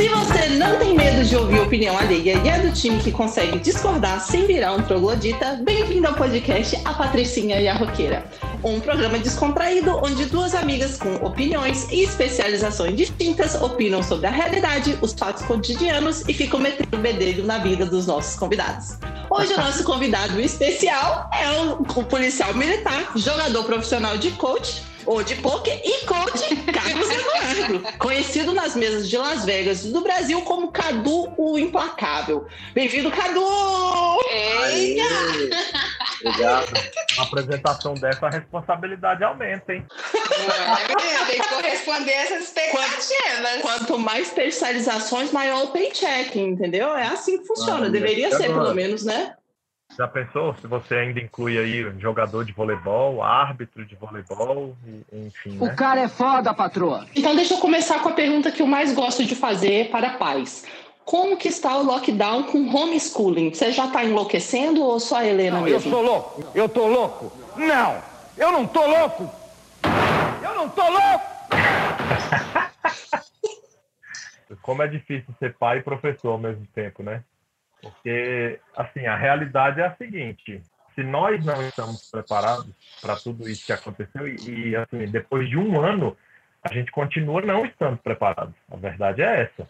Se 0.00 0.08
você 0.08 0.48
não 0.56 0.78
tem 0.78 0.96
medo 0.96 1.22
de 1.22 1.36
ouvir 1.36 1.60
opinião 1.60 1.94
alheia 1.94 2.40
e 2.42 2.48
é 2.48 2.58
do 2.58 2.72
time 2.72 2.98
que 3.02 3.12
consegue 3.12 3.58
discordar 3.58 4.18
sem 4.18 4.46
virar 4.46 4.72
um 4.72 4.80
troglodita, 4.80 5.60
bem-vindo 5.62 6.08
ao 6.08 6.14
podcast 6.14 6.74
A 6.86 6.94
Patricinha 6.94 7.60
e 7.60 7.68
a 7.68 7.74
Roqueira. 7.74 8.24
Um 8.64 8.80
programa 8.80 9.18
descontraído 9.18 10.00
onde 10.02 10.24
duas 10.24 10.54
amigas 10.54 10.96
com 10.96 11.16
opiniões 11.16 11.86
e 11.90 12.02
especializações 12.02 12.96
distintas 12.96 13.60
opinam 13.60 14.02
sobre 14.02 14.26
a 14.26 14.30
realidade, 14.30 14.96
os 15.02 15.12
fatos 15.12 15.42
cotidianos 15.42 16.26
e 16.26 16.32
ficam 16.32 16.58
metendo 16.58 16.96
bedelho 16.96 17.44
na 17.44 17.58
vida 17.58 17.84
dos 17.84 18.06
nossos 18.06 18.36
convidados. 18.36 18.96
Hoje 19.28 19.52
o 19.52 19.58
nosso 19.58 19.84
convidado 19.84 20.40
especial 20.40 21.28
é 21.30 21.60
o, 21.60 21.82
o 21.82 22.04
policial 22.04 22.54
militar, 22.54 23.12
jogador 23.16 23.64
profissional 23.64 24.16
de 24.16 24.30
coach, 24.30 24.82
ou 25.10 25.24
de 25.24 25.34
poker 25.34 25.80
e 25.84 26.06
coach 26.06 26.54
Carlos 26.72 27.10
Eduardo, 27.10 27.98
conhecido 27.98 28.54
nas 28.54 28.76
mesas 28.76 29.08
de 29.08 29.18
Las 29.18 29.44
Vegas 29.44 29.82
do 29.82 30.02
Brasil 30.02 30.40
como 30.42 30.70
Cadu 30.70 31.34
o 31.36 31.58
Implacável. 31.58 32.46
Bem-vindo, 32.72 33.10
Cadu! 33.10 33.42
Eita! 34.30 35.02
Obrigado. 36.24 36.72
Uma 37.16 37.24
apresentação 37.24 37.94
dessa, 37.94 38.26
a 38.26 38.30
responsabilidade 38.30 39.24
aumenta, 39.24 39.72
hein? 39.72 39.84
É, 39.90 41.24
tem 41.24 41.40
que 41.40 41.48
corresponder 41.48 42.12
essas 42.12 42.44
expectativas. 42.44 43.62
Quanto 43.62 43.98
mais 43.98 44.30
personalizações, 44.30 45.32
maior 45.32 45.64
o 45.64 45.68
paycheck, 45.68 46.38
entendeu? 46.38 46.94
É 46.96 47.08
assim 47.08 47.38
que 47.38 47.46
funciona. 47.48 47.86
Ah, 47.86 47.90
Deveria 47.90 48.30
ser, 48.30 48.44
pelo 48.44 48.72
menos, 48.74 49.04
né? 49.04 49.34
Já 50.00 50.08
pensou 50.08 50.54
se 50.54 50.66
você 50.66 50.94
ainda 50.94 51.20
inclui 51.20 51.58
aí 51.58 51.92
jogador 51.98 52.42
de 52.42 52.54
voleibol, 52.54 53.22
árbitro 53.22 53.84
de 53.84 53.94
voleibol, 53.96 54.74
enfim. 55.12 55.58
O 55.60 55.66
né? 55.66 55.74
cara 55.74 56.00
é 56.00 56.08
foda, 56.08 56.54
patroa. 56.54 57.04
Então 57.14 57.36
deixa 57.36 57.52
eu 57.52 57.58
começar 57.58 58.02
com 58.02 58.08
a 58.08 58.12
pergunta 58.12 58.50
que 58.50 58.62
eu 58.62 58.66
mais 58.66 58.94
gosto 58.94 59.22
de 59.26 59.34
fazer 59.34 59.90
para 59.90 60.12
pais. 60.12 60.64
Como 61.04 61.36
que 61.36 61.48
está 61.48 61.76
o 61.76 61.82
lockdown 61.82 62.44
com 62.44 62.74
homeschooling? 62.74 63.52
Você 63.52 63.72
já 63.72 63.88
está 63.88 64.02
enlouquecendo 64.02 64.82
ou 64.82 64.98
só 64.98 65.16
a 65.16 65.26
Helena 65.26 65.58
não, 65.58 65.64
mesmo? 65.64 65.76
Eu 65.76 65.92
sou 65.92 66.02
louco. 66.02 66.44
Eu 66.54 66.66
tô 66.66 66.86
louco. 66.86 67.30
Não, 67.58 68.02
eu 68.38 68.52
não 68.52 68.66
tô 68.66 68.86
louco. 68.86 69.30
Eu 70.42 70.54
não 70.54 70.66
tô 70.70 70.88
louco. 70.88 71.26
Como 74.62 74.82
é 74.82 74.88
difícil 74.88 75.34
ser 75.38 75.54
pai 75.58 75.80
e 75.80 75.82
professor 75.82 76.30
ao 76.30 76.38
mesmo 76.38 76.66
tempo, 76.74 77.02
né? 77.02 77.22
Porque, 77.82 78.60
assim, 78.76 79.06
a 79.06 79.16
realidade 79.16 79.80
é 79.80 79.86
a 79.86 79.96
seguinte: 79.96 80.62
se 80.94 81.02
nós 81.02 81.44
não 81.44 81.60
estamos 81.62 82.10
preparados 82.10 82.70
para 83.00 83.16
tudo 83.16 83.48
isso 83.48 83.66
que 83.66 83.72
aconteceu, 83.72 84.28
e, 84.28 84.70
e, 84.70 84.76
assim, 84.76 85.06
depois 85.06 85.48
de 85.48 85.56
um 85.56 85.80
ano, 85.80 86.16
a 86.62 86.72
gente 86.72 86.92
continua 86.92 87.40
não 87.40 87.64
estando 87.64 87.96
preparado. 87.98 88.54
A 88.70 88.76
verdade 88.76 89.22
é 89.22 89.42
essa. 89.42 89.68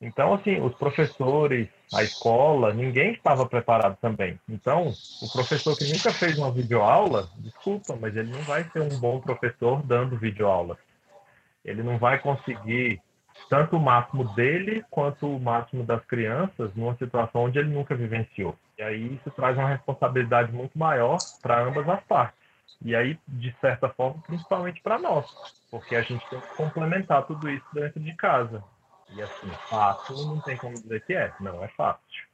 Então, 0.00 0.34
assim, 0.34 0.60
os 0.60 0.74
professores, 0.74 1.68
a 1.94 2.02
escola, 2.02 2.74
ninguém 2.74 3.12
estava 3.12 3.46
preparado 3.46 3.96
também. 4.00 4.38
Então, 4.48 4.88
o 5.22 5.32
professor 5.32 5.78
que 5.78 5.84
nunca 5.92 6.12
fez 6.12 6.36
uma 6.36 6.50
videoaula, 6.50 7.30
desculpa, 7.38 7.96
mas 7.98 8.16
ele 8.16 8.32
não 8.32 8.42
vai 8.42 8.64
ser 8.70 8.80
um 8.80 8.98
bom 8.98 9.20
professor 9.20 9.80
dando 9.84 10.18
videoaula. 10.18 10.76
Ele 11.64 11.84
não 11.84 11.98
vai 11.98 12.18
conseguir 12.18 13.00
tanto 13.48 13.76
o 13.76 13.80
máximo 13.80 14.24
dele 14.34 14.84
quanto 14.90 15.26
o 15.26 15.40
máximo 15.40 15.84
das 15.84 16.04
crianças 16.06 16.74
numa 16.74 16.94
situação 16.96 17.44
onde 17.44 17.58
ele 17.58 17.72
nunca 17.72 17.94
vivenciou. 17.94 18.56
E 18.78 18.82
aí 18.82 19.14
isso 19.14 19.30
traz 19.30 19.56
uma 19.56 19.68
responsabilidade 19.68 20.52
muito 20.52 20.78
maior 20.78 21.18
para 21.40 21.62
ambas 21.62 21.88
as 21.88 22.02
partes. 22.04 22.42
E 22.84 22.96
aí, 22.96 23.18
de 23.28 23.54
certa 23.60 23.88
forma, 23.88 24.20
principalmente 24.26 24.80
para 24.80 24.98
nós, 24.98 25.26
porque 25.70 25.94
a 25.94 26.02
gente 26.02 26.28
tem 26.28 26.40
que 26.40 26.54
complementar 26.56 27.24
tudo 27.26 27.48
isso 27.48 27.66
dentro 27.72 28.00
de 28.00 28.12
casa. 28.14 28.62
E 29.10 29.22
assim, 29.22 29.50
fácil 29.68 30.16
não 30.26 30.40
tem 30.40 30.56
como 30.56 30.74
dizer 30.74 31.04
que 31.04 31.14
é, 31.14 31.32
não 31.38 31.62
é 31.62 31.68
fácil. 31.68 32.31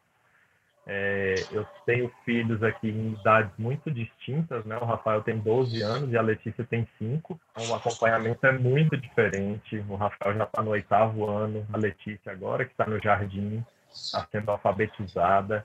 É, 0.90 1.34
eu 1.52 1.66
tenho 1.84 2.10
filhos 2.24 2.62
aqui 2.62 2.88
em 2.88 3.12
idades 3.12 3.52
muito 3.58 3.90
distintas, 3.90 4.64
né? 4.64 4.74
O 4.78 4.86
Rafael 4.86 5.22
tem 5.22 5.38
12 5.38 5.82
anos 5.82 6.10
e 6.10 6.16
a 6.16 6.22
Letícia 6.22 6.64
tem 6.64 6.88
5. 6.98 7.38
Então, 7.52 7.70
o 7.70 7.74
acompanhamento 7.74 8.46
é 8.46 8.52
muito 8.52 8.96
diferente. 8.96 9.84
O 9.86 9.96
Rafael 9.96 10.34
já 10.34 10.44
está 10.44 10.62
no 10.62 10.70
oitavo 10.70 11.28
ano, 11.28 11.66
a 11.70 11.76
Letícia 11.76 12.32
agora 12.32 12.64
que 12.64 12.70
está 12.70 12.86
no 12.86 12.98
jardim, 12.98 13.62
está 13.92 14.26
sendo 14.32 14.50
alfabetizada. 14.50 15.62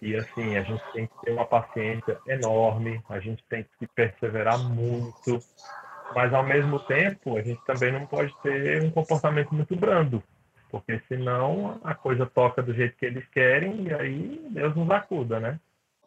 E 0.00 0.16
assim, 0.16 0.56
a 0.56 0.62
gente 0.62 0.82
tem 0.94 1.06
que 1.06 1.20
ter 1.22 1.32
uma 1.32 1.44
paciência 1.44 2.18
enorme, 2.26 3.02
a 3.10 3.20
gente 3.20 3.44
tem 3.50 3.66
que 3.78 3.86
perseverar 3.88 4.58
muito, 4.58 5.38
mas 6.14 6.32
ao 6.32 6.42
mesmo 6.42 6.80
tempo 6.80 7.36
a 7.36 7.42
gente 7.42 7.60
também 7.66 7.92
não 7.92 8.06
pode 8.06 8.34
ter 8.42 8.82
um 8.82 8.90
comportamento 8.90 9.54
muito 9.54 9.76
brando, 9.76 10.22
porque 10.80 11.00
senão 11.08 11.80
a 11.82 11.94
coisa 11.94 12.26
toca 12.26 12.62
do 12.62 12.74
jeito 12.74 12.96
que 12.96 13.06
eles 13.06 13.24
querem 13.30 13.84
e 13.84 13.94
aí 13.94 14.40
Deus 14.50 14.74
nos 14.74 14.90
acuda, 14.90 15.40
né? 15.40 15.58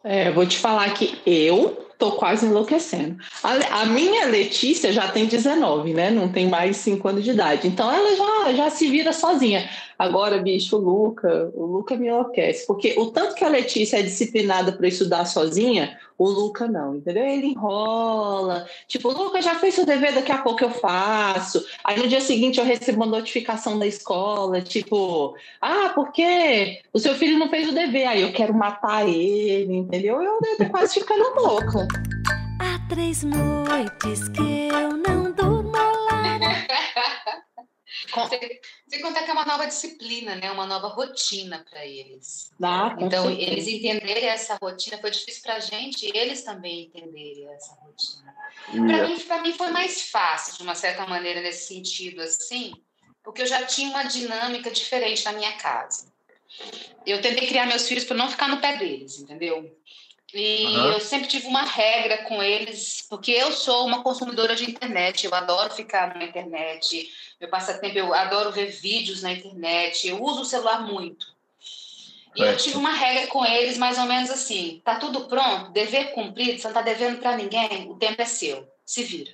É, 0.02 0.30
vou 0.30 0.46
te 0.46 0.58
falar 0.58 0.92
que 0.94 1.20
eu 1.26 1.89
tô 2.00 2.12
quase 2.12 2.46
enlouquecendo. 2.46 3.18
A, 3.44 3.82
a, 3.82 3.86
minha 3.86 4.26
Letícia 4.26 4.90
já 4.90 5.06
tem 5.08 5.26
19, 5.26 5.92
né? 5.92 6.10
Não 6.10 6.32
tem 6.32 6.48
mais 6.48 6.78
5 6.78 7.06
anos 7.06 7.22
de 7.22 7.30
idade. 7.30 7.68
Então 7.68 7.92
ela 7.92 8.16
já, 8.16 8.54
já 8.54 8.70
se 8.70 8.88
vira 8.88 9.12
sozinha. 9.12 9.68
Agora, 9.98 10.38
bicho, 10.38 10.76
o 10.76 10.80
Luca, 10.80 11.52
o 11.54 11.66
Luca 11.66 11.94
me 11.94 12.08
enlouquece. 12.08 12.66
Porque 12.66 12.94
o 12.96 13.10
tanto 13.10 13.34
que 13.34 13.44
a 13.44 13.50
Letícia 13.50 13.98
é 13.98 14.02
disciplinada 14.02 14.72
para 14.72 14.88
estudar 14.88 15.26
sozinha, 15.26 15.98
o 16.16 16.28
Luca 16.28 16.66
não, 16.66 16.96
entendeu? 16.96 17.24
Ele 17.24 17.46
enrola. 17.48 18.66
Tipo, 18.86 19.10
Luca 19.10 19.42
já 19.42 19.54
fez 19.56 19.74
seu 19.74 19.84
dever, 19.86 20.14
daqui 20.14 20.30
a 20.30 20.38
pouco 20.38 20.62
eu 20.62 20.70
faço. 20.70 21.64
Aí 21.84 21.98
no 21.98 22.08
dia 22.08 22.20
seguinte 22.20 22.58
eu 22.58 22.64
recebo 22.64 22.98
uma 22.98 23.06
notificação 23.06 23.78
da 23.78 23.86
escola, 23.86 24.60
tipo, 24.62 25.34
ah, 25.60 25.92
porque 25.94 26.80
o 26.94 26.98
seu 26.98 27.14
filho 27.14 27.38
não 27.38 27.48
fez 27.48 27.68
o 27.68 27.74
dever. 27.74 28.06
Aí 28.06 28.22
eu 28.22 28.32
quero 28.32 28.54
matar 28.54 29.08
ele, 29.08 29.74
entendeu? 29.74 30.22
Eu, 30.22 30.38
eu 30.42 30.56
tô 30.58 30.66
quase 30.70 30.94
ficando 30.94 31.34
louca. 31.40 31.88
Há 32.60 32.88
três 32.88 33.22
noites 33.22 34.28
que 34.28 34.68
eu 34.68 34.96
não 34.96 35.32
durmo 35.32 35.72
lá. 35.72 36.38
Sem 38.88 39.00
contar 39.00 39.22
que 39.22 39.30
é 39.30 39.32
uma 39.32 39.44
nova 39.44 39.66
disciplina, 39.66 40.34
né? 40.34 40.50
Uma 40.50 40.66
nova 40.66 40.88
rotina 40.88 41.64
para 41.68 41.86
eles. 41.86 42.50
Ah, 42.62 42.96
então, 42.98 43.26
certeza. 43.26 43.50
eles 43.50 43.68
entenderem 43.68 44.26
essa 44.26 44.58
rotina 44.60 44.98
foi 44.98 45.10
difícil 45.10 45.42
para 45.42 45.54
a 45.54 45.60
gente 45.60 46.06
e 46.06 46.16
eles 46.16 46.42
também 46.42 46.84
entenderem 46.86 47.48
essa 47.54 47.74
rotina. 47.74 48.34
Para 48.66 49.08
mim, 49.08 49.20
para 49.20 49.42
mim 49.42 49.52
foi 49.52 49.70
mais 49.70 50.10
fácil, 50.10 50.56
de 50.56 50.62
uma 50.62 50.74
certa 50.74 51.06
maneira, 51.06 51.40
nesse 51.40 51.68
sentido, 51.68 52.20
assim, 52.20 52.72
porque 53.22 53.42
eu 53.42 53.46
já 53.46 53.64
tinha 53.64 53.90
uma 53.90 54.04
dinâmica 54.04 54.70
diferente 54.70 55.24
na 55.24 55.32
minha 55.32 55.52
casa. 55.52 56.10
Eu 57.06 57.20
tentei 57.20 57.46
criar 57.46 57.66
meus 57.66 57.86
filhos 57.86 58.04
para 58.04 58.16
não 58.16 58.30
ficar 58.30 58.48
no 58.48 58.60
pé 58.60 58.76
deles, 58.76 59.18
entendeu? 59.20 59.76
E 60.32 60.64
uhum. 60.64 60.92
eu 60.92 61.00
sempre 61.00 61.28
tive 61.28 61.46
uma 61.46 61.64
regra 61.64 62.18
com 62.18 62.42
eles, 62.42 63.04
porque 63.08 63.32
eu 63.32 63.52
sou 63.52 63.86
uma 63.86 64.02
consumidora 64.02 64.54
de 64.54 64.70
internet, 64.70 65.26
eu 65.26 65.34
adoro 65.34 65.74
ficar 65.74 66.14
na 66.14 66.24
internet, 66.24 67.10
meu 67.40 67.50
passatempo, 67.50 67.98
eu 67.98 68.14
adoro 68.14 68.52
ver 68.52 68.66
vídeos 68.66 69.22
na 69.22 69.32
internet, 69.32 70.06
eu 70.06 70.22
uso 70.22 70.42
o 70.42 70.44
celular 70.44 70.82
muito. 70.82 71.26
E 72.36 72.42
eu 72.42 72.56
tive 72.56 72.76
uma 72.76 72.92
regra 72.92 73.26
com 73.26 73.44
eles, 73.44 73.76
mais 73.76 73.98
ou 73.98 74.04
menos 74.04 74.30
assim: 74.30 74.80
tá 74.84 74.96
tudo 74.96 75.26
pronto, 75.26 75.72
dever 75.72 76.12
cumprido, 76.12 76.60
você 76.60 76.68
não 76.68 76.74
tá 76.74 76.82
devendo 76.82 77.18
para 77.18 77.36
ninguém, 77.36 77.90
o 77.90 77.96
tempo 77.96 78.22
é 78.22 78.24
seu, 78.24 78.68
se 78.84 79.02
vira. 79.02 79.32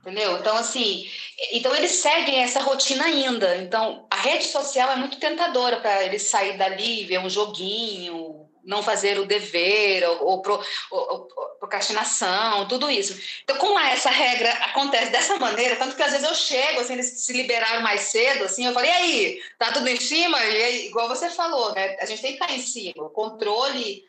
Entendeu? 0.00 0.38
Então, 0.38 0.56
assim, 0.56 1.08
então 1.52 1.74
eles 1.74 1.90
seguem 1.90 2.42
essa 2.42 2.60
rotina 2.60 3.04
ainda. 3.04 3.56
Então, 3.56 4.06
a 4.10 4.16
rede 4.16 4.44
social 4.44 4.90
é 4.92 4.96
muito 4.96 5.18
tentadora 5.18 5.80
para 5.80 6.04
eles 6.04 6.22
sair 6.22 6.56
dali, 6.56 7.04
ver 7.04 7.18
um 7.18 7.28
joguinho, 7.28 8.37
não 8.68 8.82
fazer 8.82 9.18
o 9.18 9.24
dever, 9.24 10.06
ou, 10.06 10.26
ou, 10.26 10.42
pro, 10.42 10.62
ou, 10.90 11.10
ou, 11.10 11.28
procrastinação, 11.58 12.68
tudo 12.68 12.90
isso. 12.90 13.18
Então, 13.42 13.56
como 13.56 13.78
essa 13.80 14.10
regra 14.10 14.52
acontece 14.52 15.10
dessa 15.10 15.36
maneira, 15.38 15.74
tanto 15.76 15.96
que 15.96 16.02
às 16.02 16.12
vezes 16.12 16.28
eu 16.28 16.34
chego, 16.34 16.80
assim, 16.80 16.92
eles 16.92 17.24
se 17.24 17.32
liberaram 17.32 17.82
mais 17.82 18.02
cedo, 18.02 18.44
assim, 18.44 18.66
eu 18.66 18.74
falei, 18.74 18.90
e 18.90 18.94
aí, 18.94 19.42
tá 19.58 19.72
tudo 19.72 19.88
em 19.88 19.98
cima? 19.98 20.38
E 20.44 20.62
aí, 20.62 20.86
igual 20.86 21.08
você 21.08 21.30
falou, 21.30 21.72
né? 21.74 21.96
A 21.98 22.04
gente 22.04 22.20
tem 22.20 22.36
que 22.36 22.42
estar 22.42 22.54
em 22.54 22.60
cima, 22.60 23.06
o 23.06 23.10
controle, 23.10 24.04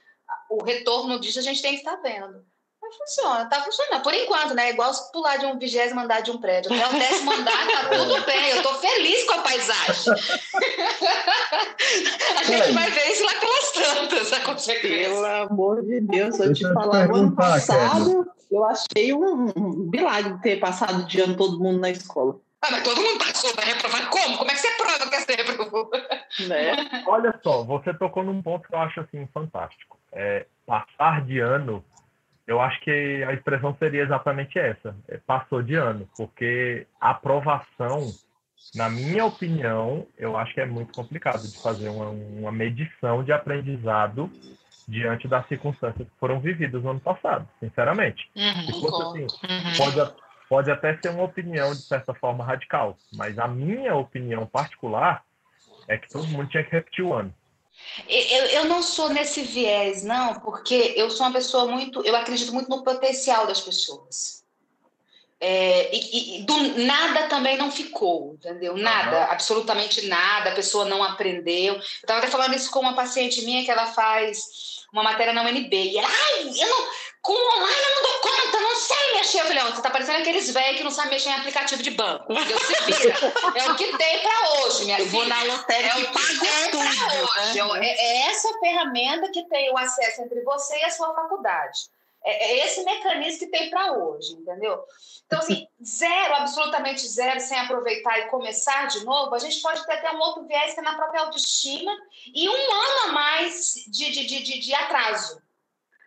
o 0.49 0.61
retorno 0.61 1.19
disso 1.19 1.39
a 1.39 1.43
gente 1.43 1.61
tem 1.61 1.71
que 1.71 1.79
estar 1.79 1.95
vendo. 1.95 2.45
Funciona, 2.97 3.45
tá 3.45 3.61
funcionando. 3.61 4.03
Por 4.03 4.13
enquanto, 4.13 4.53
né? 4.53 4.71
Igual 4.71 4.91
pular 5.11 5.37
de 5.37 5.45
um 5.45 5.57
vigésimo 5.57 5.99
andar 5.99 6.21
de 6.21 6.31
um 6.31 6.37
prédio. 6.37 6.73
Até 6.73 6.87
o 6.87 6.99
décimo 6.99 7.31
andar 7.31 7.67
tá 7.67 7.89
tudo 7.89 8.25
bem. 8.25 8.49
Eu 8.49 8.63
tô 8.63 8.73
feliz 8.75 9.23
com 9.25 9.33
a 9.33 9.39
paisagem. 9.39 10.13
a 12.37 12.43
gente 12.43 12.71
vai 12.71 12.89
ver 12.91 13.11
isso 13.11 13.23
lá 13.23 13.33
pelas 13.35 13.71
tantas, 13.71 14.33
a 14.33 14.39
consequência. 14.41 15.09
Pelo 15.09 15.25
amor 15.25 15.83
de 15.83 16.01
Deus, 16.01 16.39
eu 16.39 16.53
te 16.53 16.73
falar, 16.73 17.09
ano 17.13 17.35
passado 17.35 18.29
eu 18.51 18.65
achei 18.65 19.13
um, 19.13 19.51
um 19.55 19.89
milagre 19.91 20.37
ter 20.41 20.59
passado 20.59 21.05
de 21.05 21.21
ano 21.21 21.37
todo 21.37 21.59
mundo 21.59 21.79
na 21.79 21.91
escola. 21.91 22.35
Ah, 22.61 22.71
mas 22.71 22.83
todo 22.83 23.01
mundo 23.01 23.19
passou, 23.19 23.53
vai 23.55 23.65
reprovar 23.65 24.09
como? 24.09 24.37
Como 24.37 24.51
é 24.51 24.53
que 24.53 24.59
você 24.59 24.71
prova 24.71 25.09
que 25.09 25.19
você 25.21 25.35
reprovou? 25.35 25.89
Né? 26.47 27.03
Olha 27.07 27.39
só, 27.41 27.63
você 27.63 27.93
tocou 27.93 28.23
num 28.23 28.41
ponto 28.41 28.67
que 28.67 28.75
eu 28.75 28.79
acho 28.79 28.99
assim 28.99 29.27
fantástico. 29.33 29.97
É, 30.11 30.45
passar 30.65 31.25
de 31.25 31.39
ano 31.39 31.83
eu 32.49 32.59
acho 32.59 32.81
que 32.81 33.23
a 33.23 33.31
expressão 33.31 33.75
seria 33.77 34.01
exatamente 34.01 34.57
essa. 34.57 34.95
É, 35.07 35.17
passou 35.17 35.61
de 35.61 35.75
ano, 35.75 36.09
porque 36.17 36.87
a 36.99 37.11
aprovação 37.11 38.15
na 38.73 38.87
minha 38.87 39.25
opinião, 39.25 40.05
eu 40.15 40.37
acho 40.37 40.53
que 40.53 40.61
é 40.61 40.65
muito 40.65 40.93
complicado 40.93 41.47
de 41.47 41.57
fazer 41.57 41.89
uma, 41.89 42.09
uma 42.09 42.51
medição 42.51 43.23
de 43.23 43.31
aprendizado 43.31 44.31
diante 44.87 45.27
das 45.27 45.47
circunstâncias 45.47 46.07
que 46.07 46.19
foram 46.19 46.39
vividas 46.39 46.83
no 46.83 46.91
ano 46.91 46.99
passado, 46.99 47.47
sinceramente. 47.59 48.29
Uhum, 48.35 48.65
Se 48.65 48.79
fosse 48.79 49.01
assim, 49.01 49.23
uhum. 49.23 49.77
pode, 49.77 50.13
pode 50.47 50.71
até 50.71 50.97
ser 50.97 51.09
uma 51.09 51.23
opinião, 51.23 51.73
de 51.73 51.81
certa 51.87 52.13
forma, 52.13 52.43
radical, 52.43 52.97
mas 53.11 53.37
a 53.39 53.47
minha 53.47 53.95
opinião 53.95 54.45
particular 54.45 55.23
é 55.87 55.97
que 55.97 56.09
todo 56.11 56.27
mundo 56.27 56.49
tinha 56.49 56.63
que 56.63 56.71
repetir 56.71 57.03
o 57.03 57.13
ano. 57.13 57.33
Eu, 58.07 58.45
eu 58.45 58.65
não 58.65 58.81
sou 58.81 59.09
nesse 59.09 59.41
viés, 59.41 60.03
não, 60.03 60.39
porque 60.39 60.93
eu 60.95 61.09
sou 61.09 61.25
uma 61.25 61.33
pessoa 61.33 61.67
muito. 61.67 62.01
Eu 62.05 62.15
acredito 62.15 62.53
muito 62.53 62.69
no 62.69 62.83
potencial 62.83 63.45
das 63.47 63.61
pessoas. 63.61 64.39
É, 65.41 65.95
e, 65.95 66.41
e, 66.41 66.43
do 66.43 66.83
nada 66.83 67.27
também 67.27 67.57
não 67.57 67.71
ficou, 67.71 68.33
entendeu? 68.33 68.75
Nada, 68.75 69.17
uhum. 69.17 69.31
absolutamente 69.31 70.05
nada, 70.07 70.49
a 70.49 70.55
pessoa 70.55 70.83
não 70.83 71.01
aprendeu. 71.01 71.75
Eu 71.75 71.79
estava 71.79 72.19
até 72.19 72.27
falando 72.27 72.55
isso 72.55 72.69
com 72.69 72.79
uma 72.79 72.93
paciente 72.93 73.43
minha 73.45 73.63
que 73.63 73.71
ela 73.71 73.87
faz 73.87 74.78
uma 74.91 75.03
matéria 75.03 75.33
na 75.33 75.43
UNB. 75.43 75.73
E 75.73 75.97
ela, 75.97 76.07
ai, 76.07 76.49
eu 76.49 76.67
não, 76.67 76.87
com 77.21 77.33
online 77.33 77.81
eu 77.83 77.95
não 77.95 78.03
dou 78.03 78.19
conta, 78.21 78.59
não 78.59 78.75
sei 78.75 79.13
mexer. 79.15 79.41
Eu 79.41 79.45
falei, 79.45 79.63
você 79.63 79.81
tá 79.81 79.89
parecendo 79.89 80.19
aqueles 80.19 80.51
velhos 80.51 80.77
que 80.77 80.83
não 80.83 80.91
sabem 80.91 81.11
mexer 81.11 81.29
em 81.29 81.33
aplicativo 81.33 81.83
de 81.83 81.91
banco. 81.91 82.33
Deus 82.33 82.61
se 82.61 82.81
vira. 82.83 83.15
é 83.55 83.71
o 83.71 83.75
que 83.75 83.97
tem 83.97 84.19
para 84.19 84.51
hoje, 84.61 84.85
minha 84.85 84.99
eu 84.99 85.07
filha. 85.07 85.19
Vou 85.19 85.25
na 85.27 85.43
lotérica 85.43 85.97
é 85.97 86.01
e 86.01 86.05
pago 86.05 86.27
tudo. 86.71 87.73
Né? 87.75 87.87
É, 87.87 88.27
é 88.27 88.31
essa 88.31 88.51
ferramenta 88.59 89.29
que 89.31 89.47
tem 89.49 89.71
o 89.71 89.77
acesso 89.77 90.21
entre 90.21 90.41
você 90.41 90.77
e 90.77 90.83
a 90.85 90.89
sua 90.89 91.13
faculdade. 91.13 91.89
É, 92.29 92.51
é 92.51 92.65
esse 92.65 92.83
mecanismo 92.83 93.39
que 93.39 93.47
tem 93.47 93.69
para 93.69 93.93
hoje, 93.93 94.33
entendeu? 94.33 94.83
Então, 95.25 95.39
assim, 95.39 95.67
zero, 95.83 96.35
absolutamente 96.35 97.07
zero, 97.07 97.39
sem 97.39 97.57
aproveitar 97.59 98.19
e 98.19 98.29
começar 98.29 98.87
de 98.87 99.03
novo, 99.05 99.33
a 99.35 99.39
gente 99.39 99.61
pode 99.61 99.85
ter 99.85 99.93
até 99.93 100.11
um 100.11 100.19
outro 100.19 100.45
viés 100.45 100.73
que 100.73 100.79
é 100.79 100.83
na 100.83 100.95
própria 100.95 101.21
autoestima 101.21 101.91
e 102.33 102.49
um 102.49 102.71
ano 102.73 102.99
a 103.05 103.07
mais 103.11 103.73
de, 103.87 104.11
de, 104.11 104.25
de, 104.25 104.59
de 104.59 104.73
atraso. 104.73 105.41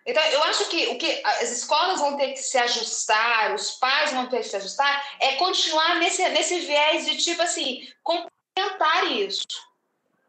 Então, 0.04 0.22
eu 0.24 0.42
acho 0.44 0.68
que 0.68 0.88
o 0.88 0.98
que 0.98 1.22
as 1.24 1.50
escolas 1.50 2.00
vão 2.00 2.16
ter 2.16 2.32
que 2.32 2.42
se 2.42 2.58
ajustar, 2.58 3.54
os 3.54 3.72
pais 3.72 4.12
vão 4.12 4.28
ter 4.28 4.38
que 4.38 4.48
se 4.48 4.56
ajustar, 4.56 5.16
é 5.20 5.36
continuar 5.36 5.96
nesse, 5.96 6.28
nesse 6.30 6.58
viés 6.60 7.06
de, 7.06 7.16
tipo 7.18 7.40
assim, 7.42 7.88
complementar 8.02 9.12
isso. 9.12 9.46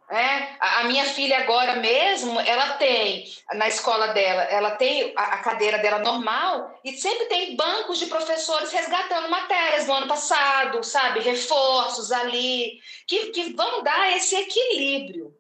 É, 0.09 0.57
a 0.59 0.83
minha 0.83 1.05
filha 1.05 1.39
agora 1.39 1.77
mesmo, 1.77 2.39
ela 2.41 2.73
tem 2.73 3.25
na 3.53 3.67
escola 3.67 4.07
dela, 4.09 4.44
ela 4.44 4.71
tem 4.71 5.13
a, 5.15 5.38
cadeira 5.38 5.77
dela 5.79 6.00
normal 6.00 6.79
e 6.83 6.95
sempre 6.97 7.25
tem 7.25 7.55
bancos 7.55 7.97
de 7.97 8.07
professores 8.07 8.71
resgatando 8.71 9.29
matérias 9.29 9.85
do 9.85 9.94
ano 9.94 10.07
passado, 10.07 10.83
sabe, 10.83 11.21
reforços 11.21 12.11
ali 12.11 12.79
que, 13.07 13.27
que 13.27 13.53
vão 13.53 13.81
dar 13.81 14.15
esse 14.15 14.35
equilíbrio. 14.35 15.33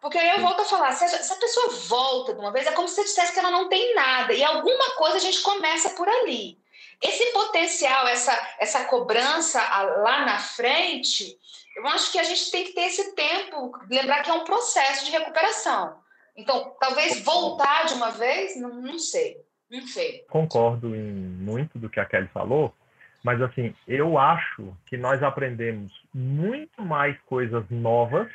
Porque 0.00 0.18
aí 0.18 0.30
eu 0.30 0.40
volto 0.40 0.60
a 0.60 0.64
falar, 0.64 0.92
se 0.92 1.04
a, 1.04 1.36
pessoa 1.36 1.70
volta 1.70 2.34
de 2.34 2.40
uma 2.40 2.52
vez, 2.52 2.66
é 2.66 2.72
como 2.72 2.86
se 2.86 2.96
você 2.96 3.04
dissesse 3.04 3.32
que 3.32 3.38
ela 3.38 3.50
não 3.50 3.68
tem 3.68 3.94
nada 3.94 4.32
e 4.32 4.44
alguma 4.44 4.90
coisa 4.90 5.16
a 5.16 5.20
gente 5.20 5.40
começa 5.40 5.90
por 5.90 6.08
ali. 6.08 6.58
Esse 7.00 7.26
potencial, 7.26 8.06
essa, 8.08 8.56
essa 8.58 8.84
cobrança 8.84 9.60
lá 10.02 10.24
na 10.24 10.38
frente, 10.38 11.38
eu 11.78 11.86
acho 11.86 12.10
que 12.10 12.18
a 12.18 12.24
gente 12.24 12.50
tem 12.50 12.64
que 12.64 12.72
ter 12.72 12.86
esse 12.86 13.14
tempo, 13.14 13.72
lembrar 13.88 14.22
que 14.22 14.30
é 14.30 14.34
um 14.34 14.42
processo 14.42 15.04
de 15.04 15.12
recuperação. 15.12 15.96
Então, 16.36 16.74
talvez 16.80 17.20
voltar 17.22 17.86
de 17.86 17.94
uma 17.94 18.10
vez, 18.10 18.60
não, 18.60 18.74
não 18.74 18.98
sei. 18.98 19.40
Não 19.70 19.86
sei. 19.86 20.24
Concordo 20.28 20.96
em 20.96 21.12
muito 21.12 21.78
do 21.78 21.88
que 21.88 22.00
a 22.00 22.04
Kelly 22.04 22.28
falou, 22.28 22.74
mas 23.22 23.40
assim, 23.40 23.74
eu 23.86 24.18
acho 24.18 24.76
que 24.86 24.96
nós 24.96 25.22
aprendemos 25.22 25.92
muito 26.12 26.82
mais 26.82 27.16
coisas 27.26 27.64
novas 27.70 28.28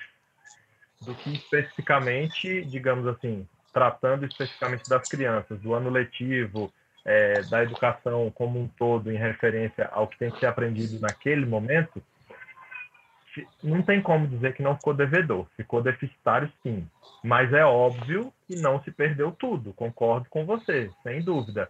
do 1.02 1.14
que 1.16 1.34
especificamente, 1.34 2.64
digamos 2.64 3.06
assim, 3.08 3.46
tratando 3.74 4.26
especificamente 4.26 4.88
das 4.88 5.10
crianças, 5.10 5.60
do 5.60 5.74
ano 5.74 5.90
letivo, 5.90 6.72
é, 7.04 7.42
da 7.44 7.64
educação 7.64 8.32
como 8.34 8.60
um 8.60 8.68
todo, 8.68 9.12
em 9.12 9.18
referência 9.18 9.90
ao 9.92 10.08
que 10.08 10.18
tem 10.18 10.32
que 10.32 10.40
ser 10.40 10.46
aprendido 10.46 11.02
naquele 11.02 11.46
momento, 11.46 12.02
não 13.64 13.82
tem 13.82 14.02
como 14.02 14.28
dizer 14.28 14.54
que 14.54 14.62
não 14.62 14.76
ficou 14.76 14.94
devedor, 14.94 15.48
ficou 15.56 15.82
deficitário 15.82 16.52
sim. 16.62 16.88
Mas 17.24 17.52
é 17.54 17.66
óbvio 17.66 18.34
que 18.48 18.56
não 18.56 18.82
se 18.84 18.92
perdeu 18.92 19.32
tudo, 19.32 19.74
concordo 19.74 20.28
com 20.30 20.46
você, 20.46 20.92
sem 21.02 21.22
dúvida. 21.22 21.70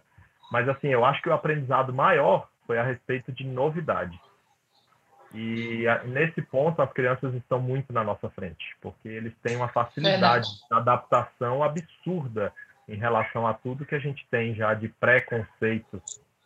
Mas 0.50 0.68
assim, 0.68 0.88
eu 0.88 1.04
acho 1.04 1.22
que 1.22 1.28
o 1.28 1.32
aprendizado 1.32 1.92
maior 1.92 2.48
foi 2.66 2.78
a 2.78 2.82
respeito 2.82 3.32
de 3.32 3.44
novidade. 3.44 4.18
E 5.34 5.84
nesse 6.04 6.40
ponto 6.42 6.80
as 6.80 6.92
crianças 6.92 7.34
estão 7.34 7.60
muito 7.60 7.92
na 7.92 8.04
nossa 8.04 8.30
frente, 8.30 8.76
porque 8.80 9.08
eles 9.08 9.34
têm 9.42 9.56
uma 9.56 9.68
facilidade 9.68 10.46
de 10.46 10.74
adaptação 10.76 11.62
absurda 11.62 12.52
em 12.88 12.96
relação 12.96 13.46
a 13.46 13.54
tudo 13.54 13.84
que 13.84 13.96
a 13.96 13.98
gente 13.98 14.24
tem 14.30 14.54
já 14.54 14.74
de 14.74 14.88
preconceitos, 14.88 16.00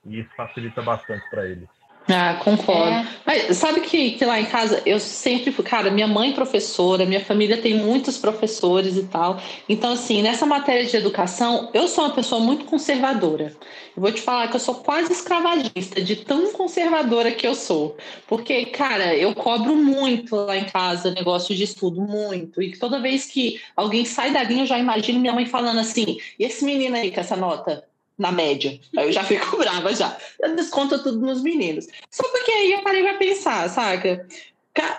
e 0.06 0.21
isso 0.21 0.31
facilita 0.35 0.81
bastante 0.81 1.29
para 1.29 1.44
eles. 1.44 1.69
Ah, 2.09 2.41
concordo. 2.43 2.91
É. 2.91 3.07
Mas 3.27 3.57
sabe 3.59 3.83
que, 3.83 4.13
que 4.13 4.25
lá 4.25 4.41
em 4.41 4.47
casa 4.47 4.83
eu 4.87 4.99
sempre 4.99 5.53
fui, 5.53 5.63
cara, 5.63 5.91
minha 5.91 6.07
mãe 6.07 6.31
é 6.31 6.35
professora, 6.35 7.05
minha 7.05 7.21
família 7.21 7.59
tem 7.59 7.75
muitos 7.75 8.17
professores 8.17 8.97
e 8.97 9.05
tal. 9.05 9.39
Então, 9.69 9.93
assim, 9.93 10.23
nessa 10.23 10.47
matéria 10.47 10.87
de 10.87 10.97
educação, 10.97 11.69
eu 11.75 11.87
sou 11.87 12.05
uma 12.05 12.15
pessoa 12.15 12.41
muito 12.41 12.65
conservadora. 12.65 13.55
Eu 13.95 14.01
vou 14.01 14.11
te 14.11 14.23
falar 14.23 14.49
que 14.49 14.57
eu 14.57 14.61
sou 14.61 14.77
quase 14.77 15.13
escravagista, 15.13 16.01
de 16.01 16.17
tão 16.17 16.51
conservadora 16.53 17.31
que 17.31 17.47
eu 17.47 17.55
sou. 17.55 17.97
Porque, 18.27 18.67
cara, 18.67 19.15
eu 19.15 19.35
cobro 19.35 19.77
muito 19.77 20.35
lá 20.35 20.57
em 20.57 20.65
casa 20.65 21.11
negócio 21.11 21.55
de 21.55 21.65
estudo, 21.65 22.01
muito. 22.01 22.63
E 22.63 22.77
toda 22.79 23.01
vez 23.01 23.27
que 23.27 23.61
alguém 23.77 24.05
sai 24.05 24.33
da 24.33 24.43
linha, 24.43 24.63
eu 24.63 24.67
já 24.67 24.79
imagino 24.79 25.21
minha 25.21 25.33
mãe 25.33 25.45
falando 25.45 25.81
assim: 25.81 26.17
e 26.39 26.45
esse 26.45 26.65
menino 26.65 26.97
aí 26.97 27.11
com 27.11 27.21
essa 27.21 27.37
nota? 27.37 27.88
Na 28.19 28.32
média. 28.32 28.79
Aí 28.97 29.06
eu 29.06 29.12
já 29.12 29.23
fico 29.23 29.56
brava 29.56 29.94
já. 29.94 30.17
Eu 30.41 30.56
desconto 30.56 31.03
tudo 31.03 31.25
nos 31.25 31.43
meninos. 31.43 31.87
Só 32.11 32.25
porque 32.29 32.50
aí 32.50 32.73
eu 32.73 32.82
parei 32.82 33.03
pra 33.03 33.15
pensar, 33.15 33.69
saca? 33.69 34.26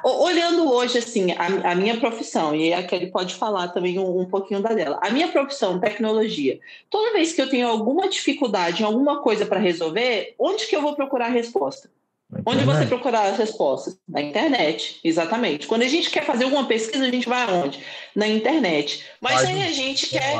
Olhando 0.03 0.69
hoje, 0.73 0.97
assim, 0.97 1.31
a, 1.31 1.71
a 1.71 1.75
minha 1.75 1.97
profissão, 1.99 2.53
e 2.53 2.73
a 2.73 2.83
Kelly 2.83 3.11
pode 3.11 3.35
falar 3.35 3.69
também 3.69 3.97
um, 3.97 4.19
um, 4.19 4.25
pouquinho 4.25 4.61
da 4.61 4.73
dela. 4.73 4.99
A 5.01 5.09
minha 5.09 5.29
profissão, 5.29 5.79
tecnologia, 5.79 6.59
toda 6.89 7.13
vez 7.13 7.31
que 7.31 7.41
eu 7.41 7.49
tenho 7.49 7.67
alguma 7.67 8.09
dificuldade 8.09 8.81
em 8.81 8.85
alguma 8.85 9.21
coisa 9.21 9.45
para 9.45 9.59
resolver, 9.59 10.35
onde 10.37 10.67
que 10.67 10.75
eu 10.75 10.81
vou 10.81 10.95
procurar 10.95 11.27
a 11.27 11.29
resposta? 11.29 11.89
Onde 12.45 12.63
você 12.63 12.85
procurar 12.85 13.23
as 13.23 13.37
respostas? 13.37 13.97
Na 14.07 14.21
internet, 14.21 14.99
exatamente. 15.03 15.65
Quando 15.65 15.81
a 15.81 15.87
gente 15.87 16.11
quer 16.11 16.23
fazer 16.25 16.43
alguma 16.43 16.65
pesquisa, 16.65 17.05
a 17.05 17.09
gente 17.09 17.27
vai 17.27 17.41
aonde? 17.43 17.83
Na 18.15 18.27
internet. 18.27 19.03
Mas 19.19 19.45
aí 19.45 19.63
a 19.63 19.71
gente 19.71 20.07
quer. 20.09 20.35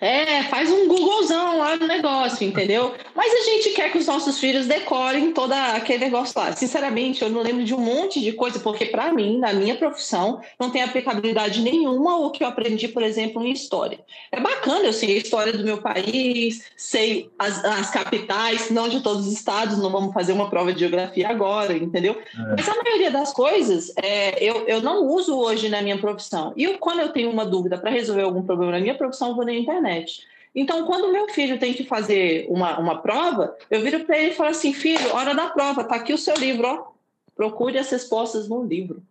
É, 0.00 0.44
faz 0.44 0.70
um 0.70 0.88
Googlezão 0.88 1.58
lá 1.58 1.76
no 1.76 1.86
negócio, 1.86 2.46
entendeu? 2.46 2.94
Mas 3.14 3.32
a 3.32 3.44
gente 3.44 3.70
quer 3.70 3.92
que 3.92 3.98
os 3.98 4.06
nossos 4.06 4.38
filhos 4.38 4.66
decorem 4.66 5.32
todo 5.32 5.52
aquele 5.52 6.06
negócio 6.06 6.40
lá. 6.40 6.52
Sinceramente, 6.52 7.22
eu 7.22 7.28
não 7.28 7.42
lembro 7.42 7.62
de 7.64 7.74
um 7.74 7.78
monte 7.78 8.20
de 8.20 8.32
coisa, 8.32 8.58
porque 8.58 8.86
para 8.86 9.12
mim, 9.12 9.38
na 9.38 9.52
minha 9.52 9.76
profissão, 9.76 10.40
não 10.58 10.70
tem 10.70 10.82
aplicabilidade 10.82 11.60
nenhuma 11.60 12.16
o 12.16 12.30
que 12.30 12.42
eu 12.42 12.48
aprendi, 12.48 12.88
por 12.88 13.02
exemplo, 13.02 13.44
em 13.44 13.52
história. 13.52 14.00
É 14.32 14.40
bacana, 14.40 14.86
eu 14.86 14.92
sei 14.92 15.16
a 15.16 15.18
história 15.18 15.52
do 15.52 15.62
meu 15.62 15.82
país, 15.82 16.64
sei 16.76 17.30
as, 17.38 17.62
as 17.62 17.90
capitais, 17.90 18.70
não 18.70 18.88
de 18.88 19.00
todos 19.00 19.26
os 19.26 19.32
estados, 19.32 19.76
não 19.76 19.90
vamos 19.90 20.14
fazer 20.14 20.32
uma 20.32 20.48
prova 20.48 20.72
de 20.72 20.80
geografia 20.80 21.28
agora, 21.28 21.76
entendeu? 21.76 22.16
É. 22.16 22.54
Mas 22.56 22.66
a 22.66 22.82
maioria 22.82 23.10
das 23.10 23.34
coisas 23.34 23.92
é, 23.96 24.42
eu, 24.42 24.66
eu 24.66 24.80
não 24.80 25.06
uso 25.06 25.38
hoje 25.38 25.68
na 25.68 25.82
minha 25.82 25.98
profissão. 25.98 26.54
E 26.56 26.64
eu, 26.64 26.78
quando 26.78 27.00
eu 27.00 27.10
tenho 27.10 27.30
uma 27.30 27.44
dúvida 27.44 27.76
para 27.76 27.90
resolver 27.90 28.22
algum 28.22 28.42
problema 28.42 28.72
na 28.72 28.80
minha 28.80 28.94
profissão, 28.94 29.28
eu 29.28 29.34
vou 29.34 29.44
na 29.44 29.52
internet 29.52 29.89
internet. 29.90 30.26
Então, 30.54 30.84
quando 30.84 31.12
meu 31.12 31.28
filho 31.28 31.58
tem 31.58 31.72
que 31.72 31.84
fazer 31.84 32.46
uma, 32.48 32.78
uma 32.78 33.00
prova, 33.00 33.56
eu 33.70 33.80
viro 33.82 34.00
para 34.04 34.18
ele 34.18 34.32
e 34.32 34.34
falo 34.34 34.50
assim: 34.50 34.72
filho, 34.72 35.14
hora 35.14 35.34
da 35.34 35.48
prova, 35.48 35.84
tá 35.84 35.96
aqui 35.96 36.12
o 36.12 36.18
seu 36.18 36.34
livro, 36.34 36.66
ó. 36.66 36.90
Procure 37.36 37.78
as 37.78 37.88
respostas 37.90 38.48
no 38.48 38.62
livro. 38.62 39.02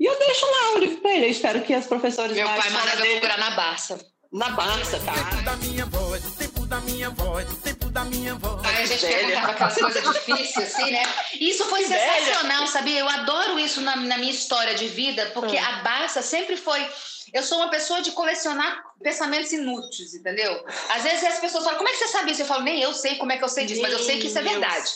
E 0.00 0.04
eu 0.04 0.18
deixo 0.18 0.46
lá 0.46 0.74
o 0.74 0.78
livro 0.78 0.96
para 0.98 1.12
ele. 1.12 1.26
Eu 1.26 1.30
espero 1.30 1.60
que 1.62 1.74
as 1.74 1.86
professoras. 1.86 2.34
Meu 2.34 2.46
pai 2.46 2.70
manda 2.70 3.06
eu 3.06 3.12
procurar 3.12 3.38
na 3.38 3.50
Barça. 3.50 3.98
Na 4.32 4.50
Barça, 4.50 4.98
tá? 5.00 6.55
Tempo 6.66 6.80
da 6.80 6.80
minha 6.80 7.10
voz, 7.10 7.52
o 7.52 7.56
tempo 7.56 7.90
da 7.90 8.04
minha 8.04 8.34
voz, 8.34 8.58
o 8.58 8.64
tempo 8.64 8.64
da 8.64 8.64
minha 8.64 8.64
voz. 8.64 8.66
Aí 8.66 8.82
a 8.82 8.86
gente 8.86 9.06
perguntava 9.06 9.52
aquelas 9.52 9.74
coisas 9.76 10.14
difíceis, 10.14 10.74
assim, 10.74 10.90
né? 10.90 11.02
Isso 11.40 11.64
foi 11.66 11.82
que 11.82 11.88
sensacional, 11.88 12.58
velha. 12.58 12.66
sabia? 12.66 12.98
Eu 12.98 13.08
adoro 13.08 13.56
isso 13.56 13.80
na, 13.82 13.94
na 13.94 14.18
minha 14.18 14.32
história 14.32 14.74
de 14.74 14.88
vida, 14.88 15.30
porque 15.32 15.56
hum. 15.56 15.64
a 15.64 15.82
Barça 15.82 16.22
sempre 16.22 16.56
foi 16.56 16.84
eu 17.32 17.42
sou 17.42 17.58
uma 17.58 17.68
pessoa 17.68 18.02
de 18.02 18.10
colecionar 18.12 18.82
pensamentos 19.00 19.52
inúteis, 19.52 20.14
entendeu? 20.14 20.64
Às 20.90 21.04
vezes 21.04 21.24
as 21.24 21.38
pessoas 21.38 21.62
falam, 21.62 21.78
como 21.78 21.88
é 21.88 21.92
que 21.92 21.98
você 21.98 22.08
sabe 22.08 22.32
isso? 22.32 22.42
Eu 22.42 22.46
falo, 22.46 22.62
nem 22.62 22.80
eu 22.80 22.92
sei 22.92 23.16
como 23.16 23.30
é 23.30 23.36
que 23.36 23.44
eu 23.44 23.48
sei 23.48 23.66
disso, 23.66 23.82
nem 23.82 23.90
mas 23.90 24.00
eu 24.00 24.04
sei 24.04 24.18
que 24.18 24.26
isso 24.26 24.38
é 24.38 24.42
verdade. 24.42 24.90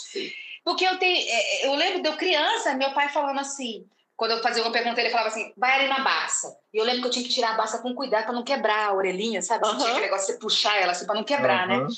Porque 0.65 0.85
eu 0.85 0.99
tenho, 0.99 1.17
é, 1.29 1.67
eu 1.67 1.75
lembro 1.75 2.03
de 2.03 2.09
eu 2.09 2.17
criança, 2.17 2.75
meu 2.75 2.93
pai 2.93 3.11
falando 3.11 3.39
assim, 3.39 3.87
quando 4.21 4.33
eu 4.33 4.43
fazia 4.43 4.63
uma 4.63 4.71
pergunta, 4.71 5.01
ele 5.01 5.09
falava 5.09 5.31
assim, 5.31 5.51
vai 5.57 5.81
ali 5.81 5.89
na 5.89 6.01
baça. 6.01 6.55
E 6.75 6.77
eu 6.77 6.85
lembro 6.85 7.01
que 7.01 7.07
eu 7.07 7.11
tinha 7.11 7.25
que 7.25 7.31
tirar 7.31 7.53
a 7.53 7.57
baça 7.57 7.79
com 7.79 7.95
cuidado 7.95 8.25
para 8.25 8.35
não 8.35 8.45
quebrar 8.45 8.91
a 8.91 8.93
orelhinha, 8.93 9.41
sabe? 9.41 9.67
Uhum. 9.67 9.79
Tinha 9.79 9.89
aquele 9.89 10.05
negócio 10.05 10.27
de 10.27 10.33
você 10.35 10.39
puxar 10.39 10.77
ela 10.77 10.93
assim 10.93 11.07
para 11.07 11.15
não 11.15 11.25
quebrar, 11.25 11.67
uhum. 11.67 11.87
né? 11.87 11.95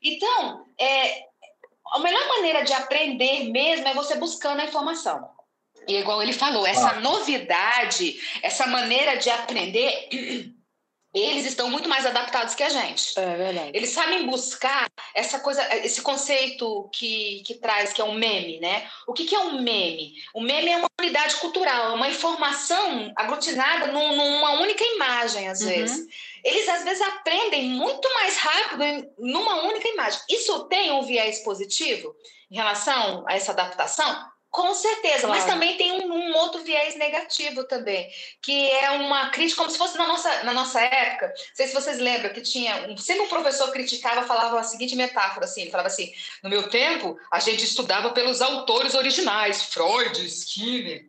Então, 0.00 0.66
é, 0.80 1.24
a 1.94 1.98
melhor 1.98 2.28
maneira 2.28 2.62
de 2.62 2.72
aprender 2.72 3.50
mesmo 3.50 3.88
é 3.88 3.92
você 3.92 4.14
buscando 4.14 4.60
a 4.60 4.66
informação. 4.66 5.28
E 5.88 5.96
igual 5.96 6.22
ele 6.22 6.32
falou, 6.32 6.64
essa 6.64 6.90
ah. 6.90 7.00
novidade, 7.00 8.20
essa 8.40 8.68
maneira 8.68 9.16
de 9.16 9.28
aprender, 9.30 10.08
eles 11.20 11.46
estão 11.46 11.70
muito 11.70 11.88
mais 11.88 12.04
adaptados 12.04 12.54
que 12.54 12.62
a 12.62 12.68
gente. 12.68 13.18
É 13.18 13.36
verdade. 13.36 13.70
Eles 13.72 13.90
sabem 13.90 14.26
buscar 14.26 14.86
essa 15.14 15.38
coisa, 15.38 15.62
esse 15.76 16.02
conceito 16.02 16.88
que, 16.92 17.42
que 17.46 17.54
traz, 17.54 17.92
que 17.92 18.00
é 18.00 18.04
um 18.04 18.14
meme, 18.14 18.58
né? 18.58 18.88
O 19.06 19.12
que, 19.12 19.24
que 19.24 19.34
é 19.34 19.38
um 19.38 19.62
meme? 19.62 20.14
O 20.34 20.40
meme 20.40 20.70
é 20.70 20.76
uma 20.76 20.88
unidade 21.00 21.36
cultural, 21.36 21.92
é 21.92 21.94
uma 21.94 22.08
informação 22.08 23.12
aglutinada 23.16 23.92
num, 23.92 24.16
numa 24.16 24.52
única 24.60 24.82
imagem, 24.82 25.48
às 25.48 25.60
uhum. 25.60 25.68
vezes. 25.68 26.06
Eles, 26.42 26.68
às 26.68 26.84
vezes, 26.84 27.00
aprendem 27.00 27.68
muito 27.68 28.12
mais 28.14 28.36
rápido 28.36 29.12
numa 29.18 29.62
única 29.62 29.88
imagem. 29.88 30.20
Isso 30.28 30.64
tem 30.64 30.90
um 30.90 31.02
viés 31.02 31.38
positivo 31.44 32.14
em 32.50 32.56
relação 32.56 33.24
a 33.26 33.34
essa 33.34 33.52
adaptação? 33.52 34.33
Com 34.54 34.72
certeza, 34.72 35.26
claro. 35.26 35.30
mas 35.30 35.44
também 35.46 35.76
tem 35.76 35.90
um, 35.90 36.12
um, 36.12 36.36
outro 36.36 36.62
viés 36.62 36.94
negativo 36.94 37.64
também, 37.64 38.08
que 38.40 38.70
é 38.70 38.88
uma 38.92 39.30
crítica, 39.30 39.60
como 39.60 39.68
se 39.68 39.76
fosse 39.76 39.98
na 39.98 40.06
nossa, 40.06 40.44
na 40.44 40.52
nossa 40.54 40.80
época. 40.80 41.26
Não 41.26 41.56
sei 41.56 41.66
se 41.66 41.74
vocês 41.74 41.98
lembram 41.98 42.32
que 42.32 42.40
tinha. 42.40 42.96
Sempre 42.96 43.24
um 43.24 43.28
professor 43.28 43.72
criticava, 43.72 44.22
falava 44.22 44.60
a 44.60 44.62
seguinte 44.62 44.94
metáfora, 44.94 45.44
assim: 45.46 45.62
ele 45.62 45.72
falava 45.72 45.88
assim, 45.88 46.12
no 46.40 46.48
meu 46.48 46.68
tempo, 46.68 47.18
a 47.32 47.40
gente 47.40 47.64
estudava 47.64 48.10
pelos 48.10 48.40
autores 48.40 48.94
originais, 48.94 49.64
Freud, 49.64 50.24
Skinner. 50.24 51.04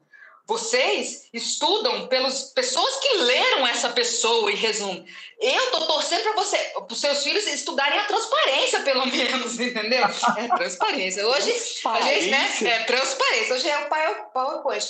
Vocês 0.48 1.28
estudam 1.34 2.08
pelas 2.08 2.52
pessoas 2.52 2.98
que 2.98 3.18
leram 3.18 3.66
essa 3.66 3.90
pessoa 3.90 4.52
em 4.52 4.56
resumo. 4.56 5.04
Eu 5.40 5.72
tô 5.72 5.88
torcendo 5.88 6.22
para 6.22 6.34
você, 6.34 6.58
para 6.58 6.86
os 6.94 7.02
seus 7.02 7.24
filhos 7.24 7.48
estudarem 7.48 8.00
a 8.00 8.06
transparência, 8.06 8.82
pelo 8.82 9.06
menos, 9.10 9.60
entendeu? 9.60 10.06
É 10.38 10.48
transparência. 10.56 11.28
Hoje, 11.28 11.52
a 11.86 12.02
gente, 12.02 12.30
né? 12.30 12.74
É 12.74 12.84
transparência. 12.84 13.56
Hoje 13.56 13.70
é 13.70 13.80
o 13.80 14.32
PowerPoint. 14.32 14.86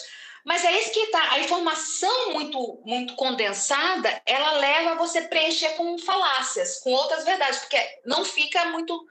Mas 0.45 0.63
é 0.63 0.79
isso 0.79 0.91
que 0.91 1.07
tá. 1.07 1.31
A 1.31 1.39
informação 1.39 2.33
muito, 2.33 2.81
muito 2.85 3.15
condensada, 3.15 4.21
ela 4.25 4.51
leva 4.57 4.91
a 4.91 4.95
você 4.95 5.21
preencher 5.21 5.69
com 5.69 5.97
falácias, 5.97 6.79
com 6.79 6.91
outras 6.91 7.25
verdades, 7.25 7.59
porque 7.59 7.81
não 8.05 8.23
fica 8.23 8.65
muito, 8.65 9.07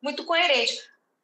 muito 0.00 0.24
coerente. 0.24 0.78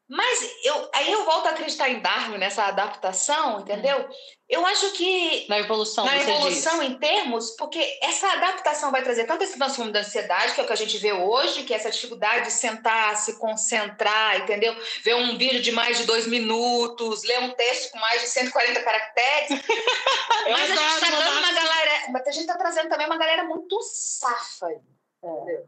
Mas 0.08 0.38
eu, 0.62 0.90
aí 0.94 1.10
eu 1.10 1.24
volto 1.24 1.46
a 1.46 1.50
acreditar 1.50 1.88
em 1.88 2.00
Darwin, 2.00 2.36
nessa 2.36 2.64
adaptação, 2.64 3.60
entendeu? 3.60 4.06
Eu 4.46 4.66
acho 4.66 4.90
que. 4.92 5.46
Na 5.48 5.58
evolução, 5.58 6.04
Na 6.04 6.18
evolução, 6.18 6.80
diz. 6.80 6.90
em 6.90 6.98
termos, 6.98 7.52
porque 7.52 7.98
essa 8.02 8.30
adaptação 8.32 8.90
vai 8.90 9.02
trazer 9.02 9.24
tanto 9.24 9.42
esse 9.42 9.56
transtorno 9.56 9.90
da 9.90 10.00
ansiedade, 10.00 10.52
que 10.52 10.60
é 10.60 10.64
o 10.64 10.66
que 10.66 10.72
a 10.74 10.76
gente 10.76 10.98
vê 10.98 11.14
hoje, 11.14 11.62
que 11.62 11.72
é 11.72 11.76
essa 11.76 11.90
dificuldade 11.90 12.44
de 12.44 12.52
sentar, 12.52 13.16
se 13.16 13.38
concentrar, 13.38 14.40
entendeu? 14.40 14.76
Ver 15.02 15.14
um 15.14 15.38
vídeo 15.38 15.62
de 15.62 15.72
mais 15.72 15.96
de 15.96 16.04
dois 16.04 16.26
minutos, 16.26 17.22
ler 17.22 17.40
um 17.40 17.52
texto 17.52 17.90
com 17.90 17.98
mais 17.98 18.20
de 18.20 18.28
140 18.28 18.82
caracteres. 18.82 19.48
mas 20.50 20.70
a 20.70 20.76
gente 20.76 20.94
está 20.94 21.10
dando 21.10 21.38
uma 21.38 21.52
galera. 21.52 22.12
Mas 22.12 22.26
a 22.26 22.30
gente 22.30 22.42
está 22.42 22.58
trazendo 22.58 22.90
também 22.90 23.06
uma 23.06 23.16
galera 23.16 23.44
muito 23.44 23.80
safa. 23.80 24.68
Entendeu? 25.22 25.66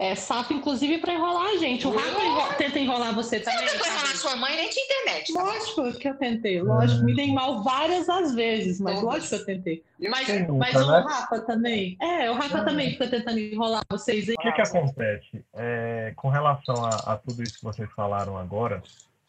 É 0.00 0.14
sapo, 0.14 0.52
inclusive, 0.52 0.98
para 0.98 1.12
enrolar 1.12 1.46
a 1.46 1.56
gente. 1.56 1.84
O 1.84 1.90
rato 1.90 2.20
enrola, 2.20 2.54
tenta 2.54 2.78
enrolar 2.78 3.12
você 3.12 3.40
também. 3.40 3.66
Você 3.66 3.72
tentou 3.72 3.86
enrolar 3.88 4.16
sua 4.16 4.36
mãe 4.36 4.54
nem 4.54 4.68
tinha 4.68 4.84
internet. 4.84 5.32
Tá? 5.32 5.42
Lógico 5.42 5.98
que 5.98 6.08
eu 6.08 6.14
tentei, 6.14 6.62
lógico. 6.62 7.04
Me 7.04 7.16
dei 7.16 7.32
mal 7.32 7.64
várias 7.64 8.08
as 8.08 8.32
vezes, 8.32 8.80
mas 8.80 9.00
Todas. 9.00 9.14
lógico 9.14 9.28
que 9.28 9.34
eu 9.34 9.44
tentei. 9.56 9.84
Mas, 10.08 10.28
mas 10.50 10.76
o 10.76 10.86
Rafa 10.86 11.40
também. 11.40 11.96
É, 12.00 12.30
o 12.30 12.34
Rafa 12.34 12.64
também 12.64 12.92
fica 12.92 13.08
tentando 13.08 13.40
enrolar 13.40 13.82
vocês. 13.90 14.28
O 14.28 14.36
que, 14.36 14.52
que 14.52 14.62
acontece? 14.62 15.44
É, 15.52 16.12
com 16.14 16.28
relação 16.28 16.76
a, 16.84 17.14
a 17.14 17.16
tudo 17.16 17.42
isso 17.42 17.58
que 17.58 17.64
vocês 17.64 17.90
falaram 17.96 18.38
agora, 18.38 18.80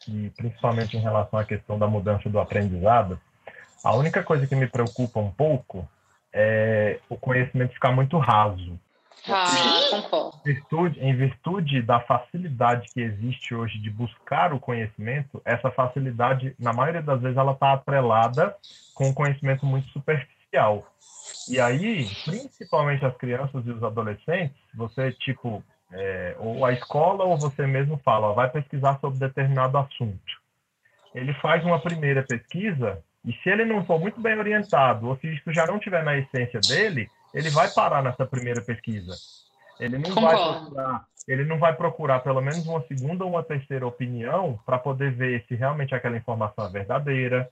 e 0.06 0.30
principalmente 0.36 0.96
em 0.96 1.00
relação 1.00 1.40
à 1.40 1.44
questão 1.44 1.80
da 1.80 1.88
mudança 1.88 2.28
do 2.28 2.38
aprendizado, 2.38 3.20
a 3.82 3.96
única 3.96 4.22
coisa 4.22 4.46
que 4.46 4.54
me 4.54 4.68
preocupa 4.68 5.18
um 5.18 5.32
pouco 5.32 5.88
é 6.32 7.00
o 7.08 7.16
conhecimento 7.16 7.74
ficar 7.74 7.90
muito 7.90 8.16
raso. 8.18 8.78
Ah, 9.28 9.80
concordo. 9.90 10.40
Virtude, 10.44 11.00
em 11.00 11.14
virtude 11.14 11.82
da 11.82 12.00
facilidade 12.00 12.88
que 12.92 13.00
existe 13.00 13.54
hoje 13.54 13.78
de 13.78 13.90
buscar 13.90 14.52
o 14.52 14.60
conhecimento, 14.60 15.40
essa 15.44 15.70
facilidade, 15.70 16.54
na 16.58 16.72
maioria 16.72 17.02
das 17.02 17.20
vezes, 17.20 17.36
ela 17.36 17.52
está 17.52 17.72
atrelada 17.72 18.56
com 18.94 19.08
um 19.08 19.14
conhecimento 19.14 19.66
muito 19.66 19.88
superficial. 19.88 20.86
E 21.48 21.60
aí, 21.60 22.08
principalmente 22.24 23.04
as 23.04 23.16
crianças 23.16 23.66
e 23.66 23.70
os 23.70 23.82
adolescentes, 23.82 24.56
você, 24.74 25.12
tipo, 25.12 25.62
é, 25.92 26.36
ou 26.38 26.64
a 26.64 26.72
escola 26.72 27.24
ou 27.24 27.36
você 27.36 27.66
mesmo 27.66 28.00
fala, 28.04 28.28
ó, 28.28 28.32
vai 28.32 28.48
pesquisar 28.48 28.98
sobre 29.00 29.18
determinado 29.18 29.76
assunto. 29.78 30.40
Ele 31.14 31.34
faz 31.34 31.64
uma 31.64 31.80
primeira 31.80 32.22
pesquisa 32.22 33.02
e 33.24 33.32
se 33.32 33.50
ele 33.50 33.64
não 33.64 33.84
for 33.84 33.98
muito 34.00 34.20
bem 34.20 34.38
orientado, 34.38 35.08
ou 35.08 35.16
se 35.16 35.26
isso 35.26 35.52
já 35.52 35.66
não 35.66 35.78
tiver 35.78 36.04
na 36.04 36.16
essência 36.16 36.60
dele, 36.60 37.10
ele 37.34 37.50
vai 37.50 37.70
parar 37.70 38.02
nessa 38.02 38.26
primeira 38.26 38.60
pesquisa. 38.62 39.14
Ele 39.78 39.96
não 39.96 40.14
vai 40.14 40.36
procurar, 40.36 41.04
ele 41.26 41.44
não 41.44 41.58
vai 41.58 41.74
procurar 41.74 42.20
pelo 42.20 42.40
menos 42.40 42.66
uma 42.66 42.82
segunda 42.82 43.24
ou 43.24 43.30
uma 43.30 43.42
terceira 43.42 43.86
opinião 43.86 44.58
para 44.66 44.78
poder 44.78 45.12
ver 45.12 45.44
se 45.48 45.54
realmente 45.54 45.94
aquela 45.94 46.16
informação 46.16 46.66
é 46.66 46.70
verdadeira, 46.70 47.50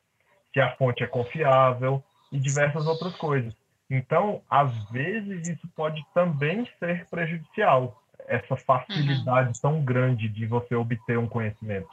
se 0.52 0.60
a 0.60 0.74
fonte 0.76 1.02
é 1.02 1.06
confiável 1.06 2.02
e 2.30 2.38
diversas 2.38 2.86
outras 2.86 3.14
coisas. 3.16 3.54
Então, 3.90 4.42
às 4.50 4.72
vezes 4.90 5.48
isso 5.48 5.66
pode 5.74 6.04
também 6.12 6.68
ser 6.78 7.06
prejudicial, 7.06 8.02
essa 8.26 8.56
facilidade 8.56 9.48
uhum. 9.48 9.60
tão 9.62 9.84
grande 9.84 10.28
de 10.28 10.44
você 10.44 10.74
obter 10.74 11.18
um 11.18 11.26
conhecimento, 11.26 11.88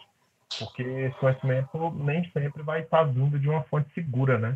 porque 0.60 0.84
esse 0.84 1.18
conhecimento 1.18 1.92
nem 1.92 2.30
sempre 2.32 2.62
vai 2.62 2.82
estar 2.82 3.04
vindo 3.04 3.40
de 3.40 3.48
uma 3.48 3.64
fonte 3.64 3.90
segura, 3.94 4.38
né? 4.38 4.56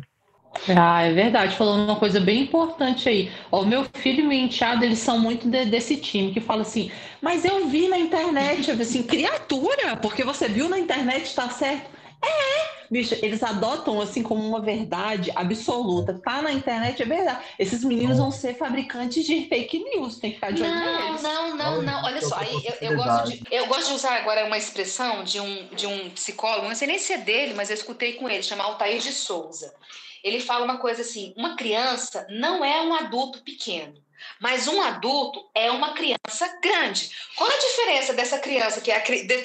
Ah, 0.76 1.02
é 1.02 1.12
verdade. 1.12 1.56
Falando 1.56 1.84
uma 1.84 1.96
coisa 1.96 2.20
bem 2.20 2.42
importante 2.42 3.08
aí. 3.08 3.32
O 3.50 3.64
meu 3.64 3.84
filho 3.94 4.24
e 4.24 4.26
meu 4.26 4.38
enteado, 4.38 4.84
eles 4.84 4.98
são 4.98 5.18
muito 5.18 5.48
de, 5.48 5.64
desse 5.66 5.96
time 5.96 6.32
que 6.32 6.40
fala 6.40 6.62
assim, 6.62 6.90
mas 7.20 7.44
eu 7.44 7.68
vi 7.68 7.88
na 7.88 7.98
internet, 7.98 8.70
assim, 8.70 9.02
criatura, 9.02 9.96
porque 9.96 10.24
você 10.24 10.48
viu 10.48 10.68
na 10.68 10.78
internet, 10.78 11.24
está 11.24 11.48
certo? 11.48 12.00
É, 12.22 12.84
bicho, 12.90 13.16
eles 13.22 13.42
adotam 13.42 13.98
assim 13.98 14.22
como 14.22 14.46
uma 14.46 14.60
verdade 14.60 15.32
absoluta. 15.34 16.20
Tá 16.22 16.42
na 16.42 16.52
internet, 16.52 17.00
é 17.00 17.06
verdade. 17.06 17.38
Esses 17.58 17.82
meninos 17.82 18.18
vão 18.18 18.30
ser 18.30 18.54
fabricantes 18.58 19.24
de 19.24 19.46
fake 19.48 19.78
news, 19.78 20.18
tem 20.18 20.30
que 20.30 20.34
ficar 20.36 20.52
de 20.52 20.62
olho 20.62 20.70
Não, 20.70 21.22
não, 21.22 21.56
não, 21.56 21.82
não. 21.82 22.04
Olha 22.04 22.20
só, 22.20 22.36
aí, 22.36 22.52
eu, 22.52 22.90
eu, 22.90 22.96
gosto 22.96 23.30
de, 23.30 23.42
eu 23.50 23.66
gosto 23.68 23.88
de 23.88 23.94
usar 23.94 24.16
agora 24.16 24.44
uma 24.44 24.58
expressão 24.58 25.24
de 25.24 25.40
um, 25.40 25.68
de 25.74 25.86
um 25.86 26.10
psicólogo, 26.10 26.68
não 26.68 26.74
sei 26.74 26.88
nem 26.88 26.98
se 26.98 27.14
é 27.14 27.18
dele, 27.18 27.54
mas 27.54 27.70
eu 27.70 27.74
escutei 27.74 28.14
com 28.14 28.28
ele, 28.28 28.42
chama 28.42 28.64
Altair 28.64 29.00
de 29.00 29.12
Souza 29.12 29.72
ele 30.22 30.40
fala 30.40 30.64
uma 30.64 30.78
coisa 30.78 31.02
assim: 31.02 31.34
uma 31.36 31.56
criança 31.56 32.26
não 32.30 32.64
é 32.64 32.80
um 32.82 32.94
adulto 32.94 33.42
pequeno. 33.42 33.94
Mas 34.38 34.66
um 34.66 34.80
adulto 34.80 35.44
é 35.54 35.70
uma 35.70 35.92
criança 35.92 36.58
grande. 36.62 37.10
Qual 37.36 37.50
a 37.50 37.58
diferença 37.58 38.12
dessa 38.12 38.38
criança 38.38 38.80
que 38.80 38.90
é 38.90 39.00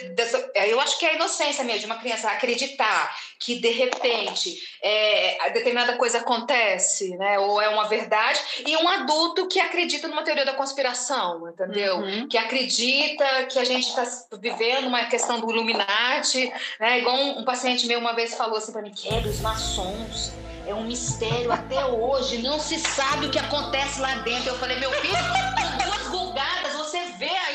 dessa, 0.10 0.51
é, 0.53 0.72
eu 0.72 0.79
acho 0.79 1.00
que 1.00 1.05
é 1.05 1.12
a 1.12 1.15
inocência 1.15 1.63
mesmo 1.63 1.82
de 1.82 1.86
uma 1.86 1.98
criança 1.98 2.29
acreditar 2.29 3.15
que 3.39 3.60
de 3.60 3.70
repente 3.70 4.58
é, 4.82 5.50
determinada 5.51 5.98
coisa 5.98 6.20
acontece, 6.20 7.15
né? 7.17 7.39
Ou 7.39 7.62
é 7.62 7.70
uma 7.70 7.88
verdade, 7.88 8.39
e 8.65 8.75
um 8.77 8.88
adulto 8.88 9.48
que 9.48 9.60
acredita 9.60 10.08
numa 10.08 10.24
teoria 10.24 10.46
da 10.46 10.53
conspiração, 10.53 11.48
entendeu? 11.50 11.98
Uhum. 11.98 12.27
Que 12.27 12.38
acredita 12.38 13.46
que 13.46 13.60
a 13.60 13.63
gente 13.63 13.88
está 13.88 14.03
vivendo 14.39 14.88
uma 14.88 15.05
questão 15.05 15.39
do 15.39 15.50
Illuminati, 15.51 16.51
né? 16.79 17.00
Igual 17.00 17.15
um, 17.15 17.39
um 17.39 17.46
paciente 17.46 17.86
meu 17.88 18.00
uma 18.00 18.13
vez 18.13 18.36
falou 18.36 18.58
assim 18.58 18.72
para 18.72 18.82
mim, 18.82 18.91
que 18.91 19.13
é 19.13 19.20
dos 19.20 19.39
maçons 19.41 20.34
é 20.67 20.74
um 20.74 20.84
mistério 20.84 21.51
até 21.51 21.86
hoje, 21.86 22.41
não 22.41 22.60
se 22.60 22.79
sabe 22.79 23.27
o 23.27 23.29
que 23.29 23.39
acontece 23.39 24.00
lá 24.01 24.15
dentro. 24.17 24.50
Eu 24.50 24.57
falei, 24.57 24.79
meu 24.79 24.91
filho, 24.93 25.15
com 25.15 25.86
duas 25.86 26.07
vulgadas, 26.10 26.74
você 26.74 27.00
vê 27.17 27.29
hoje 27.29 27.55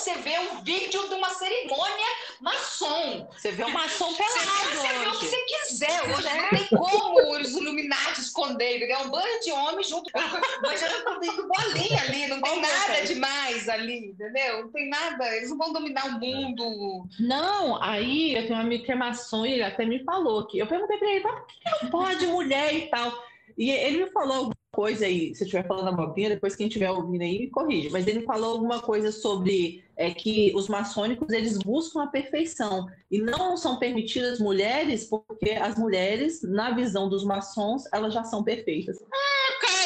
você 0.00 0.14
vê 0.14 0.38
um 0.38 0.62
vídeo 0.62 1.08
de 1.08 1.14
uma 1.14 1.28
cerimônia 1.30 2.06
maçom. 2.40 3.28
Você 3.36 3.52
vê 3.52 3.64
o 3.64 3.70
maçom 3.70 4.14
pelado. 4.14 4.40
Você, 4.72 4.88
vê 4.88 5.06
o 5.06 5.18
que 5.18 5.26
você 5.26 5.36
quiser. 5.44 6.02
Hoje 6.04 6.28
não 6.36 6.48
tem 6.48 6.66
como 6.68 7.38
os 7.38 7.50
Illuminati 7.50 8.20
esconder. 8.20 8.82
É 8.90 8.98
um 8.98 9.10
bando 9.10 9.40
de 9.44 9.52
homens 9.52 9.88
junto 9.88 10.10
com 10.10 10.20
mas 10.62 10.82
eu 10.82 11.04
tô 11.04 11.18
dentro 11.18 11.46
bolinha 11.46 12.00
ali, 12.02 12.26
não 12.28 12.40
tem 12.40 12.60
nada 12.60 13.04
demais 13.04 13.68
ali, 13.68 14.06
entendeu? 14.06 14.62
Não 14.62 14.72
tem 14.72 14.88
nada, 14.88 15.36
eles 15.36 15.50
não 15.50 15.58
vão 15.58 15.72
dominar 15.72 16.06
o 16.06 16.12
mundo. 16.12 17.06
Não, 17.18 17.82
aí 17.82 18.34
eu 18.34 18.42
tenho 18.46 18.56
um 18.56 18.62
amigo 18.62 18.84
que 18.84 18.92
é 18.92 18.94
maçom 18.94 19.44
e 19.44 19.52
ele 19.52 19.62
até 19.62 19.84
me 19.84 20.02
falou 20.04 20.46
que 20.46 20.58
eu 20.58 20.66
perguntei 20.66 20.96
pra 20.96 21.10
ele, 21.10 21.20
por 21.20 21.46
que 21.46 21.84
não 21.84 21.90
pode 21.90 22.26
mulher 22.26 22.74
e 22.74 22.88
tal? 22.88 23.12
E 23.58 23.70
ele 23.70 24.04
me 24.04 24.10
falou 24.10 24.50
coisa 24.72 25.04
aí, 25.04 25.34
se 25.34 25.42
eu 25.42 25.46
estiver 25.46 25.66
falando 25.66 25.88
abobrinha, 25.88 26.30
depois 26.30 26.54
quem 26.54 26.68
estiver 26.68 26.90
ouvindo 26.90 27.22
aí 27.22 27.38
me 27.38 27.50
corrige, 27.50 27.90
mas 27.90 28.06
ele 28.06 28.22
falou 28.22 28.52
alguma 28.52 28.80
coisa 28.80 29.10
sobre 29.10 29.82
é, 29.96 30.10
que 30.12 30.52
os 30.54 30.68
maçônicos 30.68 31.32
eles 31.32 31.58
buscam 31.58 32.02
a 32.02 32.06
perfeição 32.06 32.86
e 33.10 33.20
não 33.20 33.56
são 33.56 33.78
permitidas 33.78 34.38
mulheres 34.38 35.04
porque 35.04 35.50
as 35.50 35.76
mulheres, 35.76 36.42
na 36.42 36.70
visão 36.70 37.08
dos 37.08 37.24
maçons, 37.24 37.84
elas 37.92 38.14
já 38.14 38.24
são 38.24 38.44
perfeitas. 38.44 38.98
Ah, 39.02 39.52
cara. 39.60 39.80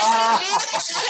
A 0.00 0.40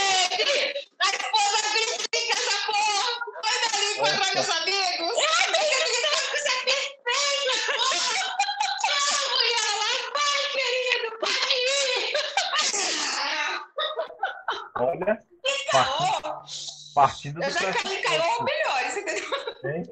partindo 16.94 17.34
do 17.34 17.42
eu 17.42 17.50
já 17.50 17.60
caí, 17.60 17.72
pressuposto, 17.72 18.02
caiu 18.02 18.44
melhores, 18.44 18.96
entendeu? 18.96 19.24
hein? 19.70 19.82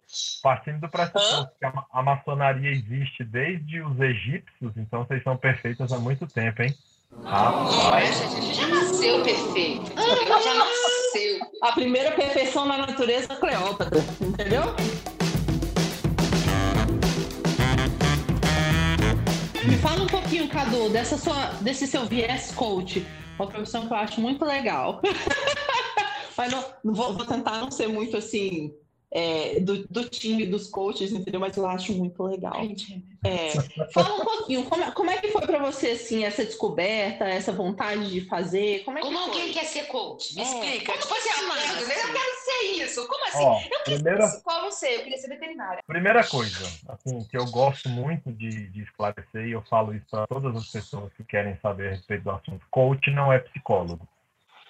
partindo 0.43 0.81
do 0.81 0.89
pressuposto 0.89 1.51
que 1.59 1.65
a, 1.65 1.73
a 1.93 2.03
maçonaria 2.03 2.71
existe 2.71 3.25
desde 3.25 3.81
os 3.81 3.99
egípcios, 4.01 4.73
então 4.77 5.05
vocês 5.05 5.23
são 5.23 5.37
perfeitas 5.37 5.93
há 5.93 5.99
muito 5.99 6.27
tempo, 6.27 6.63
hein? 6.63 6.75
É, 7.25 7.29
Rapaz, 7.29 8.23
a 8.23 8.41
gente 8.41 8.55
já 8.55 8.67
nasceu 8.67 9.23
perfeito. 9.23 9.93
Já 9.95 10.55
nasceu. 10.55 11.41
A 11.63 11.73
primeira 11.73 12.13
perfeição 12.13 12.67
na 12.67 12.79
natureza, 12.79 13.29
Cleópatra, 13.37 14.01
entendeu? 14.21 14.63
Me 19.65 19.77
fala 19.77 20.03
um 20.03 20.07
pouquinho, 20.07 20.49
Cadu, 20.49 20.89
dessa 20.89 21.17
sua, 21.17 21.53
desse 21.61 21.87
seu 21.87 22.07
viés 22.07 22.53
coach, 22.53 23.07
uma 23.39 23.47
profissão 23.47 23.87
que 23.87 23.93
eu 23.93 23.97
acho 23.97 24.21
muito 24.21 24.45
legal. 24.45 25.01
Mas 26.43 26.51
não, 26.51 26.65
não 26.85 26.95
vou, 26.95 27.15
vou 27.15 27.25
tentar 27.25 27.61
não 27.61 27.71
ser 27.71 27.87
muito 27.87 28.17
assim 28.17 28.75
é, 29.13 29.61
do, 29.61 29.87
do 29.87 30.09
time 30.09 30.45
dos 30.47 30.67
coaches, 30.69 31.13
entendeu? 31.13 31.39
Mas 31.39 31.57
eu 31.57 31.65
acho 31.67 31.93
muito 31.93 32.21
legal. 32.25 32.63
É, 33.25 33.53
fala 33.93 34.17
um 34.21 34.25
pouquinho, 34.25 34.65
como, 34.65 34.83
é- 34.83 34.91
como 34.91 35.11
é 35.11 35.19
que 35.19 35.29
foi 35.29 35.43
para 35.47 35.61
você 35.61 35.91
assim 35.91 36.25
essa 36.25 36.45
descoberta, 36.45 37.25
essa 37.29 37.53
vontade 37.53 38.11
de 38.11 38.23
fazer? 38.23 38.83
Como 38.85 38.99
é 38.99 39.03
que 39.03 39.07
Como 39.07 39.19
foi? 39.21 39.29
alguém 39.41 39.53
quer 39.53 39.65
ser 39.65 39.85
coach? 39.87 40.35
Me 40.35 40.43
É, 40.43 40.45
explica. 40.45 40.87
como 40.93 40.99
Tipo 40.99 41.15
assim, 41.15 41.29
assim, 41.29 41.45
ah, 41.45 41.49
Márcia? 41.49 41.81
eu 41.81 42.13
quero 42.13 42.37
ser 42.45 42.85
isso. 42.85 43.07
Como 43.07 43.25
assim? 43.27 43.39
ó, 43.39 43.61
eu 43.61 43.61
quis 43.85 43.85
primeira, 43.85 44.27
ser 44.27 44.35
psicólogo, 44.37 44.73
sei, 44.73 44.97
eu 44.97 45.03
queria 45.05 45.19
ser 45.19 45.29
veterinária. 45.29 45.79
primeira 45.87 46.25
coisa, 46.25 46.73
assim, 46.89 47.25
que 47.31 47.37
eu 47.39 47.47
gosto 47.47 47.89
muito 47.89 48.33
de, 48.33 48.67
de 48.71 48.83
esclarecer, 48.83 49.47
e 49.47 49.53
eu 49.53 49.63
falo 49.71 49.95
isso 49.95 50.07
para 50.11 50.27
todas 50.27 50.57
as 50.57 50.69
pessoas 50.69 51.13
que 51.17 51.23
querem 51.23 51.57
saber 51.63 51.89
a 51.89 51.91
respeito 51.93 52.25
do 52.25 52.31
assunto, 52.33 52.67
coach 52.71 53.09
não 53.13 53.33
é 53.33 53.39
psicólogo. 53.39 54.09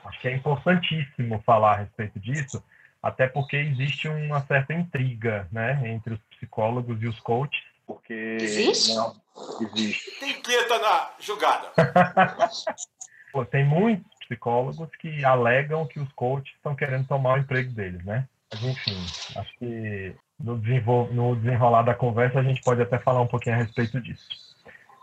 Acho 0.05 0.21
que 0.21 0.29
é 0.29 0.35
importantíssimo 0.35 1.43
falar 1.45 1.73
a 1.73 1.77
respeito 1.77 2.19
disso, 2.19 2.63
até 3.03 3.27
porque 3.27 3.57
existe 3.57 4.09
uma 4.09 4.41
certa 4.47 4.73
intriga, 4.73 5.49
né, 5.51 5.81
entre 5.89 6.15
os 6.15 6.21
psicólogos 6.31 7.03
e 7.03 7.07
os 7.07 7.19
coaches, 7.21 7.63
porque 7.87 8.13
Existe? 8.41 8.95
não 8.95 9.15
existe. 9.61 10.19
Tem 10.19 10.41
treta 10.41 10.79
na 10.79 11.11
jogada. 11.19 11.73
Tem 13.51 13.65
muitos 13.65 14.07
psicólogos 14.21 14.89
que 14.97 15.25
alegam 15.25 15.87
que 15.87 15.99
os 15.99 16.13
coaches 16.13 16.55
estão 16.55 16.75
querendo 16.75 17.07
tomar 17.07 17.35
o 17.35 17.39
emprego 17.39 17.73
deles, 17.73 18.05
né? 18.05 18.29
Mas, 18.53 18.63
enfim, 18.63 19.11
acho 19.35 19.59
que 19.59 20.15
no, 20.39 20.59
desenvol- 20.59 21.13
no 21.13 21.35
desenrolar 21.37 21.83
da 21.83 21.95
conversa 21.95 22.41
a 22.41 22.43
gente 22.43 22.63
pode 22.63 22.83
até 22.83 22.99
falar 22.99 23.23
um 23.23 23.27
pouquinho 23.27 23.57
a 23.57 23.59
respeito 23.59 24.01
disso. 24.01 24.29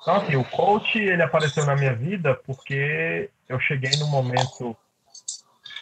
Então, 0.01 0.15
assim, 0.15 0.35
o 0.35 0.43
coach, 0.43 0.97
ele 0.97 1.21
apareceu 1.21 1.65
na 1.65 1.75
minha 1.75 1.93
vida 1.93 2.35
porque 2.45 3.29
eu 3.47 3.59
cheguei 3.59 3.97
num 3.97 4.07
momento 4.07 4.77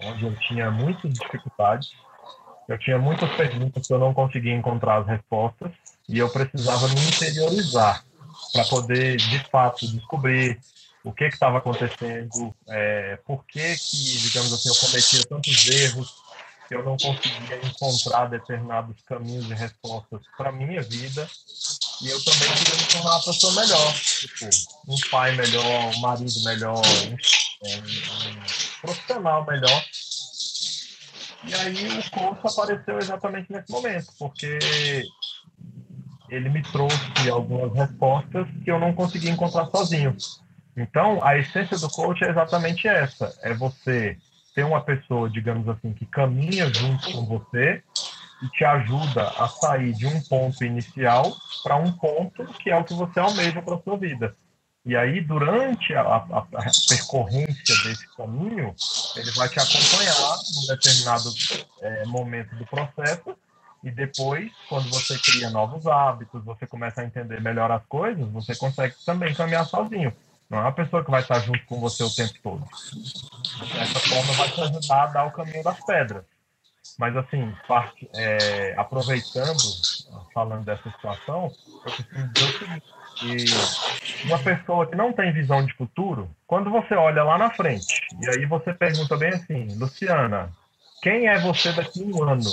onde 0.01 0.23
eu 0.23 0.35
tinha 0.35 0.69
muitas 0.71 1.11
dificuldades, 1.13 1.89
eu 2.67 2.77
tinha 2.77 2.97
muitas 2.97 3.29
perguntas 3.35 3.85
que 3.85 3.93
eu 3.93 3.99
não 3.99 4.13
conseguia 4.13 4.53
encontrar 4.53 5.01
as 5.01 5.07
respostas 5.07 5.71
e 6.09 6.17
eu 6.17 6.29
precisava 6.29 6.87
me 6.89 7.01
interiorizar 7.07 8.05
para 8.51 8.65
poder, 8.65 9.17
de 9.17 9.39
fato, 9.49 9.87
descobrir 9.87 10.59
o 11.03 11.13
que 11.13 11.25
estava 11.25 11.59
acontecendo, 11.59 12.53
é, 12.67 13.17
por 13.25 13.45
que, 13.45 13.59
que, 13.59 14.17
digamos 14.27 14.51
assim, 14.53 14.69
eu 14.69 14.75
cometia 14.75 15.25
tantos 15.29 15.67
erros, 15.69 16.26
eu 16.71 16.83
não 16.83 16.97
conseguia 16.97 17.59
encontrar 17.65 18.27
determinados 18.27 18.95
caminhos 19.03 19.49
e 19.49 19.53
respostas 19.53 20.21
para 20.37 20.51
minha 20.51 20.81
vida, 20.81 21.27
e 22.01 22.09
eu 22.09 22.23
também 22.23 22.53
queria 22.55 22.75
me 22.75 22.85
tornar 22.91 23.11
uma 23.11 23.23
pessoa 23.23 23.53
melhor, 23.53 23.93
tipo, 23.93 24.45
um 24.87 25.09
pai 25.09 25.35
melhor, 25.35 25.95
um 25.95 25.99
marido 25.99 26.43
melhor, 26.43 26.81
um, 26.85 27.13
um 27.69 28.45
profissional 28.81 29.45
melhor. 29.45 29.85
E 31.43 31.53
aí 31.55 31.99
o 31.99 32.11
curso 32.11 32.47
apareceu 32.47 32.97
exatamente 32.97 33.51
nesse 33.51 33.71
momento, 33.71 34.07
porque 34.19 34.59
ele 36.29 36.49
me 36.49 36.61
trouxe 36.63 37.29
algumas 37.31 37.73
respostas 37.73 38.47
que 38.63 38.71
eu 38.71 38.79
não 38.79 38.93
conseguia 38.93 39.31
encontrar 39.31 39.65
sozinho. 39.67 40.15
Então, 40.75 41.23
a 41.23 41.37
essência 41.37 41.77
do 41.77 41.89
coach 41.89 42.23
é 42.23 42.29
exatamente 42.29 42.87
essa: 42.87 43.33
é 43.41 43.53
você 43.53 44.17
ter 44.57 44.65
uma 44.65 44.81
pessoa, 44.81 45.29
digamos 45.29 45.69
assim, 45.69 45.93
que 45.93 46.03
caminha 46.07 46.65
junto 46.73 47.11
com 47.11 47.23
você 47.27 47.83
e 48.41 48.49
te 48.49 48.65
ajuda 48.65 49.29
a 49.37 49.47
sair 49.47 49.93
de 49.93 50.07
um 50.07 50.19
ponto 50.21 50.65
inicial 50.65 51.31
para 51.63 51.75
um 51.75 51.91
ponto 51.91 52.43
que 52.55 52.71
é 52.71 52.75
o 52.75 52.83
que 52.83 52.95
você 52.95 53.19
almeja 53.19 53.61
para 53.61 53.77
sua 53.77 53.95
vida. 53.95 54.35
E 54.83 54.95
aí, 54.95 55.21
durante 55.21 55.93
a, 55.93 56.01
a, 56.01 56.39
a 56.39 56.71
percorrência 56.89 57.75
desse 57.83 58.07
caminho, 58.15 58.73
ele 59.15 59.31
vai 59.35 59.47
te 59.47 59.59
acompanhar 59.59 60.37
num 60.55 60.75
determinado 60.75 61.29
é, 61.81 62.05
momento 62.07 62.55
do 62.55 62.65
processo 62.65 63.37
e 63.83 63.91
depois, 63.91 64.51
quando 64.67 64.89
você 64.89 65.19
cria 65.19 65.51
novos 65.51 65.85
hábitos, 65.85 66.43
você 66.43 66.65
começa 66.65 67.01
a 67.01 67.05
entender 67.05 67.39
melhor 67.41 67.71
as 67.71 67.85
coisas, 67.85 68.27
você 68.31 68.55
consegue 68.55 68.95
também 69.05 69.35
caminhar 69.35 69.65
sozinho. 69.67 70.11
Não 70.49 70.59
é 70.59 70.61
uma 70.61 70.71
pessoa 70.71 71.03
que 71.03 71.11
vai 71.11 71.21
estar 71.21 71.39
junto 71.39 71.65
com 71.65 71.79
você 71.79 72.03
o 72.03 72.09
tempo 72.09 72.33
todo. 72.41 72.65
Dessa 73.73 73.99
forma, 73.99 74.33
vai 74.33 74.49
te 74.49 74.61
ajudar 74.61 75.03
a 75.03 75.07
dar 75.07 75.25
o 75.25 75.31
caminho 75.31 75.63
das 75.63 75.83
pedras. 75.85 76.23
Mas, 76.97 77.15
assim, 77.17 77.53
parte, 77.67 78.09
é, 78.15 78.73
aproveitando, 78.77 79.61
falando 80.33 80.63
dessa 80.63 80.89
situação, 80.89 81.51
eu 81.85 81.91
preciso 81.91 82.27
dizer 82.33 82.81
que 83.15 84.25
uma 84.25 84.39
pessoa 84.39 84.87
que 84.87 84.95
não 84.95 85.11
tem 85.11 85.33
visão 85.33 85.65
de 85.65 85.73
futuro, 85.73 86.29
quando 86.45 86.71
você 86.71 86.95
olha 86.95 87.23
lá 87.23 87.37
na 87.37 87.51
frente, 87.51 88.01
e 88.21 88.29
aí 88.29 88.45
você 88.45 88.73
pergunta 88.73 89.17
bem 89.17 89.29
assim, 89.29 89.67
Luciana, 89.77 90.49
quem 91.01 91.27
é 91.27 91.39
você 91.39 91.71
daqui 91.73 92.01
a 92.01 92.05
um 92.05 92.23
ano? 92.23 92.51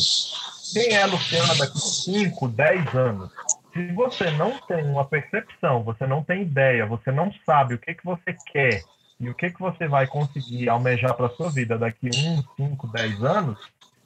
Quem 0.73 0.95
é 0.95 1.07
Luciana 1.07 1.55
daqui 1.55 1.79
a 1.79 1.81
5, 1.81 2.49
10 2.49 2.95
anos? 2.95 3.31
Se 3.75 3.93
você 3.93 4.31
não 4.31 4.57
tem 4.69 4.85
uma 4.85 5.05
percepção, 5.05 5.83
você 5.83 6.07
não 6.07 6.23
tem 6.23 6.43
ideia, 6.43 6.87
você 6.87 7.11
não 7.11 7.33
sabe 7.45 7.75
o 7.75 7.79
que, 7.79 7.93
que 7.93 8.05
você 8.05 8.33
quer 8.53 8.85
e 9.19 9.29
o 9.29 9.35
que, 9.35 9.51
que 9.51 9.59
você 9.61 9.89
vai 9.89 10.07
conseguir 10.07 10.69
almejar 10.69 11.15
para 11.15 11.29
sua 11.31 11.51
vida 11.51 11.77
daqui 11.77 12.09
a 12.09 12.13
1, 12.13 12.45
5, 12.69 12.87
10 12.87 13.25
anos, 13.25 13.59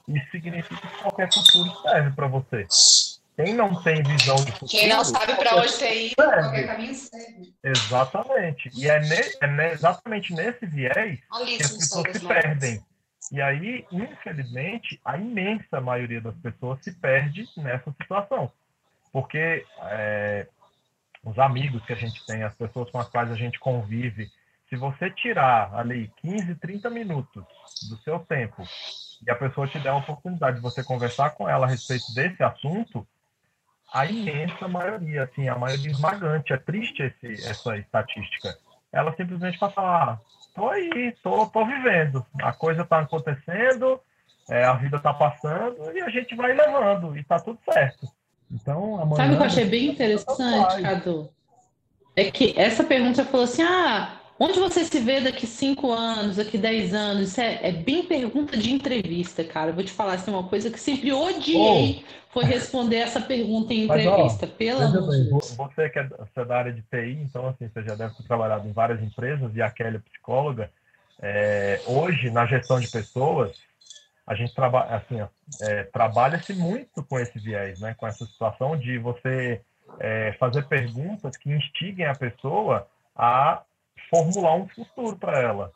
isso 0.08 0.30
significa 0.30 0.80
que 0.86 1.02
qualquer 1.02 1.32
futuro 1.32 1.70
serve 1.82 2.10
para 2.12 2.26
você. 2.26 2.66
Quem 3.36 3.52
não 3.54 3.74
tem 3.82 4.02
visão 4.02 4.36
de 4.36 4.52
futuro. 4.52 4.70
Quem 4.70 4.88
não 4.88 5.04
sabe 5.04 5.34
para 5.36 5.56
onde 5.56 5.78
tem 5.78 6.06
ido, 6.06 6.14
Serve. 6.18 6.40
qualquer 6.42 6.66
caminho 6.66 6.94
serve. 6.94 7.52
Exatamente. 7.62 8.72
E 8.74 8.88
é, 8.88 9.00
ne- 9.00 9.32
é 9.40 9.46
ne- 9.46 9.72
exatamente 9.72 10.34
nesse 10.34 10.66
viés 10.66 11.20
Alice 11.30 11.56
que 11.58 11.62
as 11.62 11.72
pessoas 11.76 12.12
se 12.12 12.26
perdem. 12.26 12.82
E 13.30 13.42
aí, 13.42 13.84
infelizmente, 13.92 14.98
a 15.04 15.18
imensa 15.18 15.80
maioria 15.80 16.20
das 16.20 16.34
pessoas 16.36 16.82
se 16.82 16.90
perde 16.92 17.46
nessa 17.56 17.92
situação. 17.92 18.50
Porque 19.12 19.64
é, 19.82 20.46
os 21.24 21.38
amigos 21.38 21.84
que 21.84 21.92
a 21.92 21.96
gente 21.96 22.24
tem, 22.26 22.42
as 22.42 22.54
pessoas 22.54 22.90
com 22.90 22.98
as 22.98 23.08
quais 23.08 23.30
a 23.30 23.34
gente 23.34 23.58
convive, 23.58 24.30
se 24.68 24.76
você 24.76 25.10
tirar 25.10 25.74
ali 25.74 26.10
15, 26.20 26.54
30 26.56 26.90
minutos 26.90 27.44
do 27.88 27.96
seu 27.98 28.18
tempo 28.20 28.62
e 29.26 29.30
a 29.30 29.34
pessoa 29.34 29.66
te 29.66 29.78
der 29.78 29.90
a 29.90 29.96
oportunidade 29.96 30.56
de 30.56 30.62
você 30.62 30.84
conversar 30.84 31.30
com 31.30 31.48
ela 31.48 31.66
a 31.66 31.68
respeito 31.68 32.12
desse 32.14 32.42
assunto, 32.42 33.06
a 33.92 34.04
imensa 34.06 34.68
maioria, 34.68 35.24
assim, 35.24 35.48
a 35.48 35.56
maioria 35.56 35.90
esmagante, 35.90 36.52
é 36.52 36.58
triste 36.58 37.02
esse, 37.02 37.48
essa 37.48 37.76
estatística. 37.76 38.56
Ela 38.92 39.14
simplesmente 39.16 39.58
vai 39.58 39.70
falar, 39.70 40.02
ah, 40.02 40.18
tô 40.54 40.68
aí, 40.68 41.16
tô, 41.22 41.46
tô 41.46 41.64
vivendo, 41.64 42.24
a 42.42 42.52
coisa 42.52 42.84
tá 42.84 43.00
acontecendo, 43.00 44.00
é, 44.48 44.64
a 44.64 44.74
vida 44.74 44.98
tá 44.98 45.12
passando 45.12 45.90
e 45.94 46.00
a 46.00 46.08
gente 46.10 46.34
vai 46.36 46.52
levando 46.52 47.16
e 47.16 47.24
tá 47.24 47.38
tudo 47.40 47.58
certo. 47.70 48.06
Então, 48.50 49.00
amanhã... 49.00 49.16
Sabe 49.16 49.34
o 49.34 49.36
que 49.36 49.42
eu 49.42 49.46
achei 49.46 49.64
bem 49.64 49.86
interessante, 49.88 50.82
Cadu? 50.82 51.30
É 52.16 52.30
que 52.30 52.54
essa 52.56 52.82
pergunta 52.82 53.24
falou 53.24 53.44
assim: 53.44 53.62
ah, 53.62 54.20
onde 54.40 54.58
você 54.58 54.84
se 54.84 54.98
vê 54.98 55.20
daqui 55.20 55.46
cinco 55.46 55.92
anos, 55.92 56.36
daqui 56.36 56.58
10 56.58 56.92
anos? 56.92 57.28
Isso 57.28 57.40
é, 57.40 57.68
é 57.68 57.72
bem 57.72 58.02
pergunta 58.02 58.56
de 58.56 58.72
entrevista, 58.72 59.44
cara. 59.44 59.70
Eu 59.70 59.74
vou 59.74 59.84
te 59.84 59.92
falar 59.92 60.14
assim, 60.14 60.30
uma 60.30 60.48
coisa 60.48 60.70
que 60.70 60.80
sempre 60.80 61.12
odiei 61.12 62.04
foi 62.30 62.44
responder 62.44 62.96
essa 62.96 63.20
pergunta 63.20 63.72
em 63.72 63.86
Mas, 63.86 64.04
ó, 64.06 64.10
entrevista. 64.14 64.46
De 64.46 65.30
vo- 65.30 65.38
Deus. 65.38 65.56
você 65.56 65.88
que 65.90 65.98
é, 65.98 66.08
você 66.08 66.40
é 66.40 66.44
da 66.44 66.56
área 66.56 66.72
de 66.72 66.82
TI, 66.82 67.20
então 67.22 67.48
assim, 67.48 67.68
você 67.68 67.82
já 67.82 67.94
deve 67.94 68.14
ter 68.14 68.22
trabalhado 68.24 68.66
em 68.66 68.72
várias 68.72 69.02
empresas 69.02 69.54
e 69.54 69.62
a 69.62 69.70
Kelly 69.70 69.96
é 69.96 70.00
psicóloga. 70.00 70.70
É, 71.20 71.82
hoje, 71.86 72.30
na 72.30 72.46
gestão 72.46 72.78
de 72.80 72.86
pessoas, 72.88 73.56
a 74.28 74.34
gente 74.34 74.54
trabalha 74.54 74.96
assim, 74.96 75.26
é, 75.62 75.84
trabalha-se 75.84 76.52
muito 76.52 77.02
com 77.02 77.18
esse 77.18 77.38
viés, 77.38 77.80
né? 77.80 77.94
Com 77.94 78.06
essa 78.06 78.26
situação 78.26 78.76
de 78.76 78.98
você 78.98 79.62
é, 79.98 80.32
fazer 80.34 80.68
perguntas 80.68 81.34
que 81.38 81.50
instiguem 81.50 82.04
a 82.04 82.14
pessoa 82.14 82.86
a 83.16 83.62
formular 84.10 84.54
um 84.54 84.68
futuro 84.68 85.16
para 85.16 85.40
ela, 85.40 85.72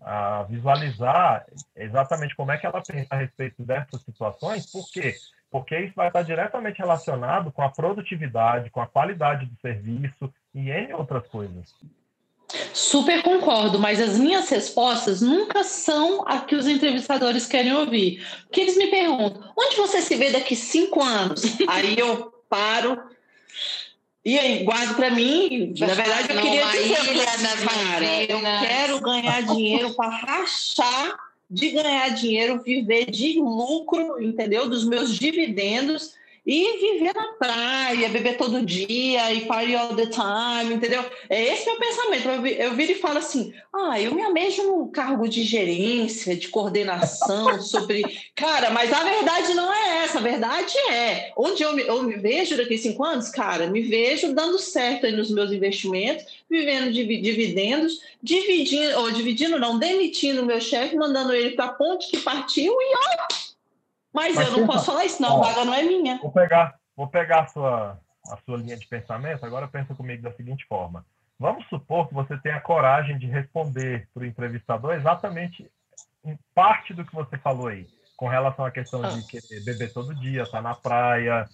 a 0.00 0.44
visualizar 0.44 1.46
exatamente 1.74 2.36
como 2.36 2.52
é 2.52 2.58
que 2.58 2.66
ela 2.66 2.80
pensa 2.80 3.08
a 3.10 3.16
respeito 3.16 3.60
dessas 3.64 4.00
situações, 4.02 4.70
por 4.70 4.88
quê? 4.92 5.16
Porque 5.50 5.76
isso 5.76 5.94
vai 5.96 6.06
estar 6.06 6.22
diretamente 6.22 6.78
relacionado 6.78 7.50
com 7.50 7.62
a 7.62 7.70
produtividade, 7.70 8.70
com 8.70 8.80
a 8.80 8.86
qualidade 8.86 9.46
do 9.46 9.60
serviço 9.60 10.32
e 10.54 10.70
N 10.70 10.94
outras 10.94 11.26
coisas. 11.26 11.74
Super 12.72 13.22
concordo, 13.22 13.78
mas 13.78 14.00
as 14.00 14.18
minhas 14.18 14.48
respostas 14.48 15.20
nunca 15.20 15.64
são 15.64 16.22
a 16.26 16.40
que 16.40 16.54
os 16.54 16.66
entrevistadores 16.66 17.46
querem 17.46 17.74
ouvir. 17.74 18.24
Porque 18.44 18.60
eles 18.60 18.76
me 18.76 18.86
perguntam: 18.86 19.42
onde 19.56 19.76
você 19.76 20.00
se 20.00 20.14
vê 20.14 20.30
daqui 20.30 20.54
cinco 20.54 21.02
anos? 21.02 21.42
Aí 21.66 21.98
eu 21.98 22.32
paro. 22.48 23.00
E 24.24 24.36
aí, 24.36 24.64
guardo 24.64 24.96
para 24.96 25.08
mim. 25.08 25.72
Na 25.78 25.86
verdade, 25.86 26.32
eu 26.32 26.40
queria 26.40 26.66
dizer 26.66 27.64
cara, 27.64 28.22
eu 28.24 28.40
quero 28.66 29.00
ganhar 29.00 29.42
dinheiro 29.42 29.94
para 29.94 30.08
rachar 30.08 31.16
de 31.48 31.70
ganhar 31.70 32.08
dinheiro, 32.08 32.60
viver 32.60 33.08
de 33.08 33.38
lucro, 33.38 34.20
entendeu? 34.20 34.68
Dos 34.68 34.84
meus 34.84 35.16
dividendos 35.16 36.16
e 36.46 36.78
viver 36.78 37.12
na 37.12 37.32
praia, 37.32 38.08
beber 38.08 38.36
todo 38.36 38.64
dia 38.64 39.32
e 39.32 39.46
party 39.46 39.74
all 39.74 39.96
the 39.96 40.06
time, 40.06 40.74
entendeu? 40.74 41.04
É 41.28 41.52
esse 41.52 41.66
meu 41.66 41.76
pensamento. 41.76 42.28
Eu, 42.28 42.46
eu 42.46 42.74
viro 42.74 42.92
e 42.92 43.00
falo 43.00 43.18
assim: 43.18 43.52
ah, 43.74 44.00
eu 44.00 44.14
me 44.14 44.22
amejo 44.22 44.62
no 44.62 44.88
cargo 44.88 45.28
de 45.28 45.42
gerência, 45.42 46.36
de 46.36 46.46
coordenação, 46.48 47.60
sobre. 47.60 48.04
Cara, 48.36 48.70
mas 48.70 48.92
a 48.92 49.02
verdade 49.02 49.54
não 49.54 49.72
é 49.72 50.04
essa. 50.04 50.18
A 50.18 50.22
verdade 50.22 50.78
é: 50.88 51.32
onde 51.36 51.64
eu 51.64 51.72
me, 51.72 51.82
eu 51.82 52.04
me 52.04 52.16
vejo 52.16 52.56
daqui 52.56 52.74
a 52.74 52.78
cinco 52.78 53.02
anos, 53.02 53.28
cara, 53.28 53.66
me 53.66 53.82
vejo 53.82 54.32
dando 54.32 54.58
certo 54.58 55.06
aí 55.06 55.12
nos 55.12 55.30
meus 55.30 55.50
investimentos, 55.50 56.24
vivendo 56.48 56.92
de 56.92 57.04
dividendos, 57.20 58.00
dividindo, 58.22 59.00
ou 59.00 59.10
dividindo, 59.10 59.58
não, 59.58 59.78
demitindo 59.78 60.42
o 60.42 60.46
meu 60.46 60.60
chefe, 60.60 60.94
mandando 60.94 61.32
ele 61.32 61.56
para 61.56 61.64
a 61.64 61.72
ponte 61.72 62.08
que 62.08 62.18
partiu 62.18 62.72
e 62.72 62.94
ó 62.94 63.46
mas, 64.16 64.34
Mas 64.34 64.48
eu 64.48 64.60
não 64.60 64.66
posso 64.66 64.86
falar 64.86 65.04
isso, 65.04 65.20
não. 65.20 65.42
A 65.42 65.48
vaga 65.48 65.64
não 65.66 65.74
é 65.74 65.82
minha. 65.82 66.16
Vou 66.22 66.32
pegar, 66.32 66.74
vou 66.96 67.06
pegar 67.06 67.40
a 67.40 67.46
sua, 67.48 68.00
a 68.30 68.36
sua 68.46 68.56
linha 68.56 68.74
de 68.74 68.86
pensamento. 68.86 69.44
Agora 69.44 69.68
pensa 69.68 69.94
comigo 69.94 70.22
da 70.22 70.32
seguinte 70.32 70.64
forma. 70.66 71.04
Vamos 71.38 71.68
supor 71.68 72.08
que 72.08 72.14
você 72.14 72.34
tenha 72.38 72.58
coragem 72.58 73.18
de 73.18 73.26
responder 73.26 74.08
para 74.14 74.22
o 74.22 74.26
entrevistador 74.26 74.94
exatamente 74.94 75.70
em 76.24 76.38
parte 76.54 76.94
do 76.94 77.04
que 77.04 77.14
você 77.14 77.36
falou 77.36 77.66
aí, 77.66 77.86
com 78.16 78.26
relação 78.26 78.64
à 78.64 78.70
questão 78.70 79.04
ah. 79.04 79.08
de 79.08 79.26
querer 79.26 79.62
beber 79.62 79.92
todo 79.92 80.14
dia, 80.14 80.44
estar 80.44 80.62
tá 80.62 80.62
na 80.62 80.74
praia, 80.74 81.46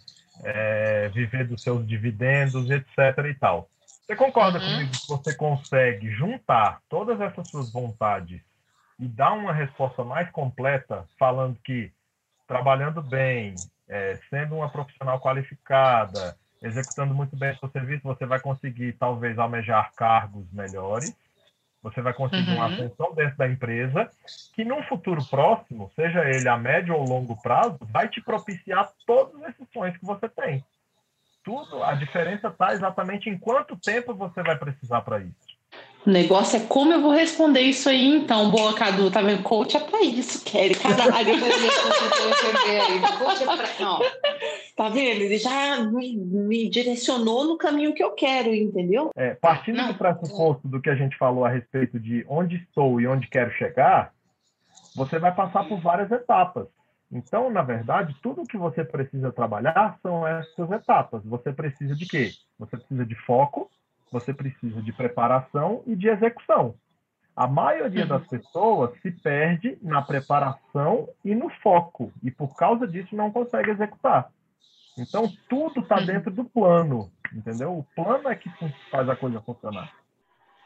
é, 0.44 1.08
viver 1.08 1.48
dos 1.48 1.62
seus 1.62 1.84
dividendos, 1.84 2.70
etc. 2.70 3.26
e 3.28 3.34
tal. 3.34 3.68
Você 4.06 4.14
concorda 4.14 4.60
uhum. 4.60 4.64
comigo 4.64 4.92
que 4.92 5.08
você 5.08 5.34
consegue 5.34 6.12
juntar 6.12 6.80
todas 6.88 7.20
essas 7.20 7.48
suas 7.48 7.72
vontades 7.72 8.40
e 9.00 9.08
dar 9.08 9.32
uma 9.32 9.52
resposta 9.52 10.04
mais 10.04 10.30
completa, 10.30 11.04
falando 11.18 11.58
que 11.64 11.90
trabalhando 12.52 13.00
bem, 13.00 13.54
é, 13.88 14.18
sendo 14.28 14.56
uma 14.56 14.68
profissional 14.68 15.18
qualificada, 15.18 16.36
executando 16.62 17.14
muito 17.14 17.34
bem 17.34 17.52
o 17.52 17.58
seu 17.58 17.70
serviço, 17.70 18.02
você 18.02 18.26
vai 18.26 18.40
conseguir 18.40 18.92
talvez 18.92 19.38
almejar 19.38 19.90
cargos 19.94 20.44
melhores, 20.52 21.16
você 21.82 22.02
vai 22.02 22.12
conseguir 22.12 22.50
uhum. 22.50 22.56
uma 22.56 22.66
ascensão 22.66 23.14
dentro 23.14 23.38
da 23.38 23.48
empresa, 23.48 24.10
que 24.54 24.66
num 24.66 24.82
futuro 24.82 25.24
próximo, 25.24 25.90
seja 25.96 26.28
ele 26.28 26.46
a 26.46 26.58
médio 26.58 26.94
ou 26.94 27.08
longo 27.08 27.40
prazo, 27.40 27.78
vai 27.90 28.06
te 28.06 28.20
propiciar 28.20 28.92
todos 29.06 29.42
esses 29.44 29.66
sonhos 29.72 29.96
que 29.96 30.04
você 30.04 30.28
tem. 30.28 30.62
Tudo, 31.42 31.82
a 31.82 31.94
diferença 31.94 32.48
está 32.48 32.74
exatamente 32.74 33.30
em 33.30 33.38
quanto 33.38 33.76
tempo 33.76 34.14
você 34.14 34.42
vai 34.42 34.58
precisar 34.58 35.00
para 35.00 35.20
isso. 35.20 35.51
O 36.04 36.10
negócio 36.10 36.56
é 36.56 36.66
como 36.66 36.92
eu 36.92 37.00
vou 37.00 37.12
responder 37.12 37.60
isso 37.60 37.88
aí, 37.88 38.16
então. 38.16 38.50
Boa, 38.50 38.74
Cadu, 38.74 39.10
tá 39.10 39.22
vendo? 39.22 39.42
Coach 39.42 39.76
é 39.76 39.80
pra 39.80 40.02
isso, 40.02 40.44
Kelly. 40.44 40.74
Caralho. 40.74 41.38
Coach 43.18 43.42
é 43.42 43.56
pra... 43.56 43.84
Não. 43.84 44.00
Tá 44.74 44.88
vendo? 44.88 45.20
Ele 45.20 45.38
já 45.38 45.84
me, 45.84 46.16
me, 46.16 46.68
direcionou 46.68 47.44
no 47.44 47.56
caminho 47.56 47.94
que 47.94 48.02
eu 48.02 48.12
quero, 48.12 48.52
entendeu? 48.52 49.10
É, 49.14 49.34
partindo 49.34 49.76
Não. 49.76 49.88
do 49.88 49.94
pressuposto 49.94 50.66
do 50.66 50.80
que 50.80 50.90
a 50.90 50.94
gente 50.96 51.16
falou 51.16 51.44
a 51.44 51.50
respeito 51.50 52.00
de 52.00 52.24
onde 52.28 52.56
estou 52.56 53.00
e 53.00 53.06
onde 53.06 53.28
quero 53.28 53.52
chegar, 53.52 54.12
você 54.96 55.18
vai 55.18 55.32
passar 55.32 55.68
por 55.68 55.80
várias 55.80 56.10
etapas. 56.10 56.66
Então, 57.12 57.50
na 57.50 57.62
verdade, 57.62 58.16
tudo 58.22 58.46
que 58.46 58.56
você 58.56 58.82
precisa 58.82 59.30
trabalhar 59.30 59.98
são 60.02 60.26
essas 60.26 60.70
etapas. 60.70 61.22
Você 61.24 61.52
precisa 61.52 61.94
de 61.94 62.06
quê? 62.06 62.32
Você 62.58 62.76
precisa 62.76 63.04
de 63.04 63.14
foco, 63.14 63.70
você 64.12 64.34
precisa 64.34 64.82
de 64.82 64.92
preparação 64.92 65.82
e 65.86 65.96
de 65.96 66.08
execução. 66.08 66.74
A 67.34 67.46
maioria 67.46 68.04
das 68.04 68.26
pessoas 68.28 68.92
se 69.00 69.10
perde 69.10 69.78
na 69.80 70.02
preparação 70.02 71.08
e 71.24 71.34
no 71.34 71.48
foco, 71.62 72.12
e 72.22 72.30
por 72.30 72.54
causa 72.54 72.86
disso 72.86 73.16
não 73.16 73.32
consegue 73.32 73.70
executar. 73.70 74.30
Então, 74.98 75.32
tudo 75.48 75.80
está 75.80 75.96
dentro 75.96 76.30
do 76.30 76.44
plano, 76.44 77.10
entendeu? 77.32 77.78
O 77.78 77.84
plano 77.96 78.28
é 78.28 78.36
que 78.36 78.50
faz 78.90 79.08
a 79.08 79.16
coisa 79.16 79.40
funcionar. 79.40 79.90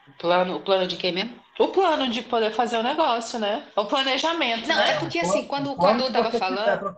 O 0.08 0.18
plano, 0.18 0.56
o 0.56 0.60
plano 0.60 0.88
de 0.88 0.96
quem 0.96 1.12
mesmo? 1.12 1.36
O 1.58 1.68
plano 1.68 2.10
de 2.10 2.22
poder 2.22 2.52
fazer 2.52 2.76
o 2.78 2.82
negócio, 2.82 3.38
né? 3.38 3.64
O 3.76 3.84
planejamento. 3.84 4.68
Não, 4.68 4.76
né? 4.76 4.90
é 4.90 4.98
porque 4.98 5.20
assim, 5.20 5.46
quando, 5.46 5.74
quando 5.76 6.00
eu 6.00 6.08
estava 6.08 6.32
falando. 6.32 6.96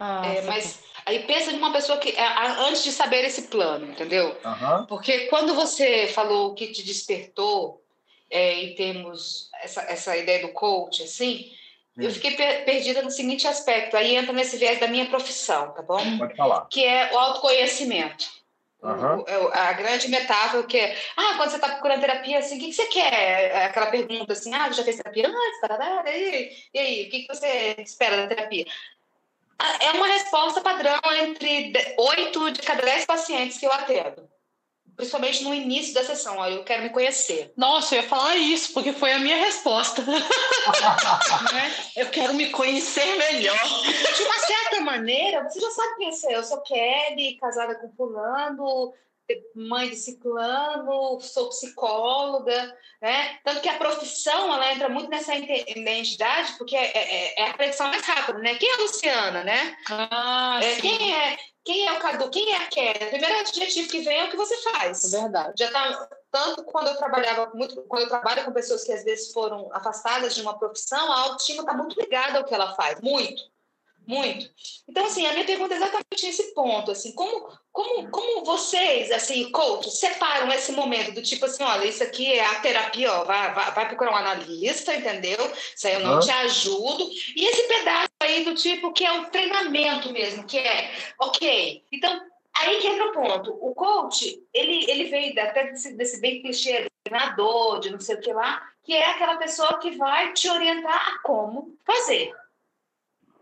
Ah, 0.00 0.22
é, 0.24 0.40
mas 0.42 0.82
aí 1.04 1.24
pensa 1.24 1.52
numa 1.52 1.70
pessoa 1.72 1.98
que 1.98 2.08
é, 2.16 2.26
antes 2.60 2.82
de 2.82 2.90
saber 2.90 3.22
esse 3.22 3.42
plano, 3.42 3.86
entendeu? 3.86 4.34
Uhum. 4.42 4.86
Porque 4.86 5.26
quando 5.26 5.54
você 5.54 6.06
falou 6.06 6.50
o 6.50 6.54
que 6.54 6.68
te 6.68 6.82
despertou 6.82 7.84
é, 8.30 8.54
em 8.54 8.74
termos 8.74 9.50
essa, 9.62 9.82
essa 9.82 10.16
ideia 10.16 10.40
do 10.40 10.52
coach, 10.54 11.02
assim, 11.02 11.52
hum. 11.98 12.02
eu 12.02 12.10
fiquei 12.10 12.30
per 12.30 12.64
perdida 12.64 13.02
no 13.02 13.10
seguinte 13.10 13.46
aspecto. 13.46 13.94
Aí 13.94 14.16
entra 14.16 14.32
nesse 14.32 14.56
viés 14.56 14.80
da 14.80 14.88
minha 14.88 15.04
profissão, 15.06 15.72
tá 15.72 15.82
bom? 15.82 16.16
Pode 16.16 16.34
falar. 16.34 16.66
Que 16.70 16.82
é 16.82 17.12
o 17.12 17.18
autoconhecimento. 17.18 18.40
Uhum. 18.82 19.50
A 19.52 19.74
grande 19.74 20.08
metáfora 20.08 20.62
que 20.62 20.78
é, 20.78 20.96
ah, 21.14 21.34
quando 21.36 21.50
você 21.50 21.56
está 21.56 21.68
procurando 21.68 22.00
terapia, 22.00 22.38
assim, 22.38 22.56
o 22.56 22.60
que, 22.60 22.68
que 22.68 22.72
você 22.72 22.86
quer? 22.86 23.12
É 23.12 23.64
aquela 23.66 23.88
pergunta 23.88 24.32
assim, 24.32 24.54
ah, 24.54 24.72
já 24.72 24.82
fez 24.82 24.96
terapia 24.96 25.28
antes? 25.28 26.06
E 26.06 26.08
aí, 26.08 26.56
e 26.72 26.78
aí, 26.78 27.06
o 27.06 27.10
que, 27.10 27.20
que 27.20 27.34
você 27.34 27.76
espera 27.78 28.16
da 28.16 28.28
terapia? 28.28 28.64
É 29.80 29.90
uma 29.92 30.06
resposta 30.06 30.60
padrão 30.60 30.98
entre 31.22 31.72
oito 31.98 32.50
de 32.50 32.62
cada 32.62 32.82
dez 32.82 33.04
pacientes 33.04 33.58
que 33.58 33.66
eu 33.66 33.72
atendo. 33.72 34.28
Principalmente 34.96 35.44
no 35.44 35.54
início 35.54 35.94
da 35.94 36.04
sessão, 36.04 36.36
ó, 36.36 36.46
eu 36.46 36.62
quero 36.62 36.82
me 36.82 36.90
conhecer. 36.90 37.52
Nossa, 37.56 37.94
eu 37.94 38.02
ia 38.02 38.08
falar 38.08 38.36
isso, 38.36 38.74
porque 38.74 38.92
foi 38.92 39.12
a 39.12 39.18
minha 39.18 39.36
resposta. 39.36 40.02
né? 40.04 41.74
Eu 41.96 42.10
quero 42.10 42.34
me 42.34 42.50
conhecer 42.50 43.16
melhor. 43.16 43.58
De 44.14 44.22
uma 44.22 44.38
certa 44.40 44.80
maneira, 44.82 45.48
você 45.48 45.58
já 45.58 45.70
sabe 45.70 45.96
quem 45.96 46.12
sou. 46.12 46.30
Eu 46.30 46.44
sou 46.44 46.60
Kelly, 46.60 47.38
casada 47.40 47.76
com 47.76 47.90
fulano, 47.96 48.92
mãe 49.54 49.90
de 49.90 49.96
ciclano, 49.96 51.20
sou 51.20 51.48
psicóloga, 51.48 52.76
né? 53.00 53.38
Tanto 53.44 53.60
que 53.60 53.68
a 53.68 53.78
profissão, 53.78 54.52
ela 54.52 54.72
entra 54.72 54.88
muito 54.88 55.10
nessa 55.10 55.34
identidade, 55.34 56.54
porque 56.58 56.76
é, 56.76 56.90
é, 56.96 57.40
é 57.40 57.50
a 57.50 57.52
conexão 57.54 57.88
mais 57.88 58.04
rápida, 58.04 58.38
né? 58.38 58.54
Quem 58.54 58.68
é 58.68 58.74
a 58.74 58.82
Luciana, 58.82 59.44
né? 59.44 59.76
Ah, 59.90 60.60
é, 60.62 60.76
quem 60.76 61.14
é 61.14 61.36
quem 61.62 61.86
é 61.86 61.92
o 61.92 61.98
Cadu? 61.98 62.30
Quem 62.30 62.52
é 62.52 62.56
a 62.56 62.66
Kelly? 62.66 63.04
O 63.04 63.10
primeiro 63.10 63.40
adjetivo 63.40 63.88
que 63.88 64.00
vem 64.00 64.18
é 64.18 64.24
o 64.24 64.30
que 64.30 64.36
você 64.36 64.56
faz. 64.62 65.12
É 65.12 65.20
verdade. 65.20 65.52
Já 65.58 65.70
tá 65.70 66.08
tanto 66.30 66.64
quando 66.64 66.88
eu 66.88 66.96
trabalhava 66.96 67.50
muito, 67.54 67.82
quando 67.82 68.02
eu 68.04 68.08
trabalho 68.08 68.44
com 68.44 68.52
pessoas 68.52 68.82
que 68.82 68.92
às 68.92 69.04
vezes 69.04 69.32
foram 69.32 69.68
afastadas 69.72 70.34
de 70.34 70.40
uma 70.40 70.58
profissão, 70.58 71.12
a 71.12 71.20
autoestima 71.20 71.62
está 71.62 71.74
muito 71.74 72.00
ligada 72.00 72.38
ao 72.38 72.44
que 72.44 72.54
ela 72.54 72.74
faz, 72.74 73.00
muito 73.00 73.42
muito. 74.10 74.50
Então, 74.88 75.06
assim, 75.06 75.24
a 75.26 75.32
minha 75.32 75.44
pergunta 75.44 75.72
é 75.72 75.76
exatamente 75.76 76.26
esse 76.26 76.52
ponto, 76.52 76.90
assim, 76.90 77.12
como, 77.12 77.48
como, 77.70 78.10
como 78.10 78.44
vocês, 78.44 79.12
assim, 79.12 79.50
coaches, 79.52 79.98
separam 79.98 80.52
esse 80.52 80.72
momento 80.72 81.12
do 81.12 81.22
tipo 81.22 81.46
assim, 81.46 81.62
olha, 81.62 81.86
isso 81.86 82.02
aqui 82.02 82.32
é 82.32 82.44
a 82.44 82.56
terapia, 82.56 83.12
ó, 83.12 83.24
vai, 83.24 83.54
vai, 83.54 83.70
vai 83.72 83.86
procurar 83.86 84.12
um 84.12 84.16
analista, 84.16 84.94
entendeu? 84.94 85.38
Isso 85.76 85.86
aí 85.86 85.94
eu 85.94 86.00
não 86.00 86.14
uhum. 86.14 86.20
te 86.20 86.30
ajudo. 86.30 87.08
E 87.36 87.46
esse 87.46 87.62
pedaço 87.68 88.10
aí 88.20 88.44
do 88.44 88.54
tipo 88.54 88.92
que 88.92 89.04
é 89.04 89.12
o 89.12 89.26
treinamento 89.26 90.12
mesmo, 90.12 90.44
que 90.44 90.58
é, 90.58 90.92
ok, 91.20 91.84
então, 91.92 92.20
aí 92.56 92.78
que 92.80 92.88
entra 92.88 93.06
o 93.06 93.12
ponto. 93.12 93.56
O 93.60 93.74
coach, 93.74 94.42
ele, 94.52 94.90
ele 94.90 95.04
veio 95.04 95.40
até 95.40 95.70
desse, 95.70 95.96
desse 95.96 96.20
bem 96.20 96.42
clichê, 96.42 96.90
treinador, 97.04 97.78
de 97.78 97.90
não 97.90 98.00
sei 98.00 98.16
o 98.16 98.20
que 98.20 98.32
lá, 98.32 98.60
que 98.82 98.92
é 98.92 99.06
aquela 99.10 99.36
pessoa 99.36 99.78
que 99.78 99.92
vai 99.92 100.32
te 100.32 100.50
orientar 100.50 101.14
a 101.14 101.18
como 101.22 101.76
fazer. 101.86 102.32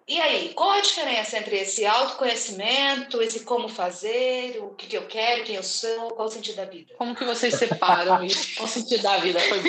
E 0.08 0.18
aí, 0.18 0.54
qual 0.54 0.70
a 0.70 0.80
diferença 0.80 1.36
entre 1.36 1.56
esse 1.56 1.84
autoconhecimento, 1.84 3.20
esse 3.20 3.44
como 3.44 3.68
fazer, 3.68 4.58
o 4.58 4.70
que, 4.70 4.86
que 4.86 4.96
eu 4.96 5.06
quero, 5.06 5.44
quem 5.44 5.56
eu 5.56 5.62
sou, 5.62 6.08
qual 6.12 6.28
o 6.28 6.30
sentido 6.30 6.56
da 6.56 6.64
vida? 6.64 6.94
Como 6.96 7.14
que 7.14 7.26
vocês 7.26 7.54
separam 7.54 8.24
isso? 8.24 8.56
Qual 8.56 8.64
o 8.64 8.70
sentido 8.70 9.02
da 9.02 9.18
vida? 9.18 9.38
Foi... 9.38 9.60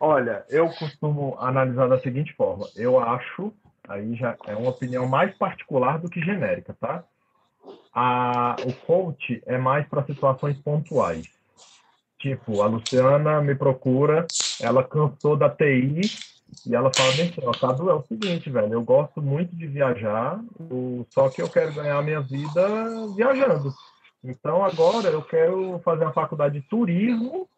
Olha, 0.00 0.42
eu 0.48 0.70
costumo 0.70 1.36
analisar 1.38 1.86
da 1.86 2.00
seguinte 2.00 2.32
forma. 2.32 2.66
Eu 2.74 2.98
acho, 2.98 3.52
aí 3.86 4.16
já 4.16 4.34
é 4.46 4.56
uma 4.56 4.70
opinião 4.70 5.06
mais 5.06 5.36
particular 5.36 5.98
do 5.98 6.08
que 6.08 6.18
genérica, 6.22 6.74
tá? 6.80 7.04
A, 7.92 8.56
o 8.64 8.72
coach 8.86 9.42
é 9.44 9.58
mais 9.58 9.86
para 9.86 10.06
situações 10.06 10.56
pontuais. 10.58 11.26
Tipo, 12.18 12.62
a 12.62 12.66
Luciana 12.68 13.42
me 13.42 13.54
procura, 13.54 14.26
ela 14.62 14.82
cansou 14.82 15.36
da 15.36 15.50
TI 15.50 16.00
e 16.66 16.74
ela 16.74 16.90
fala 16.94 17.12
bem 17.12 17.28
assim, 17.28 17.40
ó, 17.44 17.52
Cadu, 17.52 17.90
é 17.90 17.94
o 17.94 18.02
seguinte, 18.02 18.50
velho, 18.50 18.72
eu 18.72 18.82
gosto 18.82 19.22
muito 19.22 19.54
de 19.54 19.66
viajar, 19.66 20.40
só 21.10 21.28
que 21.28 21.40
eu 21.40 21.48
quero 21.48 21.72
ganhar 21.72 22.02
minha 22.02 22.20
vida 22.20 22.66
viajando. 23.14 23.72
Então 24.24 24.64
agora 24.64 25.08
eu 25.08 25.22
quero 25.22 25.80
fazer 25.84 26.04
a 26.04 26.12
faculdade 26.12 26.60
de 26.60 26.68
turismo 26.68 27.48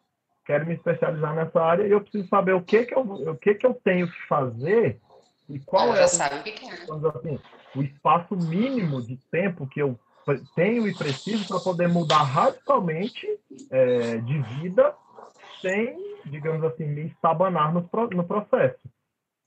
quero 0.49 0.65
me 0.65 0.73
especializar 0.73 1.35
nessa 1.35 1.61
área 1.61 1.85
e 1.85 1.91
eu 1.91 2.01
preciso 2.01 2.27
saber 2.27 2.55
o 2.55 2.63
que 2.63 2.83
que 2.83 2.95
eu, 2.95 3.01
o 3.01 3.35
que 3.35 3.53
que 3.53 3.67
eu 3.67 3.79
tenho 3.83 4.07
que 4.07 4.27
fazer 4.27 4.99
e 5.47 5.59
qual 5.59 5.95
é 5.95 6.03
o, 6.03 6.43
que 6.43 6.51
que 6.53 6.65
é. 6.65 6.73
assim, 6.73 7.39
o 7.75 7.83
espaço 7.83 8.35
mínimo 8.35 8.99
de 8.99 9.15
tempo 9.31 9.67
que 9.67 9.79
eu 9.79 9.99
tenho 10.55 10.87
e 10.87 10.95
preciso 10.95 11.47
para 11.47 11.59
poder 11.59 11.87
mudar 11.87 12.23
radicalmente 12.23 13.27
é, 13.69 14.17
de 14.17 14.41
vida 14.59 14.95
sem, 15.61 15.95
digamos 16.25 16.63
assim, 16.63 16.85
me 16.85 17.05
estabanar 17.05 17.71
no, 17.71 17.87
no 18.11 18.23
processo. 18.23 18.89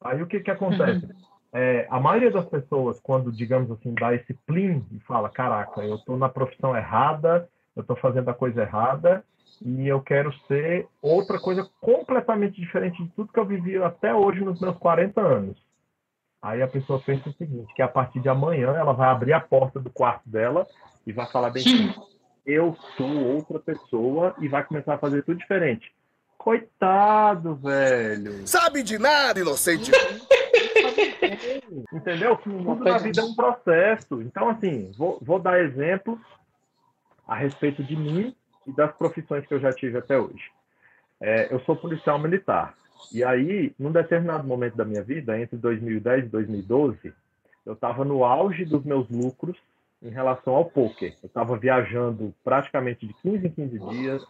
Aí 0.05 0.23
o 0.23 0.27
que 0.27 0.41
que 0.41 0.51
acontece? 0.51 1.09
É, 1.53 1.87
a 1.91 2.01
maioria 2.01 2.31
das 2.31 2.47
pessoas, 2.47 2.99
quando, 3.01 3.31
digamos 3.31 3.71
assim, 3.71 3.93
dá 3.95 4.15
esse 4.15 4.33
plim 4.47 4.85
e 4.91 4.99
fala, 5.01 5.29
caraca, 5.29 5.83
eu 5.83 5.97
estou 5.97 6.17
na 6.17 6.29
profissão 6.29 6.75
errada, 6.75 7.49
eu 7.77 7.83
estou 7.83 7.97
fazendo 7.97 8.29
a 8.31 8.35
coisa 8.35 8.62
errada 8.62 9.23
e 9.61 9.87
eu 9.87 10.01
quero 10.01 10.33
ser 10.47 10.88
outra 11.01 11.38
coisa 11.38 11.69
completamente 11.81 12.61
diferente 12.61 13.03
de 13.03 13.11
tudo 13.11 13.33
que 13.33 13.38
eu 13.38 13.45
vivi 13.45 13.77
até 13.77 14.15
hoje 14.15 14.41
nos 14.41 14.61
meus 14.61 14.77
40 14.79 15.21
anos. 15.21 15.59
Aí 16.41 16.61
a 16.61 16.67
pessoa 16.67 16.99
pensa 16.99 17.29
o 17.29 17.33
seguinte, 17.35 17.73
que 17.75 17.83
a 17.83 17.88
partir 17.88 18.21
de 18.21 18.29
amanhã 18.29 18.71
ela 18.71 18.93
vai 18.93 19.09
abrir 19.09 19.33
a 19.33 19.41
porta 19.41 19.79
do 19.79 19.91
quarto 19.91 20.29
dela 20.29 20.67
e 21.07 21.12
vai 21.12 21.31
falar 21.31 21.51
bem 21.51 21.62
assim, 21.62 21.95
eu 22.45 22.77
sou 22.97 23.27
outra 23.27 23.61
pessoa 23.61 24.35
e 24.41 24.49
vai 24.49 24.65
começar 24.65 24.95
a 24.95 24.99
fazer 24.99 25.23
tudo 25.23 25.38
diferente. 25.38 25.93
Coitado, 26.42 27.55
velho. 27.55 28.48
Sabe 28.48 28.83
de 28.83 28.98
nada, 28.98 29.38
inocente. 29.38 29.92
Entendeu? 31.92 32.37
Tudo 32.37 32.83
na 32.83 32.98
vida 32.98 33.20
é 33.20 33.24
um 33.24 33.33
processo. 33.33 34.20
Então, 34.20 34.48
assim, 34.48 34.90
vou, 34.98 35.20
vou 35.22 35.38
dar 35.38 35.61
exemplos 35.61 36.18
a 37.28 37.37
respeito 37.37 37.85
de 37.85 37.94
mim 37.94 38.35
e 38.66 38.72
das 38.72 38.92
profissões 38.96 39.46
que 39.46 39.55
eu 39.55 39.61
já 39.61 39.72
tive 39.72 39.98
até 39.98 40.18
hoje. 40.18 40.50
É, 41.20 41.55
eu 41.55 41.61
sou 41.61 41.76
policial 41.76 42.18
militar. 42.18 42.74
E 43.12 43.22
aí, 43.22 43.72
num 43.78 43.92
determinado 43.92 44.44
momento 44.44 44.76
da 44.76 44.85
minha 44.85 45.02
vida, 45.05 45.38
entre 45.38 45.57
2010 45.57 46.24
e 46.24 46.28
2012, 46.28 47.14
eu 47.64 47.74
estava 47.74 48.05
no 48.05 48.24
auge 48.24 48.64
dos 48.64 48.85
meus 48.85 49.09
lucros 49.09 49.57
em 50.02 50.11
relação 50.11 50.57
ao 50.57 50.64
poker. 50.64 51.16
Eu 51.22 51.28
estava 51.28 51.57
viajando 51.57 52.35
praticamente 52.42 53.07
de 53.07 53.14
15 53.14 53.46
em 53.46 53.50
15 53.50 53.78
dias, 53.90 54.26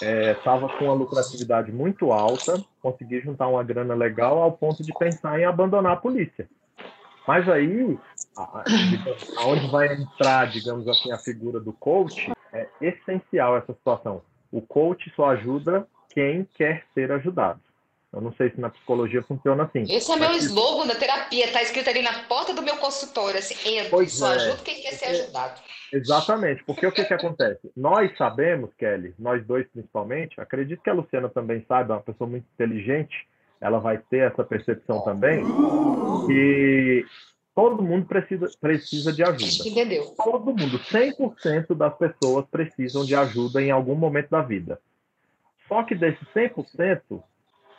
estava 0.00 0.68
com 0.68 0.86
uma 0.86 0.94
lucratividade 0.94 1.72
muito 1.72 2.12
alta, 2.12 2.62
consegui 2.82 3.20
juntar 3.20 3.48
uma 3.48 3.62
grana 3.62 3.94
legal 3.94 4.42
ao 4.42 4.52
ponto 4.52 4.82
de 4.82 4.92
pensar 4.92 5.38
em 5.38 5.44
abandonar 5.44 5.92
a 5.92 5.96
polícia. 5.96 6.48
Mas 7.26 7.48
aí, 7.48 7.98
a- 8.36 8.64
digamos, 8.66 9.36
aonde 9.36 9.66
vai 9.68 9.92
entrar, 9.92 10.50
digamos 10.50 10.88
assim, 10.88 11.12
a 11.12 11.18
figura 11.18 11.60
do 11.60 11.72
coach, 11.72 12.32
é 12.52 12.66
essencial 12.80 13.56
essa 13.56 13.72
situação. 13.72 14.22
O 14.50 14.60
coach 14.60 15.12
só 15.14 15.30
ajuda 15.30 15.86
quem 16.10 16.48
quer 16.56 16.84
ser 16.94 17.12
ajudado. 17.12 17.60
Eu 18.12 18.20
não 18.20 18.32
sei 18.32 18.50
se 18.50 18.60
na 18.60 18.68
psicologia 18.70 19.22
funciona 19.22 19.62
assim. 19.62 19.84
Esse 19.88 20.10
é 20.10 20.16
meu 20.16 20.32
slogan 20.32 20.86
da 20.88 20.96
terapia, 20.96 21.52
tá 21.52 21.62
escrito 21.62 21.88
ali 21.88 22.02
na 22.02 22.24
porta 22.24 22.52
do 22.52 22.60
meu 22.62 22.76
consultório, 22.78 23.38
assim, 23.38 23.54
Pois 23.88 24.12
só 24.12 24.32
é. 24.32 24.36
ajuda 24.36 24.62
quem 24.64 24.82
quer 24.82 24.92
ser 24.94 25.04
ajudado. 25.06 25.60
Exatamente, 25.92 26.62
porque 26.64 26.86
o 26.86 26.92
que, 26.92 27.04
que 27.04 27.14
acontece? 27.14 27.70
Nós 27.76 28.16
sabemos, 28.16 28.70
Kelly, 28.78 29.14
nós 29.18 29.44
dois 29.44 29.66
principalmente, 29.68 30.40
acredito 30.40 30.82
que 30.82 30.90
a 30.90 30.94
Luciana 30.94 31.28
também 31.28 31.64
saiba, 31.66 31.94
é 31.94 31.96
uma 31.96 32.02
pessoa 32.02 32.28
muito 32.28 32.46
inteligente, 32.54 33.26
ela 33.60 33.78
vai 33.78 33.98
ter 33.98 34.30
essa 34.30 34.44
percepção 34.44 35.02
também, 35.02 35.44
que 36.26 37.04
todo 37.54 37.82
mundo 37.82 38.06
precisa, 38.06 38.48
precisa 38.60 39.12
de 39.12 39.22
ajuda. 39.22 39.68
Entendeu? 39.68 40.14
Todo 40.16 40.46
mundo, 40.46 40.78
100% 40.78 41.74
das 41.74 41.94
pessoas 41.98 42.46
precisam 42.46 43.04
de 43.04 43.14
ajuda 43.14 43.60
em 43.60 43.70
algum 43.70 43.94
momento 43.94 44.30
da 44.30 44.40
vida. 44.40 44.80
Só 45.68 45.82
que 45.82 45.94
desses 45.94 46.26
100%, 46.34 47.22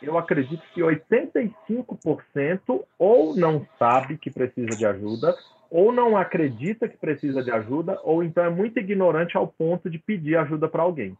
eu 0.00 0.16
acredito 0.16 0.62
que 0.72 0.80
85% 0.80 2.84
ou 2.98 3.36
não 3.36 3.66
sabe 3.78 4.16
que 4.18 4.30
precisa 4.30 4.76
de 4.76 4.86
ajuda, 4.86 5.36
ou 5.72 5.90
não 5.90 6.18
acredita 6.18 6.86
que 6.86 6.98
precisa 6.98 7.42
de 7.42 7.50
ajuda, 7.50 7.98
ou 8.04 8.22
então 8.22 8.44
é 8.44 8.50
muito 8.50 8.78
ignorante 8.78 9.38
ao 9.38 9.48
ponto 9.48 9.88
de 9.88 9.98
pedir 9.98 10.36
ajuda 10.36 10.68
para 10.68 10.82
alguém. 10.82 11.16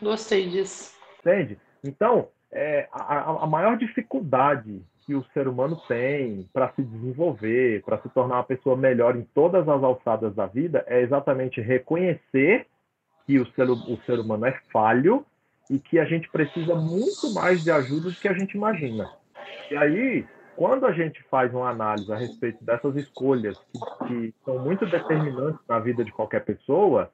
Gostei 0.00 0.48
disso. 0.48 0.98
Entende? 1.20 1.58
Então, 1.84 2.28
é, 2.50 2.88
a, 2.90 3.44
a- 3.44 3.46
maior 3.46 3.76
dificuldade 3.76 4.80
que 5.04 5.14
o 5.14 5.22
ser 5.34 5.46
humano 5.46 5.76
tem 5.86 6.48
para 6.50 6.72
se 6.72 6.82
desenvolver, 6.82 7.82
para 7.82 7.98
se 8.00 8.08
tornar 8.08 8.36
uma 8.36 8.44
pessoa 8.44 8.74
melhor 8.74 9.16
em 9.16 9.22
todas 9.34 9.68
as 9.68 9.82
alçadas 9.82 10.34
da 10.34 10.46
vida, 10.46 10.82
é 10.86 11.02
exatamente 11.02 11.60
reconhecer 11.60 12.66
que 13.26 13.38
o 13.38 13.46
ser, 13.52 13.68
o 13.70 13.98
ser 14.06 14.18
humano 14.18 14.46
é 14.46 14.58
falho 14.72 15.26
e 15.68 15.78
que 15.78 15.98
a 15.98 16.06
gente 16.06 16.26
precisa 16.30 16.74
muito 16.74 17.30
mais 17.34 17.62
de 17.62 17.70
ajuda 17.70 18.08
do 18.08 18.16
que 18.16 18.28
a 18.28 18.32
gente 18.32 18.56
imagina. 18.56 19.10
E 19.70 19.76
aí, 19.76 20.24
quando 20.60 20.84
a 20.84 20.92
gente 20.92 21.22
faz 21.30 21.54
uma 21.54 21.70
análise 21.70 22.12
a 22.12 22.16
respeito 22.16 22.62
dessas 22.62 22.94
escolhas 22.94 23.56
que, 23.72 24.06
que 24.06 24.34
são 24.44 24.58
muito 24.58 24.84
determinantes 24.84 25.58
na 25.66 25.78
vida 25.78 26.04
de 26.04 26.12
qualquer 26.12 26.44
pessoa, 26.44 27.10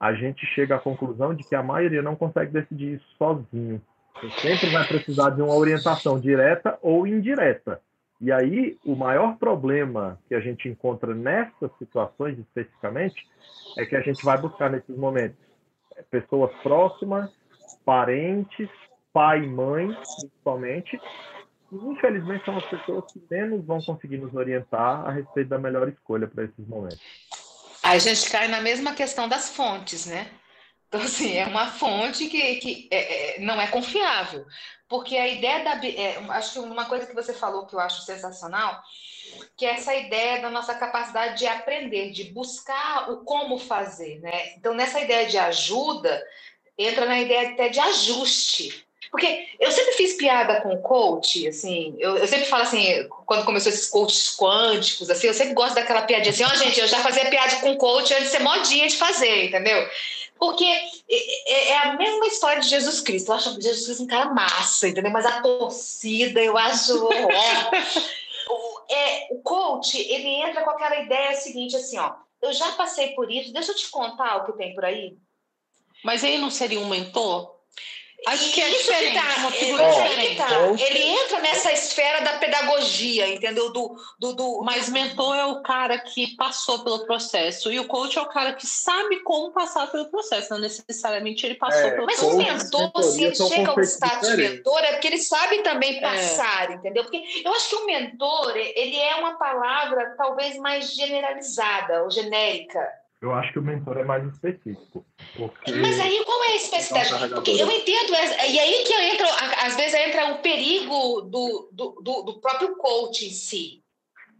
a 0.00 0.14
gente 0.14 0.46
chega 0.46 0.76
à 0.76 0.78
conclusão 0.78 1.34
de 1.34 1.44
que 1.44 1.54
a 1.54 1.62
maioria 1.62 2.00
não 2.00 2.16
consegue 2.16 2.52
decidir 2.52 2.94
isso 2.94 3.06
sozinho. 3.18 3.82
Você 4.14 4.30
sempre 4.40 4.70
vai 4.70 4.88
precisar 4.88 5.28
de 5.28 5.42
uma 5.42 5.54
orientação 5.54 6.18
direta 6.18 6.78
ou 6.80 7.06
indireta. 7.06 7.82
E 8.18 8.32
aí, 8.32 8.78
o 8.82 8.96
maior 8.96 9.36
problema 9.36 10.18
que 10.26 10.34
a 10.34 10.40
gente 10.40 10.66
encontra 10.66 11.14
nessas 11.14 11.70
situações 11.78 12.38
especificamente 12.38 13.28
é 13.76 13.84
que 13.84 13.94
a 13.94 14.00
gente 14.00 14.24
vai 14.24 14.38
buscar 14.38 14.70
nesses 14.70 14.96
momentos 14.96 15.36
é, 15.96 16.02
pessoas 16.04 16.50
próximas, 16.62 17.30
parentes, 17.84 18.70
pai 19.12 19.44
e 19.44 19.46
mãe, 19.46 19.94
principalmente. 20.18 20.98
Infelizmente, 21.72 22.44
são 22.44 22.56
as 22.56 22.66
pessoas 22.66 23.12
que 23.12 23.22
menos 23.30 23.64
vão 23.64 23.80
conseguir 23.80 24.18
nos 24.18 24.34
orientar 24.34 25.06
a 25.06 25.10
respeito 25.12 25.48
da 25.48 25.58
melhor 25.58 25.88
escolha 25.88 26.26
para 26.26 26.44
esses 26.44 26.66
momentos. 26.66 27.00
Aí 27.82 27.96
a 27.96 27.98
gente 27.98 28.28
cai 28.30 28.48
na 28.48 28.60
mesma 28.60 28.94
questão 28.94 29.28
das 29.28 29.50
fontes, 29.50 30.06
né? 30.06 30.30
Então, 30.88 31.00
assim, 31.00 31.36
é 31.36 31.46
uma 31.46 31.68
fonte 31.68 32.26
que, 32.26 32.56
que 32.56 32.88
é- 32.90 33.36
é- 33.36 33.40
não 33.40 33.60
é 33.60 33.68
confiável. 33.68 34.44
Porque 34.88 35.16
a 35.16 35.28
ideia 35.28 35.62
da. 35.62 35.86
é, 35.86 36.16
acho 36.30 36.54
que 36.54 36.58
uma 36.58 36.86
coisa 36.86 37.06
que 37.06 37.14
você 37.14 37.32
falou 37.32 37.64
que 37.64 37.74
eu 37.76 37.80
acho 37.80 38.02
sensacional, 38.02 38.82
que 39.56 39.64
é 39.64 39.74
essa 39.74 39.94
ideia 39.94 40.42
da 40.42 40.50
nossa 40.50 40.74
capacidade 40.74 41.38
de 41.38 41.46
aprender, 41.46 42.10
de 42.10 42.24
buscar 42.32 43.08
o 43.08 43.18
como 43.24 43.56
fazer, 43.56 44.18
né? 44.18 44.54
Então, 44.56 44.74
nessa 44.74 45.00
ideia 45.00 45.28
de 45.28 45.38
ajuda, 45.38 46.20
entra 46.76 47.06
na 47.06 47.20
ideia 47.20 47.52
até 47.52 47.68
de 47.68 47.78
ajuste. 47.78 48.84
Porque 49.10 49.48
eu 49.58 49.72
sempre 49.72 49.92
fiz 49.94 50.12
piada 50.14 50.60
com 50.60 50.80
coach, 50.82 51.48
assim, 51.48 51.96
eu, 51.98 52.16
eu 52.16 52.28
sempre 52.28 52.46
falo 52.46 52.62
assim, 52.62 53.08
quando 53.26 53.44
começou 53.44 53.72
esses 53.72 53.88
coaches 53.88 54.36
quânticos, 54.36 55.10
assim, 55.10 55.26
eu 55.26 55.34
sempre 55.34 55.52
gosto 55.54 55.74
daquela 55.74 56.02
piadinha 56.02 56.30
assim, 56.30 56.44
ó, 56.44 56.54
gente, 56.64 56.78
eu 56.78 56.86
já 56.86 57.00
fazia 57.00 57.28
piada 57.28 57.56
com 57.56 57.76
coach 57.76 58.14
antes 58.14 58.26
de 58.26 58.30
ser 58.30 58.42
modinha 58.42 58.86
de 58.86 58.96
fazer, 58.96 59.46
entendeu? 59.46 59.88
Porque 60.38 60.64
é, 60.64 60.88
é- 61.10 61.68
é 61.70 61.78
a 61.78 61.92
mesma 61.96 62.26
história 62.26 62.62
de 62.62 62.68
Jesus 62.68 63.00
Cristo. 63.00 63.30
Eu 63.30 63.34
acho 63.34 63.60
Jesus 63.60 63.84
Cristo 63.84 64.04
um 64.04 64.06
cara 64.06 64.32
massa, 64.32 64.88
entendeu? 64.88 65.10
Mas 65.10 65.26
a 65.26 65.42
torcida, 65.42 66.40
eu 66.40 66.56
acho. 66.56 67.08
é, 68.88 69.26
o 69.32 69.42
coach, 69.42 69.98
ele 69.98 70.28
entra 70.28 70.64
com 70.64 70.70
aquela 70.70 70.96
ideia 71.02 71.34
seguinte, 71.34 71.76
assim, 71.76 71.98
ó. 71.98 72.14
Eu 72.40 72.54
já 72.54 72.72
passei 72.72 73.08
por 73.08 73.30
isso, 73.30 73.52
deixa 73.52 73.72
eu 73.72 73.76
te 73.76 73.90
contar 73.90 74.36
o 74.36 74.46
que 74.46 74.52
tem 74.56 74.74
por 74.74 74.82
aí. 74.82 75.14
Mas 76.02 76.24
ele 76.24 76.38
não 76.38 76.50
seria 76.50 76.80
um 76.80 76.88
mentor? 76.88 77.59
Acho 78.26 78.52
que 78.52 78.60
é 78.60 78.68
Isso 78.68 78.82
diferente, 78.82 79.14
tá, 79.14 79.40
uma 79.40 79.50
figura 79.50 79.82
é, 79.82 80.08
diferente. 80.08 80.36
tá. 80.36 80.48
Ele 80.78 80.98
entra 80.98 81.40
nessa 81.40 81.72
esfera 81.72 82.20
da 82.20 82.34
pedagogia, 82.34 83.32
entendeu? 83.32 83.72
Do, 83.72 83.96
do, 84.18 84.32
do... 84.34 84.62
Mas 84.62 84.88
mentor 84.90 85.34
é 85.36 85.46
o 85.46 85.62
cara 85.62 85.98
que 85.98 86.36
passou 86.36 86.84
pelo 86.84 87.06
processo 87.06 87.72
e 87.72 87.80
o 87.80 87.86
coach 87.86 88.18
é 88.18 88.20
o 88.20 88.28
cara 88.28 88.52
que 88.52 88.66
sabe 88.66 89.20
como 89.22 89.52
passar 89.52 89.90
pelo 89.90 90.10
processo, 90.10 90.52
não 90.52 90.60
necessariamente 90.60 91.46
ele 91.46 91.54
passou 91.54 91.80
É, 91.80 91.90
pelo 91.92 92.06
Mas 92.06 92.20
Coach 92.20 92.34
o 92.34 92.36
mentor, 92.36 93.02
se 93.02 93.24
ele 93.24 93.34
chega 93.34 93.70
ao 93.70 93.80
status 93.80 94.28
de 94.28 94.36
mentor, 94.36 94.78
é 94.80 94.92
porque 94.92 95.06
ele 95.06 95.18
sabe 95.18 95.62
também 95.62 95.96
É. 95.96 96.00
passar, 96.00 96.70
entendeu? 96.72 97.04
Porque 97.04 97.22
eu 97.44 97.52
acho 97.54 97.70
que 97.70 97.76
o 97.76 97.86
mentor, 97.86 98.52
ele 98.56 98.96
é 98.96 99.14
uma 99.16 99.38
palavra 99.38 100.14
talvez 100.16 100.56
mais 100.58 100.94
generalizada 100.94 102.02
ou 102.02 102.10
genérica. 102.10 102.86
Eu 103.20 103.34
acho 103.34 103.52
que 103.52 103.58
o 103.58 103.62
mentor 103.62 103.98
é 103.98 104.04
mais 104.04 104.26
específico. 104.26 105.04
Porque... 105.36 105.72
Mas 105.72 106.00
aí 106.00 106.24
qual 106.24 106.44
é 106.44 106.48
a 106.48 106.56
especificidade? 106.56 107.34
Porque 107.34 107.52
eu 107.52 107.70
entendo, 107.70 108.12
e 108.12 108.58
aí 108.58 108.84
que 108.84 108.94
entra, 108.94 109.28
às 109.62 109.76
vezes 109.76 109.94
entra 109.94 110.32
o 110.32 110.38
perigo 110.38 111.22
do, 111.22 111.68
do, 111.72 112.00
do, 112.02 112.22
do 112.22 112.40
próprio 112.40 112.76
coach 112.76 113.26
em 113.26 113.30
si. 113.30 113.80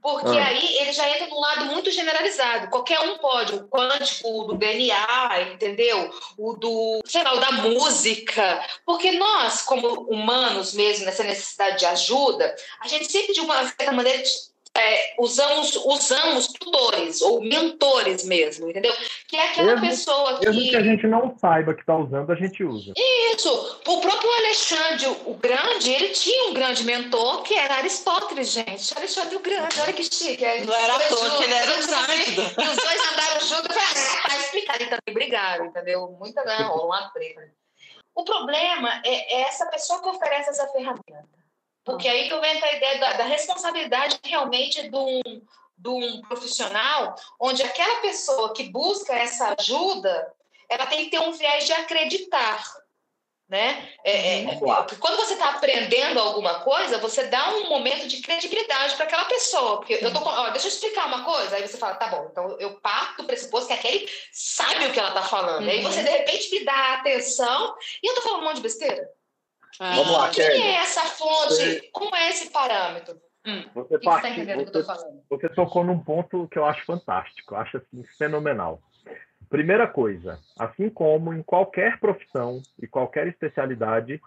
Porque 0.03 0.38
Ah. 0.38 0.46
aí 0.46 0.79
ele 0.79 0.92
já 0.92 1.09
entra 1.11 1.26
num 1.26 1.40
lado 1.40 1.66
muito 1.66 1.90
generalizado. 1.90 2.70
Qualquer 2.70 3.00
um 3.00 3.18
pode, 3.18 3.55
o 3.55 3.68
quântico, 3.68 4.29
o 4.29 4.44
do 4.44 4.55
DNA, 4.57 5.42
entendeu? 5.53 6.11
O 6.38 6.55
do, 6.55 7.00
sei 7.05 7.22
lá, 7.22 7.35
o 7.35 7.40
da 7.40 7.53
música. 7.53 8.66
Porque 8.87 9.12
nós, 9.12 9.61
como 9.62 9.88
humanos 10.05 10.72
mesmo, 10.72 11.05
nessa 11.05 11.22
necessidade 11.22 11.81
de 11.81 11.87
ajuda, 11.87 12.55
a 12.81 12.88
gente 12.88 13.12
sempre, 13.12 13.35
de 13.35 13.40
uma 13.40 13.62
certa 13.64 13.92
maneira, 13.92 14.22
é, 14.81 15.14
usamos, 15.19 15.77
usamos 15.77 16.49
tutores 16.49 17.21
ou 17.21 17.40
mentores 17.40 18.25
mesmo, 18.25 18.69
entendeu? 18.69 18.93
Que 19.29 19.37
é 19.37 19.49
aquela 19.49 19.77
Mesmo- 19.77 19.88
pessoa 19.88 20.38
que. 20.38 20.47
Mesmo 20.47 20.71
que 20.71 20.77
a 20.77 20.83
gente 20.83 21.07
não 21.07 21.37
saiba 21.38 21.75
que 21.75 21.81
está 21.81 21.97
usando, 21.97 22.31
a 22.33 22.35
gente 22.35 22.64
usa. 22.64 22.93
Isso. 22.97 23.81
O 23.87 24.01
próprio 24.01 24.33
Alexandre 24.33 25.07
o 25.27 25.35
Grande, 25.35 25.93
ele 25.93 26.09
tinha 26.11 26.51
um 26.51 26.55
grande 26.55 26.85
mentor 26.85 27.43
que 27.43 27.55
era 27.55 27.77
Aristóteles, 27.77 28.51
gente. 28.51 28.97
Alexandre 28.97 29.37
o 29.37 29.40
Grande, 29.40 29.81
olha 29.81 29.93
que 29.93 30.05
chique. 30.05 30.45
Não 30.64 30.75
era 30.75 30.97
à 30.97 31.01
toa 31.09 31.37
que 31.37 31.45
ele 31.45 31.55
era 31.55 31.83
juntos, 31.83 32.07
grande. 32.07 32.40
E 32.40 32.69
os 32.69 32.77
dois 32.77 33.12
andaram 33.12 33.40
juntos. 33.40 33.77
Eu 33.77 33.81
falei, 33.81 34.09
ah, 34.25 34.29
tá 34.29 34.37
explicado. 34.38 34.83
E 34.83 34.87
também 34.87 35.14
brigaram, 35.14 35.66
entendeu? 35.66 36.16
Muita 36.19 36.45
né, 36.45 36.57
rolou 36.62 36.87
uma 36.87 37.11
treta. 37.11 37.43
O 38.14 38.25
problema 38.25 39.01
é, 39.05 39.37
é 39.37 39.40
essa 39.43 39.66
pessoa 39.66 40.03
que 40.03 40.09
oferece 40.09 40.51
essa 40.51 40.66
ferramenta. 40.69 41.39
Porque 41.85 42.09
aí 42.09 42.29
que 42.29 42.38
vem 42.38 42.62
a 42.62 42.77
ideia 42.77 42.99
da, 42.99 43.12
da 43.14 43.25
responsabilidade 43.25 44.19
realmente 44.25 44.88
de 44.88 44.97
um, 44.97 45.21
de 45.77 45.88
um 45.88 46.21
profissional, 46.23 47.14
onde 47.38 47.62
aquela 47.62 48.01
pessoa 48.01 48.53
que 48.53 48.64
busca 48.64 49.14
essa 49.14 49.55
ajuda, 49.59 50.33
ela 50.69 50.87
tem 50.87 51.05
que 51.05 51.11
ter 51.11 51.21
um 51.21 51.33
viés 51.33 51.64
de 51.66 51.73
acreditar. 51.73 52.62
Né? 53.49 53.93
É, 54.05 54.45
é, 54.45 54.59
lá. 54.61 54.85
porque 54.85 54.95
quando 54.95 55.16
você 55.16 55.33
está 55.33 55.51
aprendendo 55.51 56.21
alguma 56.21 56.61
coisa, 56.61 56.99
você 56.99 57.25
dá 57.27 57.53
um 57.57 57.69
momento 57.69 58.07
de 58.07 58.21
credibilidade 58.21 58.95
para 58.95 59.07
aquela 59.07 59.25
pessoa. 59.25 59.79
Porque 59.79 59.95
eu 60.01 60.12
tô 60.12 60.21
ó, 60.21 60.51
deixa 60.51 60.69
eu 60.69 60.71
explicar 60.71 61.09
uma 61.09 61.25
coisa, 61.25 61.57
aí 61.57 61.66
você 61.66 61.77
fala, 61.77 61.97
tá 61.97 62.07
bom, 62.07 62.29
então 62.31 62.57
eu 62.61 62.79
parto 62.81 63.23
do 63.23 63.27
pressuposto 63.27 63.66
que 63.66 63.73
aquele 63.73 64.09
sabe 64.31 64.87
o 64.87 64.93
que 64.93 65.01
ela 65.01 65.09
está 65.09 65.23
falando. 65.23 65.69
Aí 65.69 65.85
Uhum. 65.85 65.90
você, 65.90 66.01
de 66.01 66.11
repente, 66.11 66.49
me 66.53 66.64
dá 66.64 66.95
atenção 66.95 67.75
e 68.01 68.09
eu 68.09 68.14
tô 68.14 68.23
falando 68.23 68.43
um 68.43 68.45
monte 68.45 68.57
de 68.57 68.62
besteira. 68.62 69.11
Ah, 69.79 69.97
Vamos 69.97 70.13
lá, 70.13 70.31
Quem 70.31 70.45
Kelly. 70.47 70.63
é 70.63 70.75
essa 70.77 71.03
fonte? 71.03 71.49
Você- 71.55 71.89
Como 71.93 72.15
é 72.17 72.29
esse 72.31 72.51
parâmetro? 72.51 73.17
Que 73.43 73.71
você 73.75 73.95
está 73.97 74.11
parte, 74.11 74.29
entendendo 74.29 74.61
o 74.61 74.65
que 74.65 74.69
eu 74.69 74.73
você, 74.73 74.79
estou 74.81 74.97
falando? 74.97 75.23
você 75.31 75.49
tocou 75.51 75.85
num 75.85 75.99
ponto 75.99 76.47
que 76.49 76.59
eu 76.59 76.65
acho 76.67 76.85
fantástico, 76.85 77.55
eu 77.55 77.59
acho 77.59 77.77
assim, 77.79 78.05
fenomenal. 78.19 78.83
Primeira 79.49 79.87
coisa, 79.89 80.39
assim 80.59 80.91
como 80.91 81.33
em 81.33 81.43
qualquer 81.43 81.99
profissão 81.99 82.63
e 82.81 82.87
qualquer 82.87 83.27
especialidade, 83.29 84.21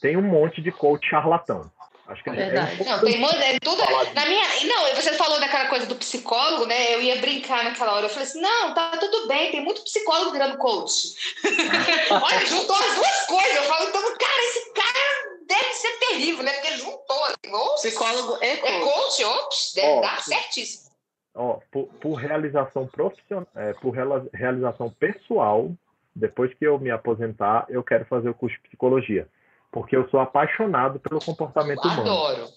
tem 0.00 0.16
um 0.18 0.22
monte 0.22 0.60
de 0.60 0.70
coach 0.70 1.08
charlatão. 1.08 1.70
Acho 2.06 2.22
que 2.22 2.30
é 2.30 2.32
Verdade. 2.34 2.84
Não, 2.84 3.00
tem 3.00 3.18
muito, 3.18 3.36
é 3.36 3.58
tudo. 3.60 3.82
Na 4.14 4.26
minha, 4.26 4.44
não, 4.66 4.94
você 4.94 5.14
falou 5.14 5.40
daquela 5.40 5.68
coisa 5.68 5.86
do 5.86 5.96
psicólogo, 5.96 6.66
né? 6.66 6.94
Eu 6.94 7.00
ia 7.00 7.16
brincar 7.20 7.64
naquela 7.64 7.94
hora. 7.94 8.06
Eu 8.06 8.10
falei 8.10 8.24
assim: 8.28 8.40
não, 8.42 8.74
tá 8.74 8.90
tudo 8.98 9.26
bem, 9.26 9.50
tem 9.50 9.64
muito 9.64 9.82
psicólogo 9.82 10.32
virando 10.32 10.58
coach. 10.58 11.14
Olha, 12.10 12.46
juntou 12.46 12.76
as 12.76 12.94
duas 12.94 13.26
coisas. 13.26 13.56
Eu 13.56 13.62
falo, 13.64 13.88
então, 13.88 14.02
cara, 14.02 14.42
esse 14.48 14.72
cara 14.72 15.38
deve 15.46 15.72
ser 15.74 15.92
terrível, 15.98 16.44
né? 16.44 16.52
Porque 16.52 16.76
juntou. 16.76 17.24
assim, 17.24 17.52
ops, 17.54 17.80
Psicólogo 17.82 18.38
e 18.42 18.46
É 18.46 18.56
coach. 18.58 18.82
coach, 18.82 19.24
ops, 19.24 19.72
deve 19.74 19.88
Ó, 19.88 20.00
dar 20.02 20.20
sim. 20.22 20.34
certíssimo. 20.34 20.90
ó, 21.34 21.58
por, 21.72 21.86
por 22.00 22.14
realização 22.16 22.86
profissional, 22.86 23.48
por 23.80 23.90
rela- 23.92 24.26
realização 24.34 24.90
pessoal, 24.90 25.70
depois 26.14 26.52
que 26.54 26.66
eu 26.66 26.78
me 26.78 26.90
aposentar, 26.90 27.64
eu 27.70 27.82
quero 27.82 28.04
fazer 28.04 28.28
o 28.28 28.34
curso 28.34 28.56
de 28.56 28.68
psicologia, 28.68 29.26
porque 29.74 29.96
eu 29.96 30.08
sou 30.08 30.20
apaixonado 30.20 31.00
pelo 31.00 31.20
comportamento 31.20 31.84
humano. 31.84 32.02
Adoro, 32.02 32.48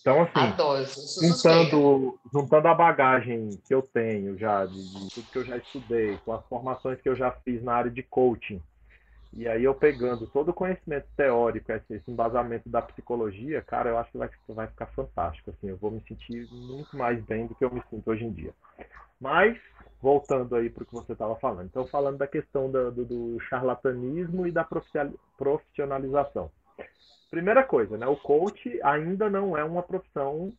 Então, 0.00 0.22
assim, 0.22 0.40
adoro. 0.40 0.84
Juntando, 1.22 2.18
juntando 2.32 2.66
a 2.66 2.74
bagagem 2.74 3.50
que 3.64 3.72
eu 3.72 3.80
tenho 3.80 4.36
já, 4.36 4.66
de, 4.66 4.74
de 4.74 5.08
tudo 5.14 5.30
que 5.30 5.38
eu 5.38 5.44
já 5.44 5.56
estudei, 5.56 6.18
com 6.24 6.32
as 6.32 6.44
formações 6.46 7.00
que 7.00 7.08
eu 7.08 7.14
já 7.14 7.30
fiz 7.30 7.62
na 7.62 7.74
área 7.74 7.90
de 7.92 8.02
coaching, 8.02 8.60
e 9.32 9.46
aí 9.46 9.62
eu 9.62 9.72
pegando 9.72 10.26
todo 10.26 10.48
o 10.48 10.54
conhecimento 10.54 11.06
teórico, 11.16 11.70
esse, 11.70 12.02
embasamento 12.08 12.68
da 12.68 12.82
psicologia, 12.82 13.62
cara, 13.62 13.90
eu 13.90 13.98
acho 13.98 14.10
que 14.10 14.18
vai, 14.18 14.28
vai 14.48 14.66
ficar 14.66 14.86
fantástico, 14.86 15.50
assim, 15.50 15.68
eu 15.68 15.76
vou 15.76 15.92
me 15.92 16.02
sentir 16.08 16.48
muito 16.50 16.96
mais 16.96 17.22
bem 17.24 17.46
do 17.46 17.54
que 17.54 17.64
eu 17.64 17.72
me 17.72 17.82
sinto 17.88 18.10
hoje 18.10 18.24
em 18.24 18.32
dia. 18.32 18.52
Mas, 19.20 19.56
voltando 20.02 20.56
aí 20.56 20.68
para 20.68 20.82
o 20.82 20.86
que 20.86 20.92
você 20.92 21.12
estava 21.12 21.36
falando, 21.36 21.66
então 21.66 21.86
falando 21.86 22.18
da 22.18 22.26
questão 22.26 22.68
do, 22.68 22.90
do 22.90 23.40
charlatanismo 23.48 24.44
e 24.44 24.50
da 24.50 24.66
profissionalização. 25.38 26.50
Primeira 27.30 27.64
coisa, 27.64 27.96
né? 27.96 28.06
O 28.06 28.16
coach 28.16 28.80
ainda 28.82 29.28
não 29.28 29.56
é 29.56 29.64
uma 29.64 29.82
profissão 29.82 30.52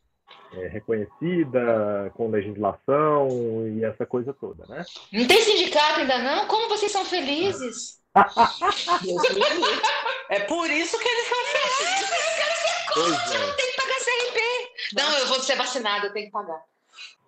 é, 0.54 0.68
reconhecida, 0.68 2.12
com 2.16 2.30
legislação 2.30 3.30
e 3.68 3.84
essa 3.84 4.06
coisa 4.06 4.34
toda, 4.34 4.66
né? 4.68 4.84
Não 5.12 5.28
tem 5.28 5.42
sindicato 5.42 6.02
ainda 6.02 6.18
não? 6.20 6.48
Como 6.48 6.70
vocês 6.70 6.92
são 6.92 7.06
felizes? 7.06 8.02
Livre. 9.04 9.82
É 10.30 10.40
por 10.42 10.70
isso 10.70 10.98
que 11.00 11.08
eles 11.08 11.28
são 11.28 11.38
felizes. 11.46 12.26
Pois 12.94 13.32
é. 13.34 13.56
Tem 13.56 13.72
que 13.72 13.78
pagar 13.78 14.00
CRP. 14.00 14.40
Não, 14.96 15.18
eu 15.20 15.28
vou 15.28 15.40
ser 15.42 15.56
vacinado, 15.56 16.08
eu 16.08 16.14
tenho 16.14 16.28
que 16.28 16.32
pagar. 16.32 16.62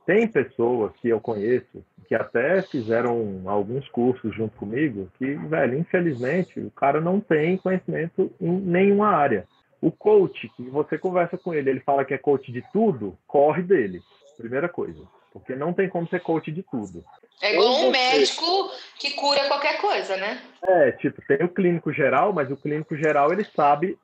Tem 0.07 0.25
pessoas 0.25 0.93
que 1.01 1.09
eu 1.09 1.19
conheço 1.19 1.83
que 2.07 2.15
até 2.15 2.61
fizeram 2.61 3.41
alguns 3.45 3.85
cursos 3.89 4.33
junto 4.33 4.55
comigo 4.55 5.11
que, 5.17 5.35
velho, 5.35 5.77
infelizmente, 5.77 6.57
o 6.61 6.71
cara 6.71 7.01
não 7.01 7.19
tem 7.19 7.57
conhecimento 7.57 8.31
em 8.39 8.49
nenhuma 8.49 9.09
área. 9.09 9.45
O 9.81 9.91
coach, 9.91 10.47
que 10.55 10.63
você 10.69 10.97
conversa 10.97 11.37
com 11.37 11.53
ele, 11.53 11.69
ele 11.69 11.81
fala 11.81 12.05
que 12.05 12.13
é 12.13 12.17
coach 12.17 12.49
de 12.53 12.61
tudo, 12.71 13.17
corre 13.27 13.61
dele. 13.61 14.01
Primeira 14.37 14.69
coisa. 14.69 15.03
Porque 15.33 15.53
não 15.57 15.73
tem 15.73 15.89
como 15.89 16.07
ser 16.07 16.21
coach 16.21 16.53
de 16.53 16.63
tudo. 16.63 17.03
É 17.41 17.51
igual 17.51 17.67
um 17.67 17.73
você- 17.73 17.91
médico 17.91 18.71
que 18.97 19.11
cura 19.11 19.45
qualquer 19.49 19.81
coisa, 19.81 20.15
né? 20.15 20.39
É, 20.65 20.91
tipo, 20.93 21.21
tem 21.27 21.43
o 21.43 21.49
clínico 21.49 21.91
geral, 21.91 22.31
mas 22.31 22.49
o 22.49 22.55
clínico 22.55 22.95
geral 22.95 23.33
ele 23.33 23.45
sabe 23.53 23.97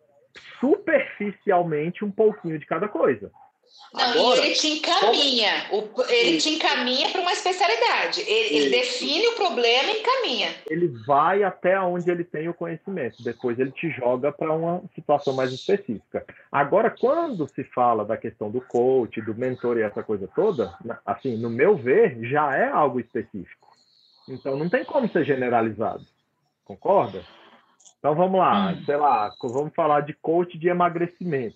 superficialmente 0.59 2.03
um 2.03 2.11
pouquinho 2.11 2.59
de 2.59 2.65
cada 2.65 2.89
coisa. 2.89 3.31
Não, 3.93 4.01
Agora, 4.01 4.43
ele 4.43 4.55
te 4.55 4.67
encaminha. 4.69 5.67
O- 5.71 6.01
ele 6.09 6.38
te 6.39 6.49
encaminha 6.49 7.09
para 7.09 7.21
uma 7.21 7.31
especialidade. 7.31 8.21
Ele, 8.21 8.55
ele 8.55 8.57
Isso. 8.57 8.71
define 8.71 9.27
o 9.27 9.36
problema 9.36 9.91
e 9.91 9.99
encaminha. 9.99 10.55
Ele 10.67 10.88
vai 11.05 11.43
até 11.43 11.79
onde 11.79 12.09
ele 12.09 12.23
tem 12.23 12.49
o 12.49 12.55
conhecimento, 12.55 13.21
depois 13.21 13.59
ele 13.59 13.71
te 13.71 13.91
joga 13.91 14.31
para 14.31 14.51
uma 14.51 14.81
situação 14.95 15.33
mais 15.33 15.51
específica. 15.53 16.25
Agora, 16.51 16.89
quando 16.89 17.47
se 17.49 17.63
fala 17.65 18.03
da 18.03 18.17
questão 18.17 18.49
do 18.49 18.62
coach, 18.62 19.21
do 19.21 19.36
mentor 19.36 19.77
e 19.77 19.83
essa 19.83 20.01
coisa 20.01 20.27
toda, 20.36 20.73
assim, 21.05 21.38
no 21.38 21.49
meu 21.49 21.75
ver, 21.77 22.17
já 22.23 22.55
é 22.55 22.67
algo 22.69 22.99
específico. 22.99 23.67
Então 24.27 24.57
não 24.57 24.69
tem 24.69 24.83
como 24.83 25.07
ser 25.12 25.23
generalizado. 25.23 26.05
Concorda? 26.65 27.23
Então 27.99 28.15
vamos 28.15 28.39
lá, 28.39 28.75
sei 28.86 28.97
lá, 28.97 29.31
vamos 29.39 29.73
falar 29.75 30.01
de 30.01 30.13
coach 30.13 30.57
de 30.57 30.67
emagrecimento. 30.67 31.55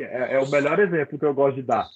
É, 0.00 0.34
é 0.34 0.38
o 0.40 0.48
melhor 0.48 0.78
exemplo 0.80 1.18
que 1.18 1.24
eu 1.24 1.34
gosto 1.34 1.56
de 1.56 1.62
dar. 1.62 1.88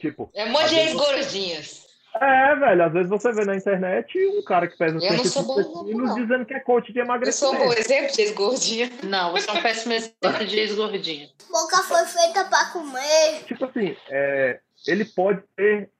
Tipo, 0.00 0.30
É 0.34 0.44
um 0.44 0.50
monte 0.50 0.68
de 0.70 0.76
ex-gordinhos. 0.76 1.86
é, 2.20 2.54
velho, 2.56 2.84
às 2.84 2.92
vezes 2.92 3.08
você 3.08 3.32
vê 3.32 3.44
na 3.44 3.56
internet 3.56 4.16
um 4.38 4.42
cara 4.42 4.68
que 4.68 4.76
pesa 4.76 4.96
Eu 5.04 5.12
não 5.16 5.24
sou 5.24 5.42
130 5.42 5.68
bom, 5.70 5.84
quilos 5.84 6.08
não. 6.08 6.14
dizendo 6.14 6.46
que 6.46 6.54
é 6.54 6.60
coach 6.60 6.92
de 6.92 6.98
Eu 7.00 7.04
sou 7.04 7.12
um 7.12 7.16
emagrecimento. 7.16 7.64
bom 7.64 7.72
exemplo 7.72 8.12
de 8.14 8.20
ex-gordinha. 8.22 8.90
Não, 9.02 9.32
você 9.32 9.50
é 9.50 9.52
um 9.54 9.62
péssimo 9.62 9.92
exemplo 9.94 10.46
de 10.46 10.58
ex-gordinho. 10.58 11.28
Boca 11.50 11.76
foi 11.82 12.04
feita 12.06 12.44
pra 12.44 12.66
comer. 12.66 13.44
Tipo 13.46 13.64
assim, 13.64 13.96
é, 14.08 14.60
ele 14.86 15.04
pode 15.04 15.42
ter 15.56 15.90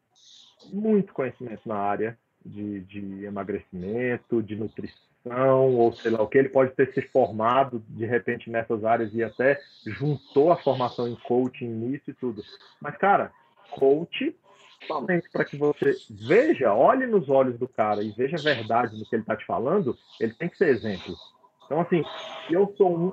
muito 0.72 1.12
conhecimento 1.12 1.62
na 1.66 1.76
área 1.76 2.18
de, 2.44 2.80
de 2.80 3.24
emagrecimento, 3.24 4.42
de 4.42 4.54
nutrição, 4.54 4.96
ou 5.30 5.92
sei 5.92 6.10
lá 6.10 6.22
o 6.22 6.28
que. 6.28 6.38
Ele 6.38 6.48
pode 6.48 6.72
ter 6.72 6.92
se 6.92 7.02
formado 7.02 7.82
de 7.88 8.06
repente 8.06 8.50
nessas 8.50 8.84
áreas 8.84 9.12
e 9.14 9.22
até 9.22 9.60
juntou 9.86 10.52
a 10.52 10.56
formação 10.56 11.08
em 11.08 11.16
coaching 11.16 11.68
nisso 11.68 12.10
e 12.10 12.14
tudo. 12.14 12.42
Mas, 12.80 12.96
cara, 12.96 13.32
coach, 13.70 14.34
somente 14.86 15.28
para 15.30 15.44
que 15.44 15.56
você 15.56 15.96
veja, 16.10 16.72
olhe 16.72 17.06
nos 17.06 17.28
olhos 17.28 17.58
do 17.58 17.68
cara 17.68 18.02
e 18.02 18.10
veja 18.10 18.36
a 18.36 18.42
verdade 18.42 18.96
no 18.96 19.04
que 19.04 19.14
ele 19.14 19.22
está 19.22 19.36
te 19.36 19.44
falando, 19.44 19.96
ele 20.20 20.34
tem 20.34 20.48
que 20.48 20.56
ser 20.56 20.68
exemplo. 20.68 21.14
Então, 21.64 21.80
assim, 21.80 22.02
eu 22.50 22.74
sou 22.78 22.96
um, 22.96 23.12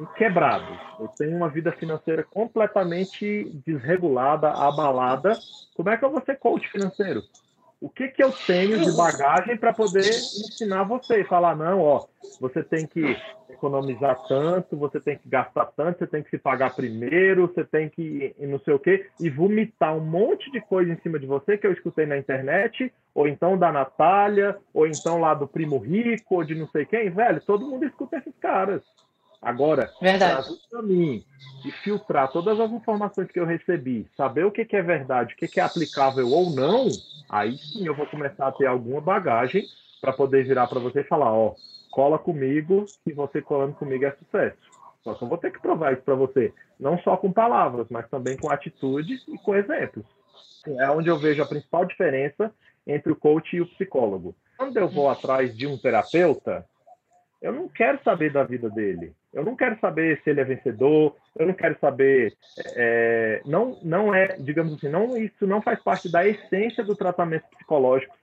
um 0.00 0.06
quebrado. 0.16 0.66
Eu 0.98 1.06
tenho 1.08 1.36
uma 1.36 1.48
vida 1.48 1.70
financeira 1.70 2.24
completamente 2.24 3.44
desregulada, 3.64 4.50
abalada. 4.50 5.38
Como 5.76 5.88
é 5.88 5.96
que 5.96 6.04
eu 6.04 6.10
vou 6.10 6.20
ser 6.22 6.36
coach 6.38 6.68
financeiro? 6.68 7.22
O 7.80 7.88
que, 7.88 8.08
que 8.08 8.22
eu 8.22 8.30
tenho 8.46 8.78
de 8.78 8.92
bagagem 8.94 9.56
para 9.56 9.72
poder 9.72 10.06
ensinar 10.06 10.84
você 10.84 11.22
e 11.22 11.24
falar, 11.24 11.56
não, 11.56 11.80
ó, 11.80 12.06
você 12.38 12.62
tem 12.62 12.86
que 12.86 13.16
economizar 13.48 14.18
tanto, 14.28 14.76
você 14.76 15.00
tem 15.00 15.16
que 15.16 15.26
gastar 15.26 15.64
tanto, 15.74 15.98
você 15.98 16.06
tem 16.06 16.22
que 16.22 16.28
se 16.28 16.36
pagar 16.36 16.74
primeiro, 16.74 17.46
você 17.46 17.64
tem 17.64 17.88
que 17.88 18.34
e 18.38 18.46
não 18.46 18.58
sei 18.60 18.74
o 18.74 18.78
quê, 18.78 19.06
e 19.18 19.30
vomitar 19.30 19.96
um 19.96 20.00
monte 20.00 20.50
de 20.52 20.60
coisa 20.60 20.92
em 20.92 21.00
cima 21.00 21.18
de 21.18 21.26
você 21.26 21.56
que 21.56 21.66
eu 21.66 21.72
escutei 21.72 22.04
na 22.04 22.18
internet, 22.18 22.92
ou 23.14 23.26
então 23.26 23.56
da 23.56 23.72
Natália, 23.72 24.58
ou 24.74 24.86
então 24.86 25.18
lá 25.18 25.32
do 25.32 25.48
Primo 25.48 25.78
Rico, 25.78 26.34
ou 26.34 26.44
de 26.44 26.54
não 26.54 26.68
sei 26.68 26.84
quem, 26.84 27.08
velho, 27.08 27.40
todo 27.40 27.66
mundo 27.66 27.86
escuta 27.86 28.18
esses 28.18 28.36
caras. 28.38 28.82
Agora, 29.40 29.92
para 30.70 30.82
mim 30.82 31.24
e 31.64 31.70
filtrar 31.82 32.30
todas 32.32 32.58
as 32.58 32.70
informações 32.72 33.30
que 33.30 33.38
eu 33.38 33.44
recebi, 33.44 34.06
saber 34.16 34.44
o 34.44 34.50
que, 34.50 34.64
que 34.64 34.76
é 34.76 34.82
verdade, 34.82 35.34
o 35.34 35.36
que, 35.36 35.48
que 35.48 35.60
é 35.60 35.62
aplicável 35.62 36.30
ou 36.30 36.50
não, 36.50 36.86
aí 37.28 37.58
sim 37.72 37.86
eu 37.86 37.94
vou 37.94 38.06
começar 38.06 38.48
a 38.48 38.52
ter 38.52 38.66
alguma 38.66 39.00
bagagem 39.00 39.68
para 40.00 40.12
poder 40.12 40.44
virar 40.44 40.66
para 40.66 40.80
você 40.80 41.00
e 41.00 41.04
falar, 41.04 41.32
ó, 41.32 41.54
cola 41.90 42.18
comigo, 42.18 42.86
que 43.04 43.12
você 43.12 43.42
colando 43.42 43.74
comigo 43.74 44.04
é 44.04 44.12
sucesso. 44.12 44.56
Só 45.04 45.14
que 45.14 45.24
eu 45.24 45.28
vou 45.28 45.38
ter 45.38 45.50
que 45.50 45.60
provar 45.60 45.92
isso 45.92 46.02
para 46.02 46.14
você, 46.14 46.52
não 46.78 46.98
só 46.98 47.16
com 47.16 47.32
palavras, 47.32 47.86
mas 47.90 48.08
também 48.08 48.36
com 48.36 48.50
atitudes 48.50 49.22
e 49.28 49.36
com 49.38 49.54
exemplos. 49.54 50.04
É 50.66 50.90
onde 50.90 51.08
eu 51.08 51.18
vejo 51.18 51.42
a 51.42 51.46
principal 51.46 51.84
diferença 51.84 52.52
entre 52.86 53.12
o 53.12 53.16
coach 53.16 53.56
e 53.56 53.60
o 53.60 53.66
psicólogo. 53.66 54.34
Quando 54.56 54.76
eu 54.76 54.88
vou 54.88 55.08
atrás 55.08 55.56
de 55.56 55.66
um 55.66 55.78
terapeuta, 55.78 56.66
eu 57.40 57.52
não 57.52 57.68
quero 57.68 57.98
saber 58.04 58.30
da 58.30 58.44
vida 58.44 58.68
dele. 58.68 59.14
Eu 59.32 59.42
não 59.44 59.56
quero 59.56 59.78
saber 59.80 60.20
se 60.22 60.30
ele 60.30 60.40
é 60.40 60.44
vencedor. 60.44 61.16
Eu 61.34 61.46
não 61.46 61.54
quero 61.54 61.78
saber. 61.80 62.34
É, 62.76 63.40
não, 63.46 63.78
não 63.82 64.14
é, 64.14 64.36
digamos 64.38 64.74
assim, 64.74 64.88
não 64.88 65.16
isso 65.16 65.46
não 65.46 65.62
faz 65.62 65.82
parte 65.82 66.10
da 66.10 66.26
essência 66.26 66.84
do 66.84 66.94
tratamento 66.94 67.44
psicológico, 67.50 68.14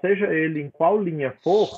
seja 0.00 0.32
ele 0.32 0.60
em 0.60 0.70
qual 0.70 1.00
linha 1.00 1.32
for, 1.42 1.68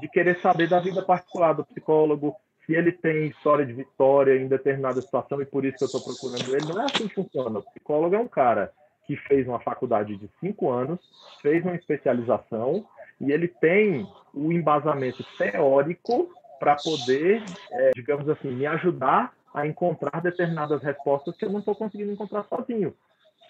de 0.00 0.08
querer 0.08 0.40
saber 0.40 0.68
da 0.68 0.80
vida 0.80 1.02
particular 1.02 1.52
do 1.52 1.64
psicólogo, 1.64 2.34
se 2.66 2.74
ele 2.74 2.90
tem 2.90 3.26
história 3.26 3.64
de 3.64 3.72
vitória 3.72 4.36
em 4.36 4.48
determinada 4.48 5.00
situação 5.00 5.40
e 5.40 5.46
por 5.46 5.64
isso 5.64 5.76
que 5.76 5.84
eu 5.84 5.86
estou 5.86 6.02
procurando 6.02 6.56
ele. 6.56 6.72
Não 6.72 6.82
é 6.82 6.84
assim 6.86 7.06
que 7.06 7.14
funciona. 7.14 7.60
O 7.60 7.62
psicólogo 7.62 8.14
é 8.14 8.18
um 8.18 8.26
cara 8.26 8.72
que 9.06 9.16
fez 9.16 9.46
uma 9.46 9.60
faculdade 9.60 10.16
de 10.16 10.28
cinco 10.40 10.70
anos, 10.70 10.98
fez 11.42 11.62
uma 11.62 11.76
especialização 11.76 12.86
e 13.20 13.32
ele 13.32 13.48
tem 13.48 14.06
o 14.32 14.52
embasamento 14.52 15.24
teórico 15.38 16.30
para 16.58 16.76
poder, 16.76 17.42
é, 17.70 17.90
digamos 17.94 18.28
assim, 18.28 18.50
me 18.50 18.66
ajudar 18.66 19.32
a 19.52 19.66
encontrar 19.66 20.20
determinadas 20.20 20.82
respostas 20.82 21.36
que 21.36 21.44
eu 21.44 21.50
não 21.50 21.60
estou 21.60 21.74
conseguindo 21.74 22.10
encontrar 22.10 22.44
sozinho. 22.44 22.94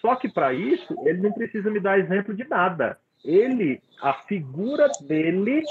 Só 0.01 0.15
que 0.15 0.29
para 0.29 0.53
isso, 0.53 0.95
ele 1.03 1.21
não 1.21 1.31
precisa 1.31 1.71
me 1.71 1.79
dar 1.79 1.99
exemplo 1.99 2.33
de 2.35 2.47
nada. 2.47 2.99
Ele, 3.23 3.81
a 4.01 4.13
figura 4.13 4.87
dele 5.01 5.63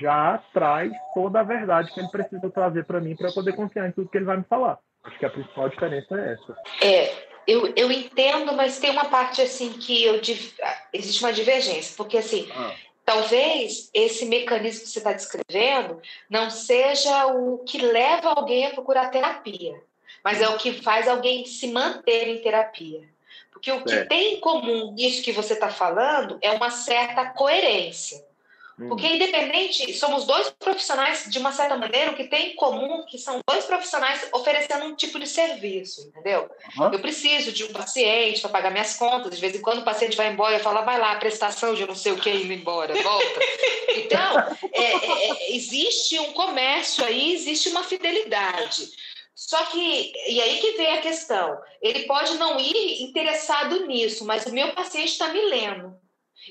já 0.00 0.42
traz 0.52 0.92
toda 1.14 1.40
a 1.40 1.44
verdade 1.44 1.92
que 1.92 2.00
ele 2.00 2.10
precisa 2.10 2.50
trazer 2.50 2.84
para 2.84 3.00
mim 3.00 3.16
para 3.16 3.32
poder 3.32 3.54
confiar 3.54 3.88
em 3.88 3.92
tudo 3.92 4.10
que 4.10 4.18
ele 4.18 4.26
vai 4.26 4.36
me 4.36 4.44
falar. 4.44 4.78
Acho 5.04 5.18
que 5.18 5.24
a 5.24 5.30
principal 5.30 5.68
diferença 5.70 6.20
é 6.20 6.32
essa. 6.34 6.56
É, 6.82 7.28
eu, 7.46 7.72
eu 7.74 7.90
entendo, 7.90 8.52
mas 8.52 8.78
tem 8.78 8.90
uma 8.90 9.06
parte 9.06 9.40
assim 9.40 9.72
que 9.72 10.04
eu 10.04 10.20
existe 10.92 11.24
uma 11.24 11.32
divergência, 11.32 11.94
porque 11.96 12.18
assim, 12.18 12.46
ah. 12.54 12.74
Talvez 13.08 13.88
esse 13.94 14.26
mecanismo 14.26 14.82
que 14.82 14.90
você 14.90 14.98
está 14.98 15.14
descrevendo 15.14 15.98
não 16.28 16.50
seja 16.50 17.28
o 17.28 17.56
que 17.64 17.78
leva 17.78 18.28
alguém 18.28 18.66
a 18.66 18.70
procurar 18.70 19.10
terapia, 19.10 19.82
mas 20.22 20.42
é 20.42 20.48
o 20.50 20.58
que 20.58 20.82
faz 20.82 21.08
alguém 21.08 21.46
se 21.46 21.68
manter 21.68 22.28
em 22.28 22.42
terapia. 22.42 23.08
Porque 23.50 23.72
o 23.72 23.82
que 23.82 23.94
é. 23.94 24.04
tem 24.04 24.34
em 24.34 24.40
comum 24.40 24.92
nisso 24.92 25.22
que 25.22 25.32
você 25.32 25.54
está 25.54 25.70
falando 25.70 26.36
é 26.42 26.50
uma 26.50 26.70
certa 26.70 27.24
coerência. 27.30 28.22
Porque, 28.86 29.06
hum. 29.06 29.16
independente, 29.16 29.92
somos 29.94 30.24
dois 30.24 30.50
profissionais, 30.50 31.26
de 31.28 31.38
uma 31.38 31.50
certa 31.50 31.76
maneira, 31.76 32.12
o 32.12 32.14
que 32.14 32.24
tem 32.24 32.52
em 32.52 32.54
comum 32.54 33.04
que 33.04 33.18
são 33.18 33.40
dois 33.48 33.64
profissionais 33.64 34.28
oferecendo 34.32 34.84
um 34.84 34.94
tipo 34.94 35.18
de 35.18 35.26
serviço, 35.26 36.02
entendeu? 36.08 36.48
Uhum. 36.78 36.92
Eu 36.92 37.00
preciso 37.00 37.50
de 37.50 37.64
um 37.64 37.72
paciente 37.72 38.40
para 38.40 38.50
pagar 38.50 38.70
minhas 38.70 38.96
contas, 38.96 39.34
de 39.34 39.40
vez 39.40 39.56
em 39.56 39.60
quando 39.60 39.80
o 39.80 39.84
paciente 39.84 40.16
vai 40.16 40.32
embora, 40.32 40.54
eu 40.54 40.60
falo, 40.60 40.84
vai 40.84 40.98
lá, 40.98 41.16
prestação 41.16 41.74
de 41.74 41.84
não 41.86 41.96
sei 41.96 42.12
o 42.12 42.20
que, 42.20 42.30
indo 42.30 42.52
embora, 42.52 42.94
volta. 43.02 43.40
então, 43.96 44.38
é, 44.72 44.82
é, 44.82 45.30
é, 45.30 45.56
existe 45.56 46.16
um 46.20 46.32
comércio 46.32 47.04
aí, 47.04 47.32
existe 47.32 47.70
uma 47.70 47.82
fidelidade. 47.82 48.90
Só 49.34 49.64
que, 49.66 50.12
e 50.28 50.40
aí 50.40 50.58
que 50.58 50.72
vem 50.72 50.98
a 50.98 51.00
questão, 51.00 51.58
ele 51.82 52.06
pode 52.06 52.36
não 52.38 52.60
ir 52.60 53.02
interessado 53.02 53.86
nisso, 53.86 54.24
mas 54.24 54.46
o 54.46 54.52
meu 54.52 54.72
paciente 54.72 55.12
está 55.12 55.28
me 55.28 55.40
lendo. 55.40 55.96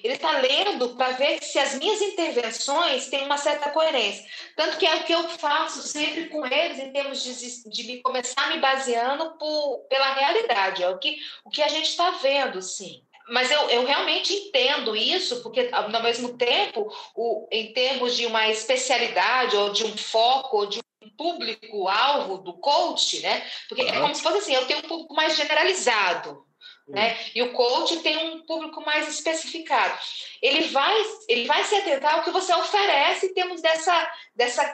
Ele 0.04 0.14
está 0.14 0.32
lendo 0.40 0.90
para 0.96 1.14
ver 1.14 1.42
se 1.42 1.58
as 1.58 1.76
minhas 1.76 2.02
intervenções 2.02 3.10
têm 3.10 3.26
uma 3.26 3.38
certa 3.38 3.70
coerência. 3.70 4.26
Tanto 4.56 4.78
que 4.78 4.86
é 4.86 4.96
o 4.96 5.04
que 5.04 5.14
eu 5.14 5.28
faço 5.30 5.82
sempre 5.82 6.26
com 6.28 6.46
eles, 6.46 6.80
em 6.80 6.92
termos 6.92 7.24
de, 7.24 7.70
de 7.70 7.84
me 7.84 8.02
começar 8.02 8.50
me 8.50 8.60
baseando 8.60 9.38
por, 9.38 9.86
pela 9.90 10.14
realidade, 10.14 10.84
é 10.84 10.90
o 10.90 11.00
que, 11.00 11.18
o 11.44 11.50
que 11.50 11.62
a 11.62 11.68
gente 11.68 11.90
está 11.90 12.12
vendo, 12.12 12.62
sim. 12.62 13.04
Mas 13.30 13.52
eu, 13.52 13.70
eu 13.70 13.86
realmente 13.86 14.34
entendo 14.34 14.96
isso, 14.96 15.42
porque 15.42 15.70
ao 15.72 15.90
mesmo 16.02 16.38
tempo, 16.38 16.90
o, 17.14 17.48
em 17.52 17.74
termos 17.74 18.16
de 18.16 18.26
uma 18.26 18.48
especialidade, 18.48 19.56
ou 19.58 19.72
de 19.72 19.84
um 19.84 19.98
foco, 19.98 20.58
ou 20.58 20.66
de 20.66 20.80
um 21.04 21.10
público-alvo 21.10 22.38
do 22.38 22.54
coach, 22.54 23.20
né? 23.20 23.46
Porque 23.68 23.82
é 23.82 24.00
como 24.00 24.16
se 24.16 24.24
fosse 24.24 24.38
assim, 24.38 24.54
eu 24.54 24.66
tenho 24.66 24.80
um 24.80 24.88
público 24.88 25.14
mais 25.14 25.36
generalizado, 25.36 26.47
né? 26.88 27.18
E 27.36 27.42
o 27.42 27.52
coach 27.52 27.98
tem 27.98 28.18
um 28.18 28.42
público 28.44 28.82
mais 28.86 29.08
especificado. 29.10 29.98
Ele 30.42 30.68
vai, 30.70 30.96
ele 31.28 31.46
vai 31.46 31.64
se 31.64 31.76
atentar 31.76 32.16
ao 32.16 32.24
que 32.24 32.32
você 32.32 32.54
oferece 32.54 33.26
em 33.26 33.34
termos 33.34 33.62
dessa, 33.62 34.12
dessa, 34.36 34.72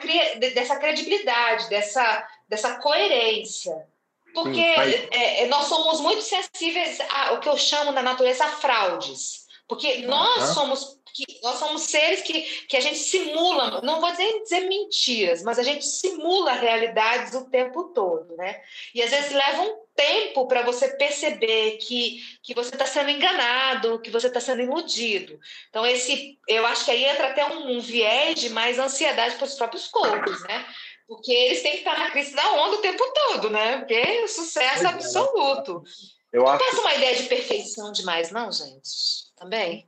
dessa 0.54 0.76
credibilidade, 0.76 1.68
dessa, 1.68 2.28
dessa 2.48 2.76
coerência. 2.76 3.74
Porque 4.32 4.54
Sim, 4.54 5.08
é, 5.12 5.42
é, 5.42 5.46
nós 5.46 5.66
somos 5.66 6.00
muito 6.00 6.22
sensíveis 6.22 6.98
ao 7.08 7.40
que 7.40 7.48
eu 7.48 7.56
chamo 7.56 7.92
na 7.92 8.02
natureza 8.02 8.46
fraudes. 8.48 9.43
Porque 9.68 9.98
nós 10.06 10.50
somos 10.50 10.98
que 11.14 11.24
nós 11.44 11.60
somos 11.60 11.82
seres 11.82 12.22
que, 12.22 12.42
que 12.66 12.76
a 12.76 12.80
gente 12.80 12.98
simula, 12.98 13.80
não 13.82 14.00
vou 14.00 14.10
dizer, 14.10 14.42
dizer 14.42 14.68
mentiras, 14.68 15.44
mas 15.44 15.60
a 15.60 15.62
gente 15.62 15.86
simula 15.86 16.52
realidades 16.52 17.32
o 17.34 17.48
tempo 17.48 17.84
todo, 17.94 18.36
né? 18.36 18.60
E 18.92 19.00
às 19.00 19.10
vezes 19.10 19.32
leva 19.32 19.62
um 19.62 19.76
tempo 19.94 20.48
para 20.48 20.62
você 20.62 20.88
perceber 20.96 21.78
que, 21.78 22.20
que 22.42 22.52
você 22.52 22.70
está 22.74 22.84
sendo 22.84 23.10
enganado, 23.10 24.00
que 24.00 24.10
você 24.10 24.26
está 24.26 24.40
sendo 24.40 24.62
iludido. 24.62 25.38
Então, 25.70 25.86
esse, 25.86 26.36
eu 26.48 26.66
acho 26.66 26.84
que 26.84 26.90
aí 26.90 27.04
entra 27.04 27.28
até 27.28 27.46
um, 27.46 27.76
um 27.76 27.80
viés 27.80 28.40
de 28.40 28.50
mais 28.50 28.76
ansiedade 28.80 29.36
para 29.36 29.46
os 29.46 29.54
próprios 29.54 29.86
coaches, 29.86 30.42
né? 30.42 30.66
Porque 31.06 31.30
eles 31.30 31.62
têm 31.62 31.72
que 31.72 31.78
estar 31.78 31.96
na 31.96 32.10
crise 32.10 32.34
da 32.34 32.54
onda 32.54 32.76
o 32.76 32.82
tempo 32.82 33.04
todo, 33.12 33.50
né? 33.50 33.78
Porque 33.78 33.94
é 33.94 34.26
sucesso 34.26 34.84
é. 34.84 34.88
absoluto. 34.88 35.84
Eu 36.32 36.42
não 36.42 36.48
acho... 36.48 36.64
passa 36.64 36.80
uma 36.80 36.94
ideia 36.94 37.16
de 37.16 37.28
perfeição 37.28 37.92
demais, 37.92 38.32
não, 38.32 38.50
gente? 38.50 39.23
Também? 39.44 39.86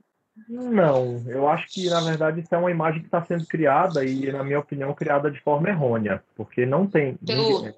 Não, 0.48 1.24
eu 1.26 1.48
acho 1.48 1.66
que 1.68 1.88
na 1.88 2.00
verdade 2.00 2.40
isso 2.40 2.54
é 2.54 2.58
uma 2.58 2.70
imagem 2.70 3.00
que 3.00 3.06
está 3.06 3.24
sendo 3.24 3.46
criada 3.46 4.04
e, 4.04 4.30
na 4.30 4.44
minha 4.44 4.58
opinião, 4.58 4.92
criada 4.92 5.30
de 5.30 5.40
forma 5.40 5.70
errônea, 5.70 6.22
porque 6.36 6.66
não 6.66 6.86
tem. 6.86 7.14
Pelo... 7.14 7.66
É, 7.66 7.74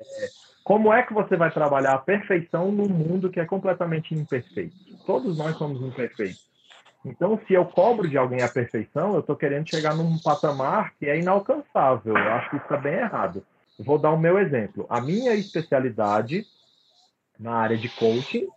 como 0.64 0.92
é 0.92 1.04
que 1.04 1.14
você 1.14 1.36
vai 1.36 1.52
trabalhar 1.52 1.94
a 1.94 1.98
perfeição 1.98 2.72
num 2.72 2.88
mundo 2.88 3.30
que 3.30 3.38
é 3.38 3.44
completamente 3.44 4.12
imperfeito? 4.12 4.74
Todos 5.06 5.38
nós 5.38 5.56
somos 5.56 5.80
imperfeitos. 5.80 6.48
Então, 7.04 7.40
se 7.46 7.54
eu 7.54 7.64
cobro 7.64 8.08
de 8.08 8.18
alguém 8.18 8.42
a 8.42 8.48
perfeição, 8.48 9.14
eu 9.14 9.20
estou 9.20 9.36
querendo 9.36 9.70
chegar 9.70 9.94
num 9.94 10.18
patamar 10.18 10.92
que 10.98 11.06
é 11.06 11.16
inalcançável. 11.16 12.16
Eu 12.16 12.32
acho 12.32 12.50
que 12.50 12.56
isso 12.56 12.64
está 12.64 12.76
bem 12.76 12.94
errado. 12.94 13.46
Vou 13.78 13.98
dar 13.98 14.10
o 14.10 14.18
meu 14.18 14.36
exemplo. 14.36 14.84
A 14.90 15.00
minha 15.00 15.32
especialidade 15.34 16.44
na 17.38 17.52
área 17.52 17.78
de 17.78 17.88
coaching 17.88 18.48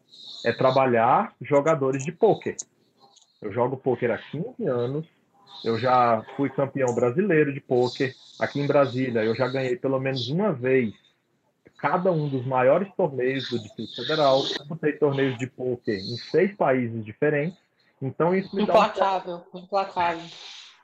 é 0.43 0.51
trabalhar 0.51 1.33
jogadores 1.39 2.03
de 2.03 2.11
pôquer. 2.11 2.57
Eu 3.41 3.51
jogo 3.51 3.77
pôquer 3.77 4.11
há 4.11 4.17
15 4.17 4.65
anos. 4.67 5.05
Eu 5.63 5.77
já 5.77 6.23
fui 6.35 6.49
campeão 6.49 6.93
brasileiro 6.93 7.53
de 7.53 7.59
pôquer. 7.59 8.13
Aqui 8.39 8.59
em 8.59 8.67
Brasília, 8.67 9.23
eu 9.23 9.35
já 9.35 9.47
ganhei 9.47 9.75
pelo 9.75 9.99
menos 9.99 10.29
uma 10.29 10.53
vez 10.53 10.93
cada 11.77 12.11
um 12.11 12.29
dos 12.29 12.45
maiores 12.45 12.87
torneios 12.95 13.49
do 13.49 13.59
Distrito 13.59 13.95
Federal. 13.95 14.39
Eu 14.39 14.47
disputei 14.47 14.93
torneios 14.93 15.37
de 15.37 15.47
pôquer 15.47 15.97
em 15.97 16.17
seis 16.17 16.55
países 16.55 17.03
diferentes. 17.03 17.57
Então 18.01 18.35
isso 18.35 18.55
me 18.55 18.63
implacável, 18.63 19.43
dá 19.51 19.59
um... 19.59 19.63
implacável. 19.63 20.23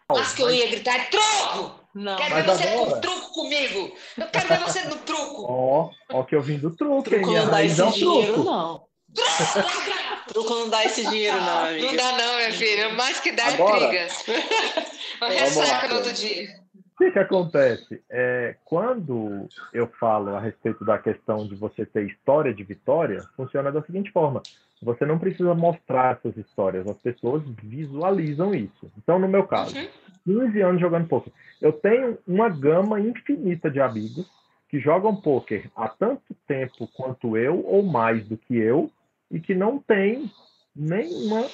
Mas 0.09 0.33
que 0.33 0.41
eu 0.41 0.49
ia 0.49 0.67
gritar, 0.69 1.09
truco! 1.09 1.79
Não. 1.93 2.15
Quero 2.15 2.35
ver 2.35 2.45
você 2.45 2.67
agora... 2.67 2.91
com 2.91 3.01
truco 3.01 3.33
comigo! 3.33 3.95
Eu 4.17 4.27
quero 4.27 4.47
ver 4.47 4.59
você 4.59 4.83
no 4.85 4.95
truco! 4.97 5.45
Ó, 5.49 5.89
ó 6.09 6.23
que 6.23 6.35
eu 6.35 6.41
vim 6.41 6.57
do 6.57 6.75
truco, 6.75 7.03
truco 7.03 7.29
hein? 7.29 7.35
Não 7.35 7.49
dá 7.49 7.63
esse 7.63 7.91
dinheiro, 7.91 8.33
truco. 8.33 8.49
não. 8.49 8.87
Truco 9.13 9.96
não 10.35 10.69
dá 10.69 10.83
esse 10.85 11.05
dinheiro, 11.07 11.37
não, 11.37 11.65
amiga. 11.65 11.85
Não 11.85 11.95
dá, 11.95 12.11
não, 12.17 12.35
minha 12.37 12.51
filha. 12.51 12.89
Mais 12.89 13.19
que 13.19 13.31
dá 13.31 13.43
é 13.43 13.53
Agora, 13.53 13.83
é 13.83 13.87
brigas. 13.87 14.25
Uma 15.21 15.29
ressaca 15.29 15.87
no 15.87 15.95
outro 15.95 16.13
dia. 16.13 16.67
O 16.75 16.97
que, 16.97 17.11
que 17.11 17.19
acontece? 17.19 18.01
É, 18.09 18.55
quando 18.65 19.47
eu 19.71 19.87
falo 19.99 20.35
a 20.35 20.39
respeito 20.39 20.83
da 20.83 20.97
questão 20.97 21.47
de 21.47 21.55
você 21.55 21.85
ter 21.85 22.07
história 22.07 22.53
de 22.53 22.63
vitória, 22.63 23.23
funciona 23.35 23.71
da 23.71 23.83
seguinte 23.83 24.11
forma: 24.11 24.41
você 24.81 25.05
não 25.05 25.19
precisa 25.19 25.53
mostrar 25.53 26.17
essas 26.17 26.35
histórias, 26.37 26.87
as 26.87 26.97
pessoas 26.97 27.43
visualizam 27.63 28.53
isso. 28.53 28.91
Então, 28.97 29.19
no 29.19 29.27
meu 29.27 29.45
caso, 29.45 29.75
uhum. 29.77 29.87
15 30.25 30.61
anos 30.61 30.81
jogando 30.81 31.07
poker, 31.07 31.31
eu 31.61 31.71
tenho 31.71 32.17
uma 32.27 32.49
gama 32.49 32.99
infinita 32.99 33.69
de 33.69 33.79
amigos 33.79 34.27
que 34.69 34.79
jogam 34.79 35.15
poker 35.15 35.69
há 35.75 35.87
tanto 35.87 36.35
tempo 36.47 36.87
quanto 36.93 37.37
eu, 37.37 37.63
ou 37.65 37.83
mais 37.83 38.25
do 38.27 38.37
que 38.37 38.55
eu, 38.57 38.91
e 39.31 39.39
que 39.39 39.53
não 39.53 39.79
tem 39.79 40.29
nenhuma 40.75 41.47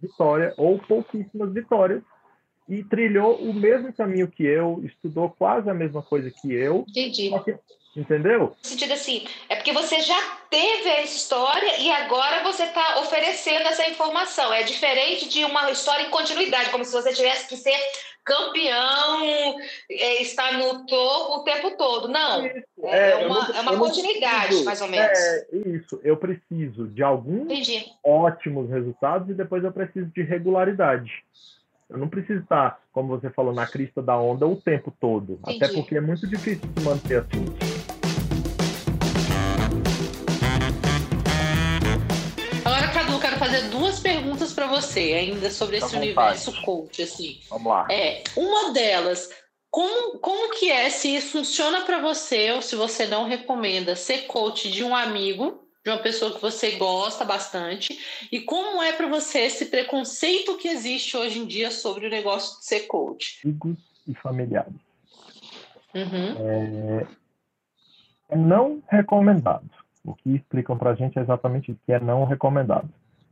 vitória 0.00 0.54
ou 0.56 0.78
pouquíssimas 0.78 1.52
vitórias 1.52 2.02
e 2.68 2.84
trilhou 2.84 3.36
o 3.36 3.52
mesmo 3.52 3.92
caminho 3.92 4.28
que 4.28 4.44
eu, 4.44 4.80
estudou 4.84 5.28
quase 5.30 5.68
a 5.68 5.74
mesma 5.74 6.02
coisa 6.02 6.30
que 6.30 6.52
eu. 6.52 6.84
Entendi. 6.88 7.28
Só 7.28 7.40
que, 7.40 7.56
Entendeu? 7.96 8.56
No 8.62 8.68
sentido 8.68 8.92
assim, 8.92 9.26
é 9.48 9.56
porque 9.56 9.72
você 9.72 10.00
já 10.00 10.20
teve 10.48 10.88
a 10.88 11.02
história 11.02 11.80
e 11.80 11.90
agora 11.90 12.42
você 12.44 12.64
está 12.64 13.00
oferecendo 13.00 13.66
essa 13.66 13.88
informação. 13.88 14.52
É 14.52 14.62
diferente 14.62 15.28
de 15.28 15.44
uma 15.44 15.70
história 15.70 16.04
em 16.04 16.10
continuidade, 16.10 16.70
como 16.70 16.84
se 16.84 16.92
você 16.92 17.12
tivesse 17.12 17.48
que 17.48 17.56
ser 17.56 17.76
campeão, 18.24 19.58
é, 19.90 20.22
estar 20.22 20.52
no 20.56 20.86
topo 20.86 21.40
o 21.40 21.44
tempo 21.44 21.76
todo. 21.76 22.06
Não. 22.06 22.44
É, 22.44 22.64
é 23.10 23.26
uma, 23.26 23.48
não, 23.48 23.56
é 23.56 23.60
uma 23.60 23.78
continuidade, 23.78 24.46
preciso, 24.46 24.64
mais 24.64 24.80
ou 24.80 24.88
menos. 24.88 25.18
É 25.18 25.46
isso. 25.66 26.00
Eu 26.04 26.16
preciso 26.16 26.86
de 26.86 27.02
alguns 27.02 27.42
Entendi. 27.42 27.86
ótimos 28.04 28.70
resultados 28.70 29.28
e 29.28 29.34
depois 29.34 29.64
eu 29.64 29.72
preciso 29.72 30.06
de 30.06 30.22
regularidade. 30.22 31.24
Eu 31.88 31.98
não 31.98 32.08
preciso 32.08 32.40
estar, 32.40 32.80
como 32.92 33.08
você 33.08 33.30
falou, 33.30 33.52
na 33.52 33.66
crista 33.66 34.00
da 34.00 34.16
onda 34.16 34.46
o 34.46 34.54
tempo 34.54 34.94
todo. 35.00 35.40
Entendi. 35.42 35.64
Até 35.64 35.74
porque 35.74 35.96
é 35.96 36.00
muito 36.00 36.24
difícil 36.24 36.68
se 36.76 36.84
manter 36.84 37.18
assim. 37.18 37.69
Você, 44.80 45.00
ainda 45.14 45.50
sobre 45.50 45.76
esse 45.76 45.94
universo 45.96 46.52
coach, 46.62 47.02
assim. 47.02 47.40
Vamos 47.48 47.66
lá. 47.66 47.86
É, 47.90 48.22
uma 48.36 48.72
delas, 48.72 49.28
como, 49.70 50.18
como 50.18 50.54
que 50.54 50.70
é, 50.70 50.90
se 50.90 51.14
isso 51.14 51.32
funciona 51.32 51.82
para 51.82 52.00
você 52.00 52.52
ou 52.52 52.62
se 52.62 52.74
você 52.74 53.06
não 53.06 53.24
recomenda 53.24 53.94
ser 53.94 54.26
coach 54.26 54.70
de 54.70 54.82
um 54.82 54.94
amigo 54.94 55.64
de 55.84 55.90
uma 55.90 55.98
pessoa 55.98 56.34
que 56.34 56.42
você 56.42 56.72
gosta 56.72 57.24
bastante 57.24 57.98
e 58.30 58.40
como 58.40 58.82
é 58.82 58.92
para 58.92 59.08
você 59.08 59.40
esse 59.40 59.66
preconceito 59.66 60.56
que 60.58 60.68
existe 60.68 61.16
hoje 61.16 61.38
em 61.38 61.46
dia 61.46 61.70
sobre 61.70 62.06
o 62.06 62.10
negócio 62.10 62.58
de 62.58 62.66
ser 62.66 62.80
coach? 62.80 63.40
Amigos 63.44 63.78
e 64.06 64.14
familiares. 64.14 64.74
Uhum. 65.94 66.36
É, 66.48 67.06
é, 68.30 68.36
não 68.36 68.82
recomendado. 68.88 69.68
O 70.04 70.14
que 70.14 70.30
explicam 70.34 70.76
para 70.76 70.90
a 70.90 70.94
gente 70.94 71.18
é 71.18 71.22
exatamente 71.22 71.72
isso, 71.72 71.80
que 71.84 71.92
é 71.92 72.00
não 72.00 72.24
recomendado. 72.24 72.88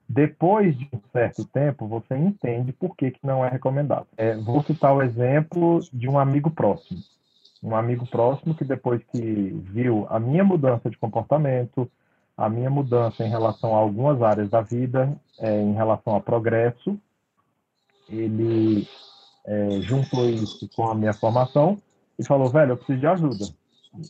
Depois 0.08 0.76
de 0.76 0.88
um 0.92 1.00
certo 1.12 1.44
tempo, 1.44 1.86
você 1.86 2.16
entende 2.16 2.72
por 2.72 2.96
que, 2.96 3.10
que 3.10 3.20
não 3.22 3.44
é 3.44 3.48
recomendado. 3.50 4.06
É, 4.16 4.34
vou 4.36 4.62
citar 4.62 4.94
o 4.94 5.02
exemplo 5.02 5.80
de 5.92 6.08
um 6.08 6.18
amigo 6.18 6.50
próximo. 6.50 7.00
Um 7.62 7.76
amigo 7.76 8.06
próximo 8.06 8.54
que 8.54 8.64
depois 8.64 9.02
que 9.12 9.20
viu 9.20 10.06
a 10.08 10.18
minha 10.18 10.42
mudança 10.42 10.88
de 10.88 10.96
comportamento, 10.96 11.90
a 12.36 12.48
minha 12.48 12.70
mudança 12.70 13.22
em 13.22 13.28
relação 13.28 13.74
a 13.74 13.78
algumas 13.78 14.22
áreas 14.22 14.48
da 14.48 14.62
vida, 14.62 15.14
é, 15.40 15.60
em 15.60 15.74
relação 15.74 16.16
a 16.16 16.20
progresso. 16.20 16.98
Ele 18.08 18.88
é, 19.44 19.80
juntou 19.82 20.26
isso 20.30 20.68
com 20.74 20.88
a 20.88 20.94
minha 20.94 21.12
formação 21.12 21.76
e 22.18 22.24
falou: 22.24 22.48
velho, 22.48 22.72
eu 22.72 22.76
preciso 22.76 23.00
de 23.00 23.06
ajuda, 23.06 23.44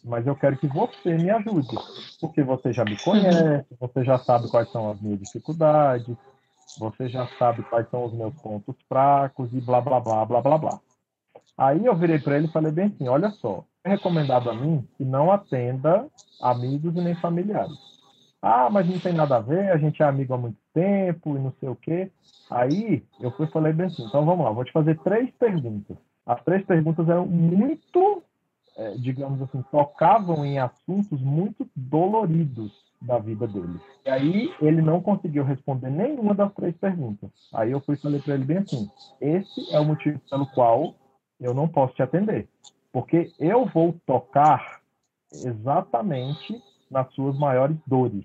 mas 0.05 0.27
eu 0.27 0.35
quero 0.37 0.57
que 0.57 0.67
você 0.67 1.17
me 1.17 1.31
ajude, 1.31 1.77
porque 2.21 2.43
você 2.43 2.73
já 2.73 2.85
me 2.85 2.97
conhece, 2.97 3.67
você 3.79 4.05
já 4.05 4.19
sabe 4.25 4.49
quais 4.49 4.71
são 4.71 4.91
as 4.91 5.01
minhas 5.01 5.21
dificuldades, 5.21 6.17
você 6.77 7.09
já 7.09 7.29
sabe 7.39 7.63
quais 7.65 7.89
são 7.91 8.05
os 8.05 8.13
meus 8.13 8.35
pontos 8.37 8.77
fracos 8.89 9.53
e 9.53 9.61
blá 9.61 9.81
blá 9.81 10.01
blá 10.01 10.25
blá 10.25 10.41
blá 10.41 10.59
blá. 10.59 10.81
Aí 11.57 11.85
eu 11.85 11.97
virei 11.97 12.19
para 12.19 12.37
ele 12.37 12.47
e 12.47 12.53
falei 12.53 12.71
bem 12.71 12.87
assim: 12.87 13.09
olha 13.09 13.31
só, 13.41 13.65
é 13.85 13.91
recomendado 13.91 14.49
a 14.49 14.55
mim 14.55 14.87
que 14.97 15.05
não 15.05 15.33
atenda 15.33 16.07
amigos 16.41 16.95
e 16.95 17.01
nem 17.01 17.17
familiares. 17.17 17.77
Ah, 18.41 18.71
mas 18.71 18.87
não 18.87 19.01
tem 19.01 19.13
nada 19.13 19.37
a 19.37 19.41
ver, 19.41 19.73
a 19.73 19.77
gente 19.77 20.01
é 20.01 20.07
amigo 20.07 20.33
há 20.33 20.39
muito 20.39 20.59
tempo 20.73 21.37
e 21.37 21.41
não 21.41 21.53
sei 21.59 21.69
o 21.69 21.75
quê. 21.77 22.11
Aí 22.49 23.03
eu 23.19 23.31
fui 23.33 23.47
falei 23.49 23.73
bem 23.73 23.87
assim, 23.87 24.05
então 24.05 24.25
vamos 24.25 24.45
lá, 24.45 24.53
vou 24.53 24.65
te 24.65 24.73
fazer 24.73 24.99
três 25.01 25.31
perguntas. 25.33 25.97
As 26.25 26.43
três 26.45 26.65
perguntas 26.65 27.09
eram 27.09 27.27
muito, 27.27 28.23
digamos 28.99 29.43
assim, 29.43 29.63
tocavam 29.71 30.45
em 30.45 30.59
assuntos 30.59 31.21
muito 31.21 31.69
doloridos 31.75 32.73
da 33.01 33.19
vida 33.19 33.47
dele. 33.47 33.81
E 34.05 34.11
aí 34.11 34.55
ele 34.61 34.83
não 34.83 35.01
conseguiu 35.01 35.45
responder 35.45 35.91
nenhuma 35.91 36.35
das 36.35 36.53
três 36.55 36.77
perguntas. 36.77 37.31
Aí 37.55 37.71
eu 37.71 37.81
fui 37.81 37.97
falei 37.97 38.21
para 38.21 38.35
ele 38.35 38.45
bem 38.45 38.59
assim, 38.59 38.91
esse 39.21 39.75
é 39.75 39.79
o 39.79 39.85
motivo 39.85 40.21
pelo 40.31 40.47
qual 40.47 40.95
eu 41.41 41.55
não 41.55 41.69
posso 41.69 41.95
te 41.95 42.03
atender. 42.03 42.49
Porque 42.93 43.33
eu 43.39 43.67
vou 43.67 43.95
tocar 44.07 44.81
exatamente 45.33 46.61
nas 46.91 47.13
suas 47.15 47.39
maiores 47.39 47.77
dores. 47.87 48.25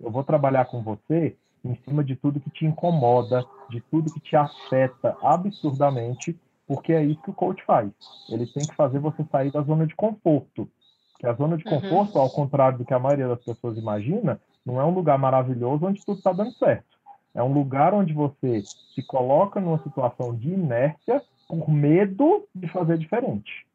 Eu 0.00 0.10
vou 0.10 0.24
trabalhar 0.24 0.66
com 0.66 0.82
você 0.82 1.36
em 1.64 1.76
cima 1.84 2.02
de 2.02 2.16
tudo 2.16 2.40
que 2.40 2.50
te 2.50 2.64
incomoda, 2.64 3.44
de 3.68 3.80
tudo 3.82 4.12
que 4.12 4.20
te 4.20 4.34
afeta 4.34 5.16
absurdamente, 5.22 6.38
porque 6.70 6.92
é 6.92 7.02
isso 7.02 7.20
que 7.20 7.30
o 7.30 7.34
coach 7.34 7.60
faz. 7.64 7.90
Ele 8.28 8.46
tem 8.46 8.64
que 8.64 8.76
fazer 8.76 9.00
você 9.00 9.24
sair 9.24 9.50
da 9.50 9.60
zona 9.60 9.88
de 9.88 9.96
conforto. 9.96 10.70
Que 11.18 11.26
a 11.26 11.32
zona 11.32 11.56
de 11.56 11.64
uhum. 11.66 11.80
conforto, 11.80 12.14
uhum. 12.14 12.22
ao 12.22 12.30
contrário 12.30 12.78
do 12.78 12.84
que 12.84 12.94
a 12.94 12.98
maioria 12.98 13.26
das 13.26 13.42
pessoas 13.42 13.76
imagina, 13.76 14.40
não 14.64 14.80
é 14.80 14.84
um 14.84 14.94
lugar 14.94 15.18
maravilhoso 15.18 15.84
onde 15.84 16.06
tudo 16.06 16.18
está 16.18 16.32
dando 16.32 16.52
certo. 16.52 16.86
É 17.34 17.42
um 17.42 17.52
lugar 17.52 17.92
onde 17.92 18.12
você 18.12 18.62
se 18.94 19.02
coloca 19.02 19.60
numa 19.60 19.82
situação 19.82 20.32
de 20.32 20.50
inércia 20.50 21.20
por 21.48 21.68
medo 21.68 22.46
de 22.54 22.68
fazer 22.68 22.98
diferente. 22.98 23.66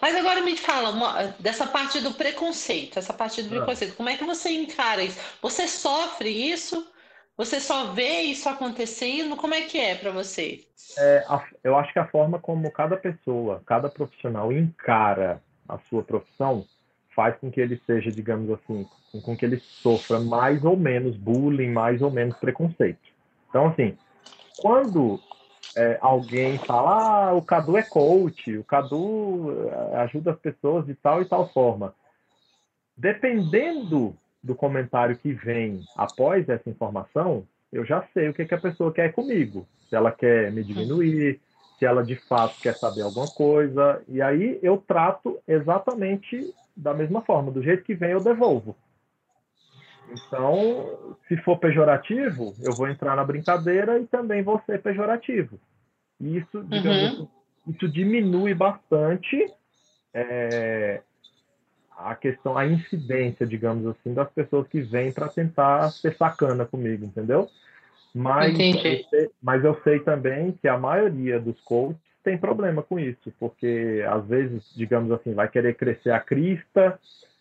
Mas 0.00 0.14
agora 0.14 0.40
me 0.40 0.56
fala 0.56 0.90
uma, 0.90 1.34
dessa 1.40 1.66
parte 1.66 1.98
do 1.98 2.12
preconceito, 2.12 2.96
essa 2.96 3.12
parte 3.12 3.42
do 3.42 3.48
ah. 3.48 3.56
preconceito. 3.56 3.96
Como 3.96 4.08
é 4.08 4.16
que 4.16 4.24
você 4.24 4.50
encara 4.50 5.02
isso? 5.02 5.18
Você 5.42 5.66
sofre 5.66 6.30
isso? 6.30 6.86
Você 7.40 7.58
só 7.58 7.86
vê 7.94 8.20
isso 8.20 8.50
acontecendo? 8.50 9.34
Como 9.34 9.54
é 9.54 9.62
que 9.62 9.78
é 9.78 9.94
para 9.94 10.10
você? 10.10 10.60
É, 10.98 11.24
eu 11.64 11.74
acho 11.74 11.90
que 11.90 11.98
a 11.98 12.06
forma 12.06 12.38
como 12.38 12.70
cada 12.70 12.98
pessoa, 12.98 13.62
cada 13.64 13.88
profissional 13.88 14.52
encara 14.52 15.42
a 15.66 15.78
sua 15.88 16.02
profissão 16.02 16.66
faz 17.16 17.34
com 17.38 17.50
que 17.50 17.58
ele 17.58 17.80
seja, 17.86 18.12
digamos 18.12 18.50
assim, 18.50 18.86
com 19.24 19.34
que 19.34 19.46
ele 19.46 19.58
sofra 19.58 20.20
mais 20.20 20.62
ou 20.66 20.76
menos 20.76 21.16
bullying, 21.16 21.70
mais 21.70 22.02
ou 22.02 22.10
menos 22.10 22.36
preconceito. 22.36 23.08
Então, 23.48 23.68
assim, 23.68 23.96
quando 24.58 25.18
é, 25.74 25.96
alguém 26.02 26.58
fala, 26.58 27.28
ah, 27.30 27.32
o 27.32 27.40
Cadu 27.40 27.78
é 27.78 27.82
coach, 27.82 28.54
o 28.54 28.64
Cadu 28.64 29.66
é, 29.92 29.96
ajuda 30.00 30.32
as 30.32 30.38
pessoas 30.38 30.84
de 30.84 30.94
tal 30.94 31.22
e 31.22 31.24
tal 31.24 31.48
forma. 31.48 31.94
Dependendo 32.94 34.14
do 34.42 34.54
comentário 34.54 35.16
que 35.16 35.32
vem 35.32 35.80
após 35.96 36.48
essa 36.48 36.68
informação, 36.68 37.46
eu 37.72 37.84
já 37.84 38.04
sei 38.12 38.28
o 38.28 38.34
que, 38.34 38.44
que 38.44 38.54
a 38.54 38.60
pessoa 38.60 38.92
quer 38.92 39.12
comigo. 39.12 39.66
Se 39.88 39.94
ela 39.94 40.10
quer 40.10 40.50
me 40.50 40.62
diminuir, 40.64 41.40
se 41.78 41.84
ela 41.84 42.02
de 42.02 42.16
fato 42.16 42.60
quer 42.60 42.74
saber 42.74 43.02
alguma 43.02 43.28
coisa. 43.28 44.02
E 44.08 44.20
aí 44.20 44.58
eu 44.62 44.76
trato 44.78 45.38
exatamente 45.46 46.52
da 46.76 46.94
mesma 46.94 47.22
forma. 47.22 47.50
Do 47.50 47.62
jeito 47.62 47.84
que 47.84 47.94
vem, 47.94 48.10
eu 48.10 48.22
devolvo. 48.22 48.76
Então, 50.10 51.16
se 51.28 51.36
for 51.38 51.58
pejorativo, 51.58 52.54
eu 52.62 52.72
vou 52.74 52.88
entrar 52.88 53.14
na 53.14 53.24
brincadeira 53.24 53.98
e 53.98 54.06
também 54.06 54.42
vou 54.42 54.60
ser 54.66 54.82
pejorativo. 54.82 55.60
E 56.20 56.38
isso, 56.38 56.64
digamos, 56.64 57.20
uhum. 57.20 57.28
isso 57.68 57.88
diminui 57.88 58.52
bastante 58.52 59.46
é, 60.12 61.02
a 62.04 62.14
questão, 62.14 62.56
a 62.56 62.66
incidência, 62.66 63.46
digamos 63.46 63.86
assim, 63.86 64.14
das 64.14 64.30
pessoas 64.30 64.66
que 64.68 64.80
vêm 64.80 65.12
para 65.12 65.28
tentar 65.28 65.90
ser 65.90 66.16
sacana 66.16 66.64
comigo, 66.64 67.04
entendeu? 67.04 67.48
Mas 68.14 68.58
eu, 68.58 68.80
sei, 68.80 69.30
mas 69.42 69.64
eu 69.64 69.80
sei 69.84 70.00
também 70.00 70.52
que 70.52 70.66
a 70.66 70.76
maioria 70.76 71.38
dos 71.38 71.60
coaches 71.60 72.00
tem 72.22 72.36
problema 72.36 72.82
com 72.82 72.98
isso, 72.98 73.32
porque 73.38 74.04
às 74.08 74.26
vezes, 74.26 74.72
digamos 74.76 75.10
assim, 75.12 75.32
vai 75.32 75.48
querer 75.48 75.74
crescer 75.74 76.10
a 76.10 76.20
crista 76.20 76.98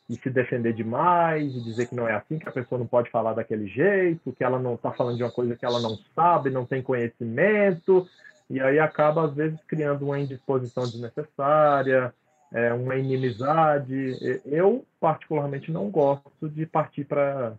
e 0.09 0.15
se 0.15 0.29
defender 0.29 0.73
demais 0.73 1.55
e 1.55 1.63
dizer 1.63 1.87
que 1.87 1.95
não 1.95 2.07
é 2.07 2.13
assim, 2.13 2.39
que 2.39 2.47
a 2.47 2.51
pessoa 2.51 2.79
não 2.79 2.87
pode 2.87 3.09
falar 3.09 3.33
daquele 3.33 3.67
jeito, 3.67 4.31
que 4.31 4.43
ela 4.43 4.59
não 4.59 4.75
está 4.75 4.91
falando 4.91 5.17
de 5.17 5.23
uma 5.23 5.31
coisa 5.31 5.55
que 5.55 5.65
ela 5.65 5.79
não 5.79 5.97
sabe, 6.15 6.49
não 6.49 6.65
tem 6.65 6.81
conhecimento, 6.81 8.07
e 8.49 8.59
aí 8.59 8.79
acaba, 8.79 9.25
às 9.25 9.33
vezes, 9.33 9.59
criando 9.67 10.05
uma 10.05 10.19
indisposição 10.19 10.83
desnecessária, 10.83 12.13
é, 12.51 12.73
uma 12.73 12.95
inimizade. 12.95 14.41
Eu, 14.45 14.85
particularmente, 14.99 15.71
não 15.71 15.89
gosto 15.89 16.49
de 16.49 16.65
partir 16.65 17.05
para 17.05 17.57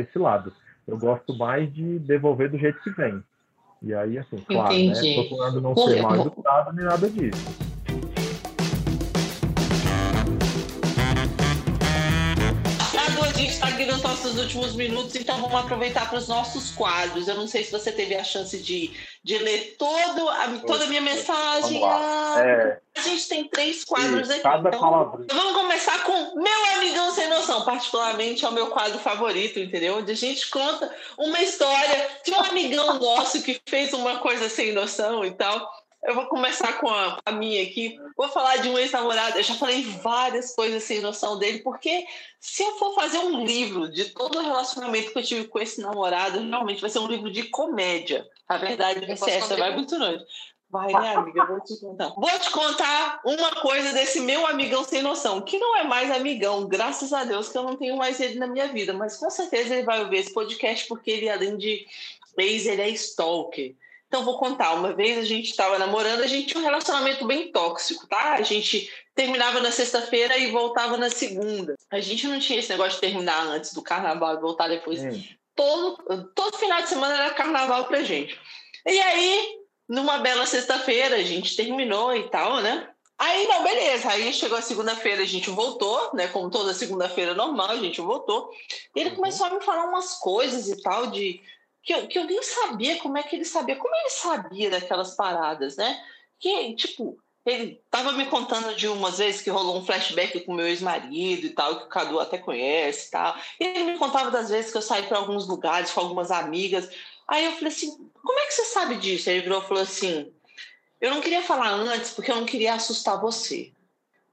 esse 0.00 0.18
lado. 0.18 0.52
Eu 0.86 0.96
gosto 0.98 1.36
mais 1.36 1.72
de 1.72 1.98
devolver 1.98 2.50
do 2.50 2.58
jeito 2.58 2.80
que 2.82 2.90
vem. 2.90 3.22
E 3.82 3.94
aí, 3.94 4.18
assim, 4.18 4.38
claro, 4.38 4.74
né, 4.74 4.80
Entendi. 4.80 5.16
né? 5.16 5.22
Procurando 5.22 5.60
não 5.60 5.76
ser 5.76 6.02
mal 6.02 6.16
educado 6.16 6.72
nem 6.72 6.84
nada 6.84 7.08
disso. 7.08 7.68
nos 13.88 14.02
nossos 14.02 14.38
últimos 14.38 14.76
minutos, 14.76 15.14
então 15.16 15.40
vamos 15.40 15.58
aproveitar 15.58 16.08
para 16.08 16.18
os 16.18 16.28
nossos 16.28 16.70
quadros. 16.70 17.26
Eu 17.26 17.34
não 17.34 17.48
sei 17.48 17.64
se 17.64 17.72
você 17.72 17.90
teve 17.90 18.14
a 18.14 18.22
chance 18.22 18.56
de, 18.62 18.92
de 19.28 19.36
ler 19.36 19.76
todo 19.78 20.26
a, 20.26 20.48
toda 20.66 20.84
a 20.84 20.86
minha 20.86 21.02
mensagem. 21.02 21.82
Ah, 21.84 22.36
é. 22.38 22.80
A 22.96 23.00
gente 23.02 23.28
tem 23.28 23.46
três 23.46 23.84
quadros 23.84 24.30
aqui. 24.30 24.40
Cada 24.40 24.68
então, 24.68 24.80
palavra. 24.80 25.26
Vamos 25.30 25.52
começar 25.52 26.02
com 26.04 26.40
Meu 26.40 26.64
Amigão 26.76 27.10
Sem 27.12 27.28
Noção. 27.28 27.62
Particularmente 27.62 28.46
é 28.46 28.48
o 28.48 28.52
meu 28.52 28.68
quadro 28.68 28.98
favorito, 28.98 29.60
entendeu? 29.60 29.98
Onde 29.98 30.12
a 30.12 30.16
gente 30.16 30.48
conta 30.48 30.90
uma 31.18 31.42
história 31.42 32.08
de 32.24 32.32
um 32.32 32.40
amigão 32.40 32.98
nosso 32.98 33.42
que 33.42 33.60
fez 33.68 33.92
uma 33.92 34.16
coisa 34.16 34.48
sem 34.48 34.72
noção 34.72 35.22
e 35.22 35.30
tal. 35.32 35.70
Eu 36.02 36.14
vou 36.14 36.26
começar 36.26 36.74
com 36.74 36.88
a, 36.88 37.18
a, 37.24 37.32
minha 37.32 37.62
aqui. 37.62 37.98
Vou 38.16 38.28
falar 38.28 38.58
de 38.58 38.68
um 38.68 38.78
ex-namorado. 38.78 39.36
Eu 39.36 39.42
já 39.42 39.54
falei 39.54 39.82
várias 39.82 40.54
coisas 40.54 40.82
sem 40.84 41.00
noção 41.00 41.38
dele, 41.38 41.58
porque 41.58 42.06
se 42.40 42.62
eu 42.62 42.78
for 42.78 42.94
fazer 42.94 43.18
um 43.18 43.44
livro 43.44 43.90
de 43.90 44.06
todo 44.06 44.38
o 44.38 44.42
relacionamento 44.42 45.12
que 45.12 45.18
eu 45.18 45.24
tive 45.24 45.48
com 45.48 45.58
esse 45.58 45.80
namorado, 45.80 46.38
realmente 46.40 46.80
vai 46.80 46.88
ser 46.88 47.00
um 47.00 47.08
livro 47.08 47.30
de 47.30 47.44
comédia. 47.44 48.26
A 48.48 48.56
verdade 48.56 49.06
vai 49.06 49.16
ser 49.16 49.30
essa, 49.32 49.56
vai 49.56 49.74
muito 49.74 49.98
longe. 49.98 50.24
Vai, 50.70 50.92
né, 50.92 51.16
amiga? 51.16 51.46
Vou 51.46 51.60
te 51.60 51.80
contar. 51.80 52.08
Vou 52.10 52.38
te 52.38 52.50
contar 52.50 53.20
uma 53.24 53.50
coisa 53.56 53.92
desse 53.92 54.20
meu 54.20 54.46
amigão 54.46 54.84
sem 54.84 55.00
noção, 55.00 55.40
que 55.40 55.58
não 55.58 55.76
é 55.78 55.84
mais 55.84 56.10
amigão, 56.10 56.66
graças 56.68 57.12
a 57.12 57.24
Deus 57.24 57.48
que 57.48 57.56
eu 57.56 57.62
não 57.62 57.76
tenho 57.76 57.96
mais 57.96 58.20
ele 58.20 58.38
na 58.38 58.46
minha 58.46 58.68
vida, 58.68 58.92
mas 58.92 59.16
com 59.16 59.30
certeza 59.30 59.74
ele 59.74 59.84
vai 59.84 60.02
ouvir 60.02 60.18
esse 60.18 60.32
podcast, 60.32 60.86
porque 60.86 61.10
ele, 61.10 61.28
além 61.28 61.56
de 61.56 61.86
ex, 62.36 62.66
ele 62.66 62.82
é 62.82 62.88
stalker. 62.90 63.74
Então, 64.08 64.24
vou 64.24 64.38
contar. 64.38 64.72
Uma 64.72 64.94
vez 64.94 65.18
a 65.18 65.24
gente 65.24 65.50
estava 65.50 65.78
namorando, 65.78 66.22
a 66.22 66.26
gente 66.26 66.48
tinha 66.48 66.60
um 66.60 66.64
relacionamento 66.64 67.26
bem 67.26 67.52
tóxico, 67.52 68.06
tá? 68.06 68.32
A 68.32 68.42
gente 68.42 68.90
terminava 69.14 69.60
na 69.60 69.70
sexta-feira 69.70 70.36
e 70.38 70.50
voltava 70.50 70.96
na 70.96 71.10
segunda. 71.10 71.76
A 71.90 72.00
gente 72.00 72.26
não 72.26 72.40
tinha 72.40 72.58
esse 72.58 72.70
negócio 72.70 72.94
de 72.94 73.00
terminar 73.00 73.46
antes 73.46 73.74
do 73.74 73.82
carnaval 73.82 74.36
e 74.36 74.40
voltar 74.40 74.68
depois. 74.68 75.02
Hum. 75.02 75.22
Todo, 75.54 75.98
todo 76.34 76.56
final 76.56 76.80
de 76.80 76.88
semana 76.88 77.16
era 77.16 77.34
carnaval 77.34 77.84
pra 77.84 78.02
gente. 78.02 78.38
E 78.86 78.98
aí, 78.98 79.58
numa 79.86 80.18
bela 80.18 80.46
sexta-feira, 80.46 81.16
a 81.16 81.22
gente 81.22 81.54
terminou 81.54 82.16
e 82.16 82.30
tal, 82.30 82.62
né? 82.62 82.88
Aí, 83.18 83.46
não, 83.46 83.64
beleza. 83.64 84.08
Aí 84.08 84.32
chegou 84.32 84.56
a 84.56 84.62
segunda-feira, 84.62 85.22
a 85.22 85.26
gente 85.26 85.50
voltou, 85.50 86.12
né? 86.14 86.28
Como 86.28 86.48
toda 86.48 86.72
segunda-feira 86.72 87.34
normal, 87.34 87.70
a 87.70 87.76
gente 87.76 88.00
voltou. 88.00 88.50
E 88.94 89.00
ele 89.00 89.10
uhum. 89.10 89.16
começou 89.16 89.48
a 89.48 89.50
me 89.50 89.60
falar 89.60 89.84
umas 89.86 90.14
coisas 90.14 90.68
e 90.68 90.80
tal 90.80 91.08
de 91.08 91.42
que 91.88 91.94
eu, 91.94 92.06
que 92.06 92.18
eu 92.18 92.24
nem 92.24 92.42
sabia 92.42 92.98
como 92.98 93.16
é 93.16 93.22
que 93.22 93.34
ele 93.34 93.46
sabia, 93.46 93.74
como 93.76 93.94
ele 93.96 94.10
sabia 94.10 94.68
daquelas 94.68 95.16
paradas, 95.16 95.74
né? 95.78 95.98
Que, 96.38 96.74
tipo, 96.74 97.18
ele 97.46 97.80
tava 97.90 98.12
me 98.12 98.26
contando 98.26 98.76
de 98.76 98.86
umas 98.86 99.16
vezes 99.16 99.40
que 99.40 99.48
rolou 99.48 99.78
um 99.78 99.86
flashback 99.86 100.38
com 100.40 100.52
meu 100.52 100.68
ex-marido 100.68 101.46
e 101.46 101.50
tal, 101.50 101.78
que 101.78 101.84
o 101.84 101.88
Cadu 101.88 102.20
até 102.20 102.36
conhece 102.36 103.08
e 103.08 103.10
tal. 103.10 103.34
E 103.58 103.64
ele 103.64 103.92
me 103.92 103.98
contava 103.98 104.30
das 104.30 104.50
vezes 104.50 104.70
que 104.70 104.76
eu 104.76 104.82
saí 104.82 105.04
para 105.04 105.16
alguns 105.16 105.48
lugares 105.48 105.90
com 105.90 106.00
algumas 106.00 106.30
amigas. 106.30 106.90
Aí 107.26 107.46
eu 107.46 107.52
falei 107.52 107.68
assim: 107.68 107.96
como 108.22 108.38
é 108.38 108.44
que 108.44 108.52
você 108.52 108.66
sabe 108.66 108.96
disso? 108.96 109.30
Aí 109.30 109.36
ele 109.36 109.44
virou 109.44 109.62
e 109.62 109.66
falou 109.66 109.82
assim: 109.82 110.30
eu 111.00 111.10
não 111.10 111.22
queria 111.22 111.40
falar 111.40 111.70
antes 111.70 112.10
porque 112.10 112.30
eu 112.30 112.36
não 112.36 112.44
queria 112.44 112.74
assustar 112.74 113.18
você 113.18 113.72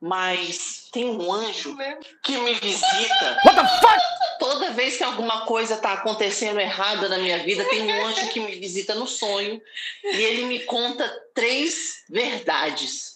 mas 0.01 0.87
tem 0.91 1.05
um 1.05 1.31
anjo 1.31 1.75
que 2.23 2.37
me 2.37 2.53
visita. 2.55 3.39
What 3.45 3.55
the 3.55 3.67
fuck? 3.79 4.01
Toda 4.39 4.71
vez 4.71 4.97
que 4.97 5.03
alguma 5.03 5.45
coisa 5.45 5.75
está 5.75 5.93
acontecendo 5.93 6.59
errada 6.59 7.07
na 7.07 7.17
minha 7.17 7.39
vida, 7.43 7.63
tem 7.65 7.83
um 7.83 8.05
anjo 8.05 8.29
que 8.29 8.39
me 8.39 8.55
visita 8.55 8.93
no 8.93 9.07
sonho 9.07 9.61
e 10.03 10.21
ele 10.21 10.45
me 10.45 10.59
conta 10.59 11.09
três 11.33 12.03
verdades. 12.09 13.15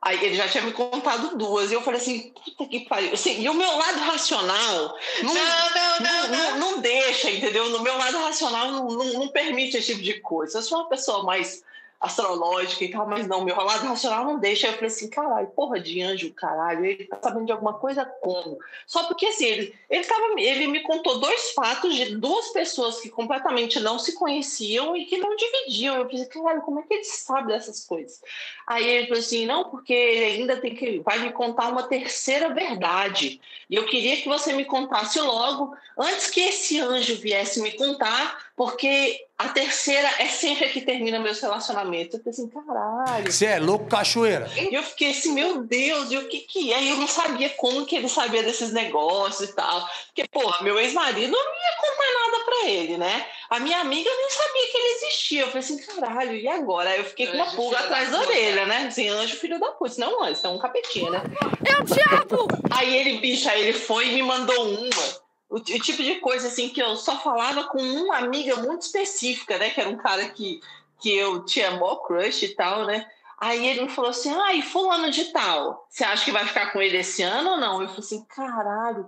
Aí 0.00 0.24
ele 0.24 0.34
já 0.34 0.48
tinha 0.48 0.64
me 0.64 0.72
contado 0.72 1.36
duas. 1.36 1.70
E 1.70 1.74
eu 1.74 1.82
falei 1.82 2.00
assim, 2.00 2.32
puta 2.32 2.66
que 2.68 2.80
pariu. 2.80 3.12
Assim, 3.12 3.40
e 3.40 3.48
o 3.48 3.54
meu 3.54 3.76
lado 3.76 4.00
racional 4.00 4.98
não, 5.22 5.34
não, 5.34 5.70
não, 5.70 6.00
não, 6.00 6.28
não, 6.28 6.58
não 6.58 6.80
deixa, 6.80 7.30
entendeu? 7.30 7.68
No 7.70 7.80
meu 7.80 7.96
lado 7.96 8.18
racional 8.18 8.72
não, 8.72 8.88
não, 8.88 9.12
não 9.12 9.28
permite 9.28 9.76
esse 9.76 9.92
tipo 9.92 10.02
de 10.02 10.20
coisa. 10.20 10.58
Eu 10.58 10.62
sou 10.62 10.78
uma 10.78 10.88
pessoa 10.88 11.22
mais 11.22 11.62
astrológica 12.02 12.84
e 12.84 12.90
tal, 12.90 13.06
mas 13.06 13.28
não, 13.28 13.44
meu 13.44 13.54
lado 13.54 13.86
racional 13.86 14.24
não 14.24 14.38
deixa. 14.40 14.66
Eu 14.66 14.72
falei 14.72 14.88
assim, 14.88 15.08
caralho, 15.08 15.46
porra 15.46 15.78
de 15.78 16.02
anjo, 16.02 16.34
caralho, 16.34 16.84
ele 16.84 17.04
tá 17.04 17.16
sabendo 17.22 17.46
de 17.46 17.52
alguma 17.52 17.74
coisa 17.74 18.04
como? 18.04 18.58
Só 18.88 19.04
porque 19.04 19.26
assim, 19.26 19.46
ele, 19.46 19.74
ele, 19.88 20.04
tava, 20.04 20.34
ele 20.36 20.66
me 20.66 20.80
contou 20.80 21.20
dois 21.20 21.52
fatos 21.52 21.94
de 21.94 22.16
duas 22.16 22.48
pessoas 22.48 23.00
que 23.00 23.08
completamente 23.08 23.78
não 23.78 24.00
se 24.00 24.14
conheciam 24.14 24.96
e 24.96 25.04
que 25.04 25.16
não 25.16 25.36
dividiam. 25.36 25.96
Eu 25.96 26.06
pensei, 26.06 26.26
caralho, 26.26 26.62
como 26.62 26.80
é 26.80 26.82
que 26.82 26.92
ele 26.92 27.04
sabe 27.04 27.52
dessas 27.52 27.86
coisas? 27.86 28.20
Aí 28.66 28.84
ele 28.84 29.06
falou 29.06 29.20
assim, 29.20 29.46
não, 29.46 29.70
porque 29.70 29.92
ele 29.92 30.24
ainda 30.24 30.56
tem 30.56 30.74
que, 30.74 30.98
vai 30.98 31.20
me 31.20 31.30
contar 31.30 31.68
uma 31.68 31.84
terceira 31.84 32.52
verdade. 32.52 33.40
E 33.70 33.76
eu 33.76 33.86
queria 33.86 34.16
que 34.16 34.28
você 34.28 34.52
me 34.52 34.64
contasse 34.64 35.20
logo, 35.20 35.72
antes 35.96 36.28
que 36.30 36.40
esse 36.40 36.80
anjo 36.80 37.14
viesse 37.14 37.62
me 37.62 37.70
contar, 37.72 38.51
porque 38.62 39.26
a 39.36 39.48
terceira 39.48 40.08
é 40.20 40.28
sempre 40.28 40.66
a 40.66 40.68
que 40.68 40.82
termina 40.82 41.18
meus 41.18 41.40
relacionamentos. 41.40 42.14
Eu 42.14 42.20
falei 42.20 42.30
assim, 42.30 42.48
caralho. 42.48 43.32
Você 43.32 43.46
é 43.46 43.58
louco, 43.58 43.86
cachoeira? 43.86 44.48
E 44.56 44.72
eu 44.72 44.84
fiquei 44.84 45.10
assim, 45.10 45.32
meu 45.32 45.64
Deus, 45.64 46.12
e 46.12 46.16
o 46.16 46.28
que 46.28 46.38
que 46.42 46.72
é? 46.72 46.80
E 46.80 46.90
eu 46.90 46.96
não 46.96 47.08
sabia 47.08 47.50
como 47.50 47.84
que 47.84 47.96
ele 47.96 48.08
sabia 48.08 48.44
desses 48.44 48.72
negócios 48.72 49.50
e 49.50 49.52
tal. 49.52 49.84
Porque, 50.06 50.28
porra, 50.28 50.62
meu 50.62 50.78
ex-marido 50.78 51.32
não 51.32 51.40
ia 51.40 51.76
contar 51.80 52.30
nada 52.30 52.44
pra 52.44 52.70
ele, 52.70 52.96
né? 52.96 53.26
A 53.50 53.58
minha 53.58 53.80
amiga 53.80 54.08
nem 54.08 54.30
sabia 54.30 54.70
que 54.70 54.78
ele 54.78 54.94
existia. 54.94 55.40
Eu 55.40 55.46
falei 55.48 55.60
assim, 55.60 55.78
caralho, 55.78 56.36
e 56.36 56.46
agora? 56.46 56.90
Aí 56.90 56.98
eu 57.00 57.04
fiquei 57.04 57.26
com 57.26 57.36
uma 57.36 57.50
pulga 57.50 57.80
atrás 57.80 58.12
da, 58.12 58.18
da 58.18 58.24
orelha, 58.24 58.64
né? 58.64 58.86
Assim, 58.86 59.08
anjo 59.08 59.34
filho 59.34 59.58
da 59.58 59.72
puta. 59.72 59.96
Não, 59.98 60.22
anjo, 60.22 60.38
é 60.44 60.48
um 60.48 60.58
capetinha, 60.58 61.10
né? 61.10 61.22
É 61.64 61.80
o 61.80 61.84
diabo! 61.84 62.46
Aí 62.70 62.96
ele, 62.96 63.18
bicho, 63.18 63.50
aí 63.50 63.60
ele 63.60 63.72
foi 63.72 64.06
e 64.06 64.14
me 64.14 64.22
mandou 64.22 64.68
uma 64.68 65.21
o, 65.52 65.56
o, 65.56 65.60
tipo 65.60 66.02
de 66.02 66.14
coisa 66.16 66.48
assim 66.48 66.70
que 66.70 66.82
eu 66.82 66.96
só 66.96 67.18
falava 67.18 67.64
com 67.64 67.78
uma 67.78 68.16
amiga 68.16 68.56
muito 68.56 68.80
específica, 68.82 69.58
né? 69.58 69.68
Que 69.68 69.82
era 69.82 69.90
um 69.90 69.98
cara 69.98 70.30
que, 70.30 70.60
que 70.98 71.14
eu 71.14 71.44
tinha 71.44 71.72
mó 71.72 71.96
crush 71.96 72.42
e 72.42 72.54
tal, 72.54 72.86
né? 72.86 73.06
Aí 73.38 73.66
ele 73.66 73.82
me 73.82 73.88
falou 73.90 74.10
assim: 74.10 74.32
ah, 74.34 74.54
e 74.54 74.62
fulano 74.62 75.10
de 75.10 75.26
tal, 75.26 75.86
você 75.90 76.04
acha 76.04 76.24
que 76.24 76.32
vai 76.32 76.46
ficar 76.46 76.72
com 76.72 76.80
ele 76.80 76.96
esse 76.96 77.22
ano 77.22 77.50
ou 77.50 77.56
não? 77.58 77.82
Eu 77.82 77.88
falei 77.88 78.00
assim: 78.00 78.24
caralho, 78.24 79.06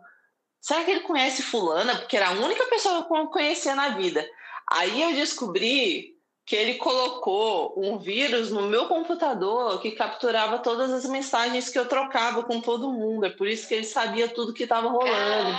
será 0.61 0.85
que 0.85 0.91
ele 0.91 1.01
conhece 1.01 1.43
fulana? 1.43 1.97
Porque 1.97 2.17
era 2.17 2.29
a 2.29 2.33
única 2.33 2.67
pessoa 2.67 3.05
que 3.05 3.17
eu 3.17 3.27
conhecia 3.29 3.75
na 3.75 3.91
vida. 3.91 4.29
Aí 4.71 5.01
eu 5.01 5.15
descobri 5.15 6.15
que 6.45 6.55
ele 6.55 6.75
colocou 6.75 7.73
um 7.75 7.97
vírus 7.97 8.51
no 8.51 8.69
meu 8.69 8.87
computador 8.87 9.81
que 9.81 9.93
capturava 9.93 10.59
todas 10.59 10.93
as 10.93 11.07
mensagens 11.07 11.71
que 11.71 11.79
eu 11.79 11.89
trocava 11.89 12.43
com 12.43 12.61
todo 12.61 12.93
mundo. 12.93 13.25
É 13.25 13.31
por 13.31 13.49
isso 13.49 13.67
que 13.67 13.73
ele 13.73 13.85
sabia 13.85 14.29
tudo 14.29 14.53
que 14.53 14.65
estava 14.65 14.89
rolando. 14.89 15.57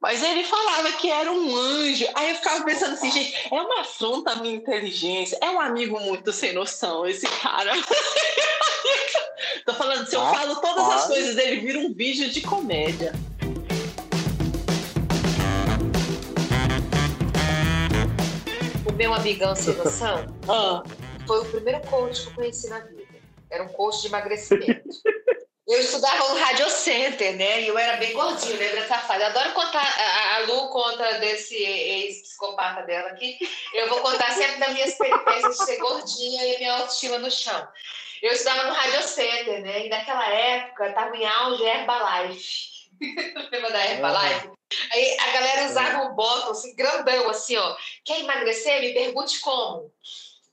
Mas 0.00 0.22
ele 0.22 0.44
falava 0.44 0.92
que 0.92 1.10
era 1.10 1.30
um 1.30 1.56
anjo. 1.56 2.06
Aí 2.14 2.30
eu 2.30 2.36
ficava 2.36 2.64
pensando 2.64 2.94
assim, 2.94 3.10
gente, 3.10 3.48
é 3.50 3.60
uma 3.60 3.80
afronta 3.80 4.32
à 4.32 4.36
minha 4.36 4.54
inteligência. 4.54 5.38
É 5.40 5.48
um 5.50 5.60
amigo 5.60 5.98
muito 6.00 6.32
sem 6.32 6.52
noção, 6.52 7.06
esse 7.06 7.26
cara. 7.26 7.72
Tô 9.64 9.72
falando, 9.72 10.06
se 10.06 10.14
eu 10.14 10.20
falo 10.20 10.60
todas 10.60 10.88
as 10.90 11.06
coisas 11.06 11.36
dele, 11.36 11.60
vira 11.60 11.78
um 11.78 11.94
vídeo 11.94 12.28
de 12.28 12.42
comédia. 12.42 13.12
O 18.86 18.92
meu 18.92 19.14
amigão 19.14 19.54
sem 19.54 19.74
noção 19.76 20.26
ah. 20.48 20.82
foi 21.26 21.40
o 21.40 21.44
primeiro 21.46 21.80
coach 21.88 22.22
que 22.22 22.28
eu 22.28 22.34
conheci 22.34 22.68
na 22.68 22.80
vida. 22.80 23.04
Era 23.50 23.64
um 23.64 23.68
coach 23.68 24.02
de 24.02 24.08
emagrecimento. 24.08 24.88
Eu 25.66 25.80
estudava 25.80 26.28
no 26.28 26.38
Radio 26.38 26.68
Center, 26.68 27.34
né? 27.36 27.62
E 27.62 27.68
eu 27.68 27.78
era 27.78 27.96
bem 27.96 28.12
gordinha, 28.12 28.54
lembra 28.54 28.86
safada? 28.86 29.24
Eu 29.24 29.28
adoro 29.28 29.52
contar, 29.52 29.80
a, 29.80 30.36
a 30.36 30.38
Lu 30.40 30.68
conta 30.68 31.14
desse 31.20 31.56
ex-psicopata 31.56 32.82
dela 32.82 33.08
aqui. 33.08 33.38
Eu 33.72 33.88
vou 33.88 34.00
contar 34.00 34.30
sempre 34.32 34.60
das 34.60 34.74
minhas 34.74 34.94
peripécias 34.94 35.56
de 35.56 35.64
ser 35.64 35.78
gordinha 35.78 36.44
e 36.44 36.58
minha 36.58 36.74
autoestima 36.74 37.16
no 37.16 37.30
chão. 37.30 37.66
Eu 38.20 38.32
estudava 38.32 38.64
no 38.64 38.74
Radio 38.74 39.02
Center, 39.04 39.62
né? 39.62 39.86
E 39.86 39.88
naquela 39.88 40.28
época 40.28 40.88
estava 40.88 41.16
em 41.16 41.26
auge 41.26 41.64
Herbalife. 41.64 42.90
Lembra 43.50 43.70
da 43.70 43.86
Herbalife? 43.86 44.50
Aí 44.90 45.16
a 45.18 45.32
galera 45.32 45.66
usava 45.66 46.04
um 46.04 46.14
botão 46.14 46.50
assim, 46.50 46.76
grandão, 46.76 47.30
assim, 47.30 47.56
ó. 47.56 47.76
Quer 48.04 48.20
emagrecer? 48.20 48.80
Me 48.82 48.92
pergunte 48.92 49.40
como. 49.40 49.90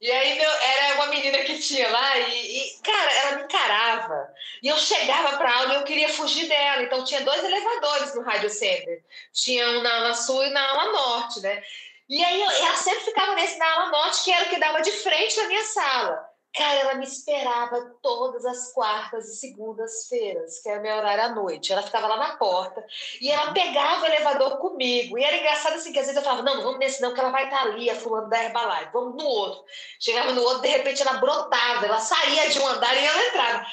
E 0.01 0.11
aí 0.11 0.35
meu, 0.35 0.49
era 0.49 0.95
uma 0.95 1.07
menina 1.07 1.37
que 1.43 1.59
tinha 1.59 1.87
lá 1.89 2.17
e, 2.17 2.57
e, 2.57 2.81
cara, 2.81 3.13
ela 3.13 3.35
me 3.37 3.43
encarava. 3.43 4.33
E 4.63 4.67
eu 4.67 4.77
chegava 4.77 5.37
para 5.37 5.55
aula 5.57 5.73
e 5.73 5.75
eu 5.77 5.83
queria 5.83 6.09
fugir 6.09 6.47
dela. 6.47 6.81
Então 6.81 7.03
tinha 7.03 7.21
dois 7.21 7.43
elevadores 7.43 8.15
no 8.15 8.23
Rádio 8.23 8.49
Center. 8.49 9.03
Tinha 9.31 9.69
um 9.69 9.83
na 9.83 9.97
ala 9.97 10.13
sul 10.15 10.43
e 10.43 10.49
na 10.49 10.67
ala 10.69 10.91
norte, 10.91 11.39
né? 11.41 11.61
E 12.09 12.23
aí 12.23 12.41
eu, 12.41 12.49
ela 12.49 12.75
sempre 12.77 13.05
ficava 13.05 13.35
nesse 13.35 13.57
na 13.59 13.73
ala 13.73 13.91
norte, 13.91 14.23
que 14.23 14.31
era 14.31 14.45
o 14.45 14.49
que 14.49 14.59
dava 14.59 14.81
de 14.81 14.91
frente 14.91 15.35
da 15.35 15.47
minha 15.47 15.63
sala. 15.65 16.30
Cara, 16.53 16.79
ela 16.79 16.93
me 16.95 17.05
esperava 17.05 17.95
todas 18.01 18.45
as 18.45 18.73
quartas 18.73 19.29
e 19.29 19.37
segundas-feiras, 19.37 20.59
que 20.61 20.67
era 20.67 20.81
meu 20.81 20.97
horário 20.97 21.23
à 21.23 21.29
noite. 21.29 21.71
Ela 21.71 21.81
ficava 21.81 22.07
lá 22.07 22.17
na 22.17 22.35
porta 22.35 22.85
e 23.21 23.31
ela 23.31 23.53
pegava 23.53 24.03
o 24.03 24.05
elevador 24.05 24.57
comigo. 24.57 25.17
E 25.17 25.23
era 25.23 25.37
engraçado 25.37 25.75
assim, 25.75 25.93
que 25.93 25.99
às 25.99 26.07
vezes 26.07 26.17
eu 26.17 26.23
falava, 26.23 26.43
não, 26.43 26.55
não 26.55 26.63
vamos 26.63 26.79
nesse 26.79 27.01
não, 27.01 27.13
que 27.13 27.19
ela 27.21 27.29
vai 27.29 27.45
estar 27.45 27.61
ali, 27.61 27.89
a 27.89 27.95
fulano 27.95 28.29
da 28.29 28.43
Herbalife, 28.43 28.91
vamos 28.91 29.15
no 29.15 29.29
outro. 29.29 29.63
Chegava 29.97 30.33
no 30.33 30.41
outro, 30.41 30.61
de 30.61 30.67
repente 30.67 31.01
ela 31.01 31.13
brotava, 31.13 31.85
ela 31.85 31.99
saía 31.99 32.49
de 32.49 32.59
um 32.59 32.67
andar 32.67 32.95
e 32.95 33.05
ela 33.05 33.27
entrava 33.27 33.65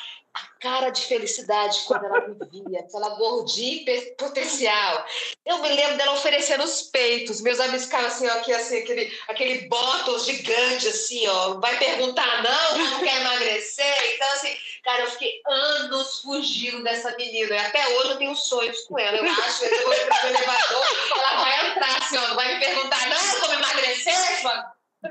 cara 0.60 0.90
de 0.90 1.02
felicidade 1.02 1.82
quando 1.86 2.04
ela 2.06 2.28
me 2.28 2.36
via, 2.50 2.80
aquela 2.80 3.10
gordinha 3.10 3.84
potencial. 4.16 5.06
Eu 5.44 5.58
me 5.58 5.68
lembro 5.68 5.96
dela 5.96 6.12
oferecendo 6.12 6.64
os 6.64 6.82
peitos. 6.82 7.40
Meus 7.40 7.60
amigos 7.60 7.84
ficavam 7.84 8.08
assim, 8.08 8.26
ó, 8.26 8.32
aqui, 8.34 8.52
assim, 8.52 8.78
aquele, 8.78 9.18
aquele 9.28 9.68
bottom 9.68 10.18
gigante, 10.18 10.88
assim, 10.88 11.26
ó. 11.28 11.54
Vai 11.60 11.78
perguntar 11.78 12.42
não, 12.42 12.78
não 12.78 13.00
quer 13.00 13.20
emagrecer? 13.20 14.14
Então, 14.14 14.28
assim, 14.32 14.56
cara, 14.84 15.02
eu 15.02 15.10
fiquei 15.10 15.40
anos 15.46 16.20
fugindo 16.20 16.82
dessa 16.82 17.14
menina. 17.16 17.54
E 17.54 17.58
até 17.58 17.88
hoje 17.96 18.10
eu 18.10 18.18
tenho 18.18 18.36
sonhos 18.36 18.80
com 18.82 18.98
ela. 18.98 19.16
Eu 19.16 19.24
acho 19.24 19.60
que 19.60 19.74
eu 19.74 19.84
vou 19.84 19.94
entrar 19.94 20.22
no 20.22 20.28
elevador, 20.28 20.86
ela 21.16 21.44
vai 21.44 21.70
entrar, 21.70 21.98
assim, 21.98 22.16
ó. 22.16 22.34
Vai 22.34 22.54
me 22.54 22.60
perguntar, 22.60 23.08
não, 23.08 23.40
como 23.40 23.54
emagrecer? 23.54 24.14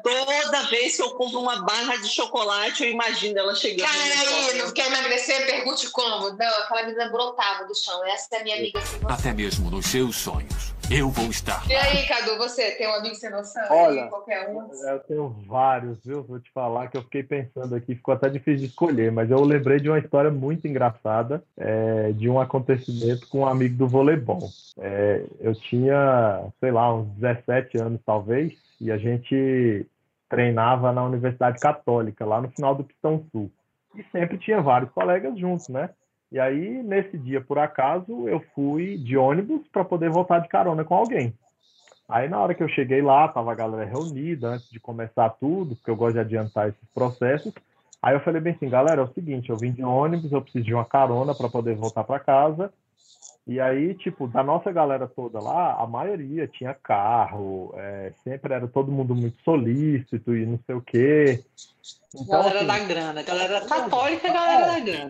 Toda 0.03 0.63
vez 0.63 0.97
que 0.97 1.01
eu 1.01 1.11
compro 1.11 1.39
uma 1.39 1.61
barra 1.61 1.95
de 1.95 2.09
chocolate, 2.09 2.83
eu 2.83 2.91
imagino 2.91 3.39
ela 3.39 3.55
chegando. 3.55 3.87
Cara, 3.87 4.03
aí, 4.03 4.57
não 4.57 4.71
quer 4.71 4.87
emagrecer? 4.87 5.45
Pergunte 5.45 5.89
como. 5.91 6.29
Não, 6.31 6.57
aquela 6.59 6.83
menina 6.83 7.09
brotava 7.09 7.65
do 7.65 7.73
chão. 7.73 8.05
Essa 8.05 8.35
é 8.35 8.43
minha 8.43 8.57
amiga 8.57 8.81
sem 8.85 8.99
noção. 8.99 9.15
Até 9.17 9.33
mesmo 9.33 9.71
nos 9.71 9.85
seus 9.85 10.17
sonhos, 10.17 10.73
eu 10.89 11.09
vou 11.09 11.29
estar. 11.29 11.69
E 11.69 11.75
aí, 11.75 12.07
Cadu, 12.07 12.37
você 12.37 12.71
tem 12.71 12.87
um 12.87 12.93
amigo 12.93 13.15
sem 13.15 13.29
noção? 13.29 13.61
Olha, 13.69 14.03
Aí, 14.03 14.09
qualquer 14.09 14.49
um? 14.49 14.69
Eu 14.87 14.99
tenho 14.99 15.29
vários, 15.45 16.03
viu? 16.03 16.23
Vou 16.23 16.39
te 16.39 16.49
falar 16.51 16.87
que 16.87 16.97
eu 16.97 17.03
fiquei 17.03 17.23
pensando 17.23 17.75
aqui, 17.75 17.95
ficou 17.95 18.13
até 18.13 18.29
difícil 18.29 18.61
de 18.61 18.65
escolher, 18.67 19.11
mas 19.11 19.29
eu 19.29 19.43
lembrei 19.43 19.79
de 19.79 19.89
uma 19.89 19.99
história 19.99 20.31
muito 20.31 20.65
engraçada, 20.65 21.43
é, 21.57 22.11
de 22.13 22.29
um 22.29 22.39
acontecimento 22.39 23.27
com 23.27 23.39
um 23.39 23.47
amigo 23.47 23.75
do 23.75 23.87
voleibol. 23.87 24.49
É, 24.79 25.25
eu 25.41 25.53
tinha, 25.53 26.45
sei 26.59 26.71
lá, 26.71 26.93
uns 26.93 27.07
17 27.17 27.77
anos 27.77 27.99
talvez, 28.05 28.53
e 28.79 28.89
a 28.89 28.97
gente 28.97 29.85
treinava 30.29 30.93
na 30.93 31.03
Universidade 31.03 31.59
Católica, 31.59 32.25
lá 32.25 32.39
no 32.41 32.49
final 32.49 32.73
do 32.73 32.83
Pistão 32.83 33.25
Sul. 33.31 33.51
E 33.93 34.03
sempre 34.11 34.37
tinha 34.37 34.61
vários 34.61 34.91
colegas 34.91 35.37
juntos, 35.37 35.67
né? 35.67 35.89
E 36.31 36.39
aí, 36.39 36.83
nesse 36.83 37.17
dia, 37.17 37.39
por 37.39 37.57
acaso, 37.57 38.27
eu 38.27 38.43
fui 38.53 38.97
de 38.97 39.15
ônibus 39.15 39.65
para 39.71 39.85
poder 39.85 40.09
voltar 40.09 40.39
de 40.39 40.49
carona 40.49 40.83
com 40.83 40.95
alguém. 40.95 41.33
Aí, 42.09 42.29
na 42.29 42.39
hora 42.39 42.53
que 42.53 42.63
eu 42.63 42.69
cheguei 42.69 43.01
lá, 43.01 43.27
tava 43.27 43.51
a 43.51 43.55
galera 43.55 43.85
reunida 43.89 44.49
antes 44.49 44.69
de 44.69 44.79
começar 44.79 45.29
tudo, 45.31 45.75
porque 45.75 45.89
eu 45.89 45.95
gosto 45.95 46.13
de 46.13 46.19
adiantar 46.19 46.69
esses 46.69 46.89
processos. 46.93 47.53
Aí 48.01 48.13
eu 48.13 48.19
falei 48.21 48.39
bem 48.39 48.53
assim, 48.53 48.69
galera, 48.69 49.01
é 49.01 49.03
o 49.03 49.13
seguinte, 49.13 49.49
eu 49.49 49.57
vim 49.57 49.71
de 49.71 49.83
ônibus, 49.83 50.31
eu 50.31 50.41
preciso 50.41 50.65
de 50.65 50.73
uma 50.73 50.85
carona 50.85 51.33
para 51.33 51.49
poder 51.49 51.75
voltar 51.75 52.03
para 52.03 52.19
casa. 52.19 52.71
E 53.45 53.61
aí, 53.61 53.93
tipo, 53.95 54.27
da 54.27 54.43
nossa 54.43 54.71
galera 54.71 55.07
toda 55.07 55.39
lá, 55.39 55.81
a 55.81 55.87
maioria 55.87 56.47
tinha 56.47 56.73
carro, 56.73 57.73
é, 57.77 58.11
sempre 58.21 58.53
era 58.53 58.67
todo 58.67 58.91
mundo 58.91 59.15
muito 59.15 59.41
solícito 59.41 60.35
e 60.35 60.45
não 60.45 60.59
sei 60.65 60.75
o 60.75 60.81
quê. 60.81 61.43
Então, 62.13 62.27
Galera 62.27 62.57
assim, 62.57 62.67
da 62.67 62.79
grana. 62.79 63.23
Galera 63.23 63.65
católica, 63.65 64.33
galera 64.33 64.67
da 64.67 64.79
grana. 64.79 65.09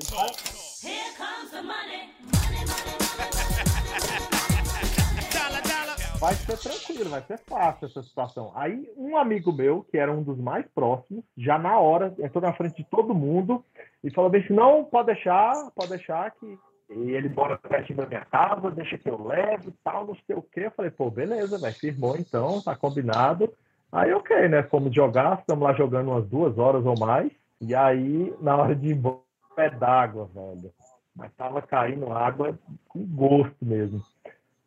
Vai 6.19 6.35
ser 6.35 6.57
tranquilo, 6.57 7.09
vai 7.09 7.21
ser 7.21 7.39
fácil 7.39 7.87
essa 7.87 8.03
situação. 8.03 8.51
Aí, 8.53 8.87
um 8.95 9.17
amigo 9.17 9.51
meu, 9.51 9.83
que 9.83 9.97
era 9.97 10.11
um 10.11 10.21
dos 10.21 10.37
mais 10.37 10.67
próximos, 10.75 11.23
já 11.35 11.57
na 11.57 11.79
hora, 11.79 12.13
entrou 12.19 12.43
na 12.43 12.53
frente 12.53 12.77
de 12.77 12.83
todo 12.83 13.15
mundo 13.15 13.63
e 14.03 14.11
falou 14.11 14.29
bem 14.29 14.43
assim, 14.43 14.53
não, 14.53 14.83
pode 14.83 15.07
deixar, 15.07 15.71
pode 15.75 15.89
deixar 15.89 16.29
que 16.31 16.59
e 16.89 17.11
ele 17.11 17.27
mora 17.27 17.57
pertinho 17.57 17.97
da 17.97 18.05
minha 18.05 18.23
casa, 18.23 18.71
deixa 18.71 18.97
que 18.97 19.09
eu 19.09 19.21
levo 19.21 19.69
e 19.69 19.73
tal, 19.83 20.07
não 20.07 20.15
sei 20.25 20.35
o 20.37 20.41
quê. 20.41 20.67
Eu 20.67 20.71
falei, 20.71 20.89
pô, 20.89 21.09
beleza, 21.09 21.57
velho, 21.57 21.75
firmou 21.75 22.15
então, 22.15 22.61
tá 22.61 22.75
combinado. 22.75 23.51
Aí, 23.91 24.13
ok, 24.13 24.47
né, 24.47 24.63
fomos 24.63 24.95
jogar, 24.95 25.39
estamos 25.39 25.63
lá 25.63 25.73
jogando 25.73 26.11
umas 26.11 26.25
duas 26.29 26.57
horas 26.57 26.85
ou 26.85 26.97
mais, 26.97 27.31
e 27.59 27.75
aí, 27.75 28.33
na 28.39 28.55
hora 28.55 28.75
de 28.75 28.87
ir 28.87 28.91
embora, 28.93 29.26
pé 29.57 29.71
d'água, 29.71 30.29
velho. 30.33 30.71
Mas 31.15 31.33
tava 31.33 31.63
caindo 31.63 32.13
água 32.13 32.57
com 32.87 33.03
gosto 33.03 33.57
mesmo. 33.59 33.99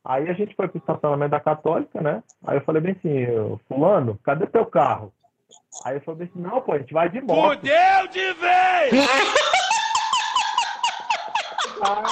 Aí 0.05 0.29
a 0.29 0.33
gente 0.33 0.55
foi 0.57 0.67
pro 0.67 0.79
estacionamento 0.79 1.31
da 1.31 1.39
Católica, 1.41 2.01
né? 2.01 2.23
Aí 2.45 2.57
eu 2.57 2.65
falei 2.65 2.83
bem 2.83 2.97
assim, 2.99 3.31
"Ô, 3.39 3.61
fulano, 3.69 4.19
cadê 4.25 4.47
teu 4.49 4.67
carro? 4.67 5.13
Aí 5.85 5.95
ele 5.95 6.05
falou 6.05 6.19
bem 6.19 6.29
assim, 6.29 6.41
não, 6.41 6.61
pô, 6.61 6.73
a 6.73 6.79
gente 6.79 6.93
vai 6.93 7.09
de 7.09 7.21
moto. 7.21 7.61
Fudeu 7.61 8.09
de 8.11 8.33
vez! 8.35 9.09
Ah, 11.83 12.03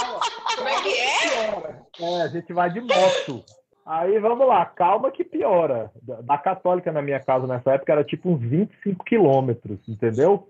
Como 0.57 0.69
é 0.69 0.83
que 0.83 0.89
é? 0.89 1.83
É, 2.01 2.23
a 2.23 2.29
gente 2.29 2.53
vai 2.53 2.71
de 2.71 2.81
moto. 2.81 3.45
Aí 3.85 4.19
vamos 4.19 4.47
lá, 4.47 4.65
calma 4.67 5.11
que 5.11 5.25
piora. 5.25 5.91
Da 6.03 6.21
da 6.21 6.39
Católica 6.39 6.93
na 6.93 7.03
minha 7.03 7.19
casa 7.21 7.47
nessa 7.47 7.73
época 7.73 7.93
era 7.93 8.05
tipo 8.05 8.31
uns 8.31 8.41
25 8.41 9.05
quilômetros, 9.05 9.79
entendeu? 9.89 10.49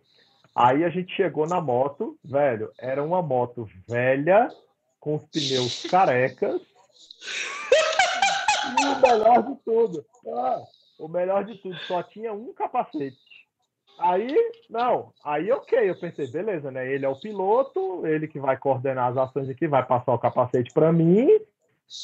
Aí 0.58 0.84
a 0.84 0.88
gente 0.88 1.14
chegou 1.14 1.46
na 1.46 1.60
moto, 1.60 2.18
velho, 2.24 2.72
era 2.80 3.00
uma 3.00 3.22
moto 3.22 3.68
velha, 3.88 4.48
com 4.98 5.14
os 5.14 5.24
pneus 5.26 5.84
carecas. 5.88 6.60
E 8.80 8.84
o 8.84 9.00
melhor 9.00 9.42
de 9.44 9.56
tudo, 9.64 10.04
ah, 10.26 10.62
o 10.98 11.06
melhor 11.06 11.44
de 11.44 11.54
tudo, 11.58 11.78
só 11.86 12.02
tinha 12.02 12.32
um 12.32 12.52
capacete. 12.52 13.16
Aí, 14.00 14.34
não, 14.68 15.12
aí 15.24 15.52
ok, 15.52 15.78
eu 15.88 15.94
pensei, 15.94 16.26
beleza, 16.26 16.72
né? 16.72 16.92
Ele 16.92 17.06
é 17.06 17.08
o 17.08 17.20
piloto, 17.20 18.04
ele 18.04 18.26
que 18.26 18.40
vai 18.40 18.56
coordenar 18.56 19.12
as 19.12 19.16
ações 19.16 19.48
aqui, 19.48 19.68
vai 19.68 19.86
passar 19.86 20.12
o 20.12 20.18
capacete 20.18 20.72
para 20.72 20.92
mim, 20.92 21.28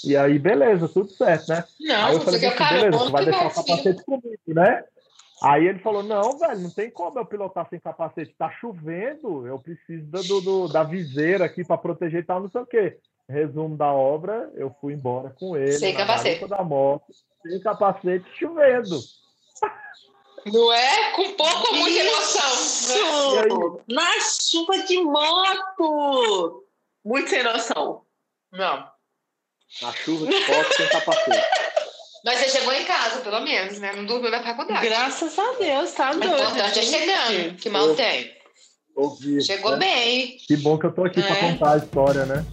e 0.05 0.17
aí, 0.17 0.39
beleza, 0.39 0.89
tudo 0.89 1.11
certo, 1.11 1.49
né? 1.49 1.65
Não, 1.81 2.07
Aí 2.07 2.15
eu 2.15 2.21
você 2.21 2.25
falei 2.25 2.41
quer 2.41 2.47
assim, 2.47 2.55
o 2.55 2.59
cara 2.59 2.75
beleza, 2.77 2.99
bom 2.99 3.07
tu 3.07 3.13
vai 3.13 3.25
deixar 3.25 3.47
o 3.47 3.55
capacete 3.55 4.05
comigo, 4.05 4.39
né? 4.47 4.85
Aí 5.43 5.67
ele 5.67 5.81
falou, 5.81 6.03
não, 6.03 6.39
velho, 6.39 6.61
não 6.61 6.71
tem 6.71 6.91
como 6.91 7.19
eu 7.19 7.27
pilotar 7.27 7.69
sem 7.69 7.81
capacete, 7.81 8.35
tá 8.39 8.51
chovendo, 8.53 9.47
eu 9.47 9.59
preciso 9.59 10.07
do, 10.07 10.41
do- 10.41 10.69
da 10.69 10.83
viseira 10.85 11.45
aqui 11.45 11.65
para 11.65 11.77
proteger 11.77 12.23
e 12.23 12.27
tal, 12.27 12.41
não 12.41 12.49
sei 12.51 12.61
o 12.61 12.67
quê. 12.67 12.99
Resumo 13.29 13.77
da 13.77 13.93
obra, 13.93 14.51
eu 14.55 14.75
fui 14.81 14.93
embora 14.93 15.31
com 15.39 15.57
ele, 15.57 15.73
Sem 15.73 15.93
na 15.93 15.99
capacete. 16.01 16.47
da 16.47 16.63
moto, 16.63 17.07
sem 17.43 17.61
capacete, 17.61 18.27
chovendo. 18.39 18.99
Não 20.47 20.73
é? 20.73 21.13
Com 21.17 21.33
pouco 21.33 21.69
ou 21.69 21.75
muita 21.77 22.01
emoção. 22.01 23.83
Na 23.89 24.11
chuva 24.21 24.79
de 24.87 25.03
moto! 25.03 26.65
Muito 27.03 27.31
sem 27.31 27.43
noção. 27.43 28.03
Não. 28.53 28.89
Na 29.83 29.93
chuva 29.93 30.27
de 30.27 30.33
moto, 30.47 30.73
sem 30.77 30.89
capacete. 30.91 31.64
Mas 32.25 32.39
você 32.41 32.49
chegou 32.59 32.73
em 32.73 32.85
casa, 32.85 33.21
pelo 33.21 33.41
menos, 33.41 33.79
né? 33.79 33.93
Não 33.95 34.05
dormiu 34.07 34.31
na 34.31 34.43
faculdade. 34.43 34.87
Graças 34.87 35.39
a 35.39 35.53
Deus, 35.59 35.93
tá 35.93 36.11
O 36.11 36.15
doido. 36.19 36.35
importante 36.35 36.79
é 36.79 36.83
chegando. 36.83 37.57
Que 37.57 37.69
mal 37.69 37.95
tem. 37.95 38.33
Ouvi, 38.97 39.43
Chegou 39.45 39.73
né? 39.73 39.79
bem. 39.79 40.37
Que 40.47 40.57
bom 40.57 40.79
que 40.79 40.87
eu 40.87 40.95
tô 40.95 41.05
aqui 41.05 41.21
para 41.21 41.37
É. 41.37 41.41
contar 41.53 41.73
a 41.75 41.77
história, 41.79 42.25
né? 42.25 42.45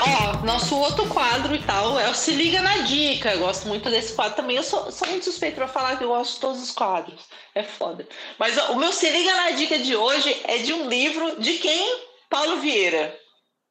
Ó, 0.00 0.44
nosso 0.44 0.76
outro 0.76 1.06
quadro 1.08 1.54
e 1.54 1.62
tal 1.62 1.98
é 1.98 2.08
o 2.08 2.14
Se 2.14 2.32
Liga 2.32 2.60
na 2.62 2.78
Dica. 2.78 3.32
Eu 3.32 3.40
gosto 3.40 3.66
muito 3.68 3.88
desse 3.90 4.14
quadro 4.14 4.36
também. 4.36 4.56
Eu 4.56 4.62
sou, 4.62 4.90
sou 4.92 5.08
muito 5.08 5.24
suspeito 5.24 5.56
pra 5.56 5.68
falar 5.68 5.96
que 5.96 6.04
eu 6.04 6.08
gosto 6.08 6.34
de 6.34 6.40
todos 6.40 6.62
os 6.62 6.70
quadros. 6.70 7.20
É 7.54 7.62
foda. 7.62 8.06
Mas 8.38 8.56
ó, 8.58 8.72
o 8.72 8.76
meu 8.76 8.92
Se 8.92 9.08
Liga 9.10 9.34
na 9.34 9.50
Dica 9.50 9.78
de 9.78 9.96
hoje 9.96 10.34
é 10.44 10.58
de 10.58 10.72
um 10.72 10.88
livro 10.88 11.40
de 11.40 11.54
quem? 11.54 11.98
Paulo 12.30 12.56
Vieira. 12.58 13.14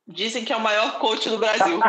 Dizem 0.07 0.45
que 0.45 0.53
é 0.53 0.55
o 0.55 0.61
maior 0.61 0.99
coach 0.99 1.29
do 1.29 1.37
Brasil. 1.37 1.79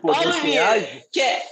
Paulo 0.00 0.32
Vieira, 0.42 1.02
que 1.10 1.20
é. 1.20 1.44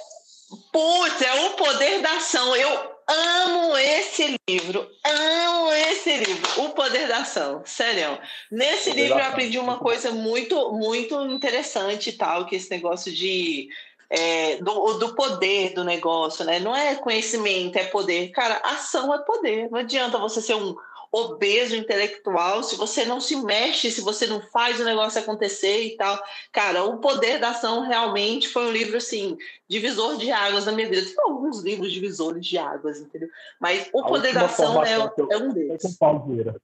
Putz, 0.72 1.20
é 1.22 1.46
o 1.46 1.50
poder 1.54 2.00
da 2.00 2.12
ação. 2.12 2.54
Eu 2.54 2.70
amo 3.08 3.76
esse 3.76 4.36
livro. 4.48 4.88
Amo 5.04 5.72
esse 5.72 6.16
livro. 6.16 6.62
O 6.62 6.68
poder 6.70 7.08
da 7.08 7.18
ação. 7.18 7.62
Sério. 7.64 8.16
Nesse 8.52 8.92
livro 8.92 9.18
eu 9.18 9.24
aprendi 9.24 9.58
uma 9.58 9.78
coisa 9.78 10.12
muito, 10.12 10.72
muito 10.72 11.20
interessante 11.22 12.12
tal, 12.12 12.46
que 12.46 12.54
esse 12.54 12.70
negócio 12.70 13.12
de. 13.12 13.68
é, 14.08 14.54
do, 14.56 14.92
do 14.94 15.16
poder 15.16 15.74
do 15.74 15.82
negócio, 15.82 16.44
né? 16.44 16.60
Não 16.60 16.76
é 16.76 16.94
conhecimento, 16.94 17.76
é 17.76 17.86
poder. 17.86 18.30
Cara, 18.30 18.60
ação 18.62 19.12
é 19.12 19.18
poder. 19.18 19.68
Não 19.70 19.80
adianta 19.80 20.18
você 20.18 20.40
ser 20.40 20.54
um 20.54 20.76
obeso 21.16 21.74
intelectual 21.76 22.62
se 22.62 22.76
você 22.76 23.04
não 23.04 23.20
se 23.20 23.36
mexe, 23.36 23.90
se 23.90 24.00
você 24.00 24.26
não 24.26 24.40
faz 24.50 24.78
o 24.80 24.84
negócio 24.84 25.20
acontecer 25.20 25.82
e 25.84 25.96
tal. 25.96 26.22
Cara, 26.52 26.84
o 26.84 26.98
poder 26.98 27.38
da 27.38 27.50
ação 27.50 27.80
realmente 27.82 28.48
foi 28.48 28.66
um 28.66 28.72
livro 28.72 28.96
assim, 28.96 29.36
divisor 29.68 30.16
de 30.16 30.30
águas 30.30 30.66
na 30.66 30.72
minha 30.72 30.88
vida. 30.88 31.06
Tem 31.06 31.14
alguns 31.24 31.60
livros 31.60 31.92
divisores 31.92 32.46
de 32.46 32.58
águas, 32.58 33.00
entendeu? 33.00 33.28
Mas 33.60 33.88
o 33.92 34.00
A 34.00 34.06
poder 34.06 34.34
da 34.34 34.46
ação 34.46 34.84
é, 34.84 34.96
eu- 34.96 35.28
é 35.30 35.36
um 35.38 35.52
deles. 35.52 35.82
com 35.82 35.88
o 35.88 35.96
Paulo 35.96 36.26
Vieira. 36.26 36.56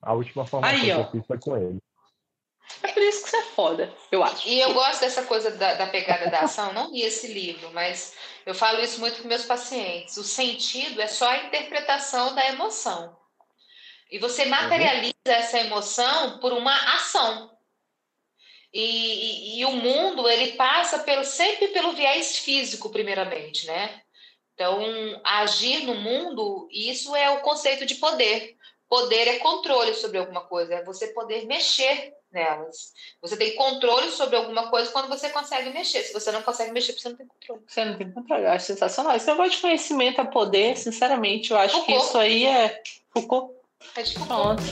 A 0.00 0.12
última 0.12 0.46
formação 0.46 0.76
Aí, 0.78 0.84
que 0.84 0.92
ó. 0.92 0.98
eu 1.00 1.10
fiz 1.10 1.26
foi 1.26 1.38
com 1.38 1.56
ele. 1.56 1.78
É 2.82 2.88
por 2.92 3.02
isso 3.02 3.24
que 3.24 3.30
você 3.30 3.36
é 3.38 3.42
foda, 3.42 3.92
eu 4.12 4.22
acho. 4.22 4.46
E 4.46 4.60
eu 4.60 4.74
gosto 4.74 5.00
dessa 5.00 5.22
coisa 5.22 5.50
da, 5.50 5.74
da 5.74 5.86
pegada 5.86 6.30
da 6.30 6.40
ação, 6.40 6.72
não 6.74 6.92
li 6.92 7.00
esse 7.02 7.26
livro, 7.28 7.70
mas 7.72 8.14
eu 8.44 8.54
falo 8.54 8.78
isso 8.80 9.00
muito 9.00 9.22
com 9.22 9.26
meus 9.28 9.44
pacientes. 9.46 10.16
O 10.18 10.22
sentido 10.22 11.00
é 11.00 11.06
só 11.06 11.26
a 11.28 11.44
interpretação 11.46 12.34
da 12.34 12.46
emoção. 12.48 13.16
E 14.10 14.18
você 14.18 14.44
materializa 14.46 15.12
essa 15.26 15.58
emoção 15.60 16.38
por 16.38 16.52
uma 16.52 16.74
ação. 16.94 17.50
E, 18.72 18.80
e- 18.82 19.60
e 19.60 19.64
o 19.64 19.72
mundo, 19.72 20.28
ele 20.28 20.52
passa 20.52 20.98
pelo, 21.00 21.24
sempre 21.24 21.68
pelo 21.68 21.92
viés 21.92 22.38
físico, 22.38 22.90
primeiramente, 22.90 23.66
né? 23.66 24.02
Então, 24.54 24.80
agir 25.24 25.84
no 25.84 25.94
mundo, 25.94 26.68
isso 26.70 27.14
é 27.14 27.30
o 27.30 27.40
conceito 27.40 27.86
de 27.86 27.94
poder. 27.96 28.56
Poder 28.88 29.28
é 29.28 29.38
controle 29.38 29.94
sobre 29.94 30.18
alguma 30.18 30.42
coisa, 30.42 30.74
é 30.76 30.84
você 30.84 31.08
poder 31.08 31.46
mexer 31.46 32.12
nelas. 32.32 32.92
Você 33.22 33.36
tem 33.36 33.54
controle 33.54 34.10
sobre 34.10 34.36
alguma 34.36 34.68
coisa 34.70 34.90
quando 34.90 35.08
você 35.08 35.30
consegue 35.30 35.70
mexer. 35.70 36.02
Se 36.02 36.12
você 36.12 36.30
não 36.32 36.42
consegue 36.42 36.72
mexer, 36.72 36.92
você 36.92 37.08
não 37.10 37.16
tem 37.16 37.26
controle. 37.26 37.62
Você 37.66 37.84
não 37.84 37.96
tem 37.96 38.10
controle, 38.10 38.44
eu 38.44 38.50
acho 38.50 38.66
sensacional. 38.66 39.14
Esse 39.14 39.26
negócio 39.26 39.52
de 39.52 39.58
conhecimento 39.60 40.20
é 40.20 40.24
poder, 40.24 40.76
sinceramente, 40.76 41.50
eu 41.50 41.58
acho 41.58 41.74
que 41.84 41.92
Foucault. 41.92 42.06
isso 42.08 42.18
aí 42.18 42.46
é 42.46 42.82
Foucault. 43.10 43.57
É 43.96 44.02
de 44.02 44.14
Pronto. 44.14 44.62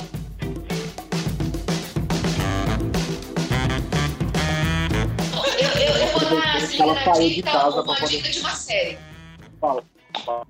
vou 6.12 6.30
dar 6.30 6.56
a 6.56 6.58
ela 6.58 7.04
saiu 7.14 7.28
de 7.30 7.42
casa 7.42 7.82
uma 7.82 7.94
poder- 7.94 8.08
dica 8.08 8.28
de 8.30 8.40
uma 8.40 8.54
série. 8.54 8.98
Fala. 9.60 9.84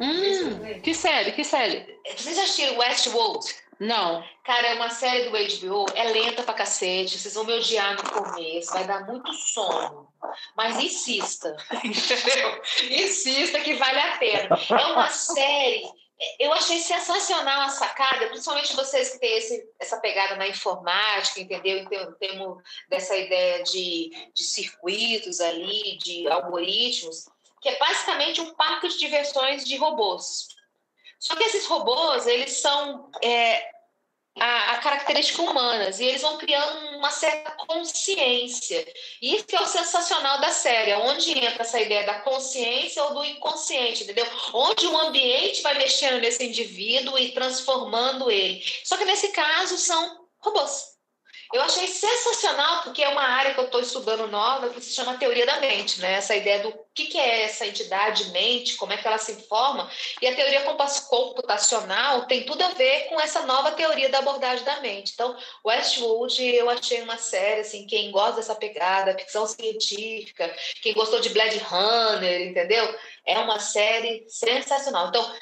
Hum, 0.00 0.80
que 0.82 0.94
série, 0.94 1.32
que 1.32 1.44
série? 1.44 1.98
Vocês 2.16 2.36
já 2.36 2.42
assistiram 2.44 2.78
Westworld? 2.78 3.46
Não. 3.78 4.24
Cara, 4.44 4.68
é 4.68 4.74
uma 4.74 4.88
série 4.90 5.24
do 5.28 5.30
HBO, 5.36 5.86
é 5.94 6.04
lenta 6.04 6.42
pra 6.42 6.54
cacete, 6.54 7.18
vocês 7.18 7.34
vão 7.34 7.44
me 7.44 7.52
odiar 7.52 7.94
no 7.96 8.02
começo, 8.10 8.72
vai 8.72 8.86
dar 8.86 9.04
muito 9.06 9.32
sono. 9.34 10.08
Mas 10.56 10.78
insista, 10.82 11.54
entendeu? 11.84 12.62
Insista 12.90 13.60
que 13.60 13.74
vale 13.74 13.98
a 14.00 14.16
pena. 14.18 14.58
É 14.70 14.86
uma 14.86 15.08
série. 15.10 15.82
Eu 16.38 16.52
achei 16.54 16.78
sensacional 16.80 17.60
a 17.62 17.68
sacada, 17.68 18.28
principalmente 18.28 18.74
vocês 18.74 19.10
que 19.10 19.18
têm 19.18 19.36
esse- 19.36 19.68
essa 19.78 19.98
pegada 20.00 20.36
na 20.36 20.48
informática, 20.48 21.40
entendeu? 21.40 21.78
Em 21.78 21.86
ter- 21.86 22.08
em 22.08 22.12
termos 22.14 22.62
dessa 22.88 23.14
ideia 23.16 23.62
de, 23.62 24.10
de 24.34 24.42
circuitos 24.42 25.40
ali, 25.40 25.98
de 25.98 26.26
algoritmos, 26.28 27.28
que 27.60 27.68
é 27.68 27.78
basicamente 27.78 28.40
um 28.40 28.54
parque 28.54 28.88
de 28.88 28.98
diversões 28.98 29.64
de 29.64 29.76
robôs. 29.76 30.48
Só 31.18 31.36
que 31.36 31.44
esses 31.44 31.66
robôs, 31.66 32.26
eles 32.26 32.52
são 32.60 33.10
é, 33.22 33.70
a, 34.38 34.72
a 34.72 34.78
característica 34.78 35.42
humanas 35.42 36.00
e 36.00 36.04
eles 36.04 36.22
vão 36.22 36.36
criando 36.38 36.96
uma 36.96 37.10
certa 37.10 37.50
consciência. 37.52 38.86
E 39.20 39.36
isso 39.36 39.46
é 39.52 39.60
o 39.60 39.66
sensacional 39.66 40.40
da 40.40 40.50
série, 40.50 40.94
onde 40.94 41.32
entra 41.38 41.62
essa 41.62 41.80
ideia 41.80 42.04
da 42.04 42.20
consciência 42.20 43.02
ou 43.04 43.14
do 43.14 43.24
inconsciente, 43.24 44.04
entendeu? 44.04 44.26
Onde 44.52 44.86
o 44.86 44.98
ambiente 44.98 45.62
vai 45.62 45.76
mexendo 45.78 46.20
nesse 46.20 46.44
indivíduo 46.44 47.18
e 47.18 47.32
transformando 47.32 48.30
ele. 48.30 48.62
Só 48.84 48.96
que 48.96 49.04
nesse 49.04 49.28
caso 49.28 49.78
são 49.78 50.26
robôs. 50.38 50.95
Eu 51.52 51.62
achei 51.62 51.86
sensacional, 51.86 52.82
porque 52.82 53.02
é 53.02 53.08
uma 53.08 53.22
área 53.22 53.54
que 53.54 53.60
eu 53.60 53.66
estou 53.66 53.80
estudando 53.80 54.26
nova, 54.28 54.70
que 54.70 54.80
se 54.80 54.94
chama 54.94 55.16
teoria 55.16 55.46
da 55.46 55.60
mente, 55.60 56.00
né? 56.00 56.14
Essa 56.14 56.34
ideia 56.34 56.60
do 56.60 56.72
que, 56.94 57.06
que 57.06 57.18
é 57.18 57.42
essa 57.42 57.66
entidade 57.66 58.30
mente, 58.30 58.76
como 58.76 58.92
é 58.92 58.96
que 58.96 59.06
ela 59.06 59.18
se 59.18 59.46
forma. 59.46 59.88
E 60.20 60.26
a 60.26 60.34
teoria 60.34 60.62
computacional 60.62 62.26
tem 62.26 62.44
tudo 62.44 62.62
a 62.62 62.68
ver 62.68 63.08
com 63.08 63.20
essa 63.20 63.42
nova 63.42 63.72
teoria 63.72 64.08
da 64.08 64.18
abordagem 64.18 64.64
da 64.64 64.80
mente. 64.80 65.12
Então, 65.14 65.36
Westworld 65.64 66.42
eu 66.42 66.68
achei 66.70 67.02
uma 67.02 67.18
série, 67.18 67.60
assim, 67.60 67.86
quem 67.86 68.10
gosta 68.10 68.36
dessa 68.36 68.54
pegada, 68.54 69.16
ficção 69.16 69.46
científica, 69.46 70.54
quem 70.82 70.94
gostou 70.94 71.20
de 71.20 71.28
Blade 71.30 71.58
Runner, 71.58 72.48
entendeu? 72.48 72.98
É 73.24 73.38
uma 73.38 73.60
série 73.60 74.24
sensacional. 74.28 75.08
Então, 75.08 75.32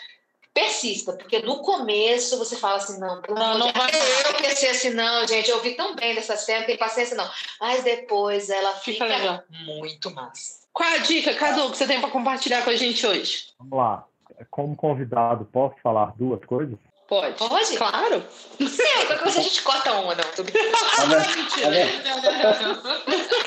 persista, 0.54 1.12
porque 1.14 1.40
no 1.40 1.58
começo 1.58 2.38
você 2.38 2.56
fala 2.56 2.76
assim, 2.76 3.00
não, 3.00 3.20
Não, 3.28 3.58
não 3.58 3.72
vai 3.72 3.90
eu 4.26 4.34
pensei 4.40 4.70
assim, 4.70 4.90
não, 4.90 5.26
gente, 5.26 5.50
eu 5.50 5.60
vi 5.60 5.74
tão 5.74 5.96
bem 5.96 6.14
dessa 6.14 6.36
série, 6.36 6.60
não 6.60 6.66
tem 6.66 6.78
paciência 6.78 7.16
não. 7.16 7.28
Mas 7.60 7.82
depois 7.82 8.48
ela 8.48 8.72
Fica 8.74 9.04
fica, 9.04 9.44
muito 9.66 10.10
massa. 10.12 10.62
Qual 10.72 10.88
a 10.88 10.98
dica, 10.98 11.34
Cadu, 11.34 11.70
que 11.70 11.76
você 11.76 11.86
tem 11.86 12.00
para 12.00 12.10
compartilhar 12.10 12.62
com 12.62 12.70
a 12.70 12.76
gente 12.76 13.04
hoje? 13.04 13.48
Vamos 13.58 13.76
lá. 13.76 14.04
Como 14.50 14.76
convidado, 14.76 15.44
posso 15.44 15.74
falar 15.82 16.14
duas 16.16 16.44
coisas? 16.44 16.78
Pode. 17.14 17.38
Pode? 17.38 17.76
Claro. 17.76 18.22
Não 18.58 18.66
sei, 18.68 18.86
qualquer 19.06 19.18
coisa 19.22 19.38
a 19.38 19.42
gente 19.42 19.62
corta 19.62 19.92
uma, 19.92 20.14
não. 20.14 20.24
Tô 20.34 20.42
brincando. 20.42 20.66
A 20.98 21.06
ver- 21.06 21.64
a 21.64 21.70
ver- 21.70 22.44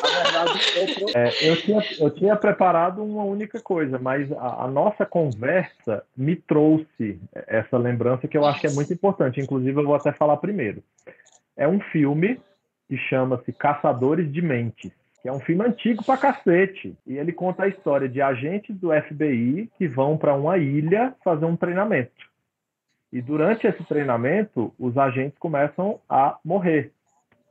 a 0.03 0.23
verdade 0.23 0.59
é 0.77 0.85
que 0.85 1.17
É, 1.17 1.49
eu, 1.49 1.61
tinha, 1.61 1.83
eu 1.99 2.09
tinha 2.11 2.35
preparado 2.35 3.03
uma 3.03 3.23
única 3.23 3.59
coisa, 3.59 3.97
mas 3.99 4.31
a, 4.31 4.63
a 4.63 4.67
nossa 4.67 5.05
conversa 5.05 6.03
me 6.15 6.35
trouxe 6.35 7.19
essa 7.47 7.77
lembrança 7.77 8.27
que 8.27 8.37
eu 8.37 8.45
acho 8.45 8.61
que 8.61 8.67
é 8.67 8.71
muito 8.71 8.93
importante. 8.93 9.39
Inclusive, 9.41 9.79
eu 9.79 9.85
vou 9.85 9.95
até 9.95 10.11
falar 10.13 10.37
primeiro. 10.37 10.83
É 11.55 11.67
um 11.67 11.79
filme 11.91 12.39
que 12.87 12.97
chama-se 12.97 13.51
Caçadores 13.51 14.31
de 14.31 14.41
Mentes, 14.41 14.91
que 15.21 15.27
é 15.27 15.31
um 15.33 15.39
filme 15.39 15.65
antigo 15.65 16.03
pra 16.03 16.15
cacete. 16.17 16.95
E 17.05 17.17
ele 17.17 17.33
conta 17.33 17.63
a 17.63 17.67
história 17.67 18.07
de 18.07 18.21
agentes 18.21 18.75
do 18.77 18.89
FBI 18.91 19.69
que 19.77 19.87
vão 19.87 20.17
para 20.17 20.33
uma 20.33 20.57
ilha 20.57 21.13
fazer 21.23 21.45
um 21.45 21.55
treinamento. 21.57 22.11
E 23.11 23.21
durante 23.21 23.65
esse 23.65 23.83
treinamento, 23.85 24.73
os 24.77 24.97
agentes 24.97 25.37
começam 25.39 25.99
a 26.09 26.37
morrer. 26.43 26.91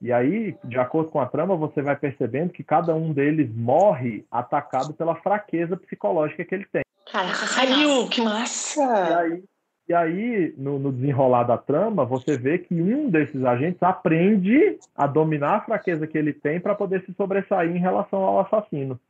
E 0.01 0.13
aí, 0.13 0.57
de 0.63 0.79
acordo 0.79 1.11
com 1.11 1.21
a 1.21 1.27
trama, 1.27 1.57
você 1.57 1.81
vai 1.81 1.97
percebendo 1.97 2.53
que 2.53 2.63
cada 2.63 2.95
um 2.95 3.13
deles 3.13 3.51
morre 3.55 4.25
atacado 4.31 4.93
pela 4.93 5.15
fraqueza 5.17 5.77
psicológica 5.77 6.45
que 6.45 6.55
ele 6.55 6.67
tem. 6.71 6.83
Caralho, 7.11 8.09
que 8.09 8.21
E 8.21 8.25
massa! 8.25 9.19
aí, 9.19 9.43
e 9.89 9.95
aí 9.95 10.55
no, 10.59 10.79
no 10.79 10.93
desenrolar 10.93 11.45
da 11.45 11.57
trama, 11.57 12.05
você 12.05 12.37
vê 12.37 12.59
que 12.59 12.75
um 12.75 13.09
desses 13.09 13.43
agentes 13.45 13.83
aprende 13.83 14.79
a 14.95 15.07
dominar 15.07 15.57
a 15.57 15.61
fraqueza 15.61 16.07
que 16.07 16.19
ele 16.19 16.33
tem 16.33 16.61
para 16.61 16.75
poder 16.75 17.03
se 17.07 17.15
sobressair 17.15 17.75
em 17.75 17.79
relação 17.79 18.23
ao 18.23 18.41
assassino. 18.41 19.01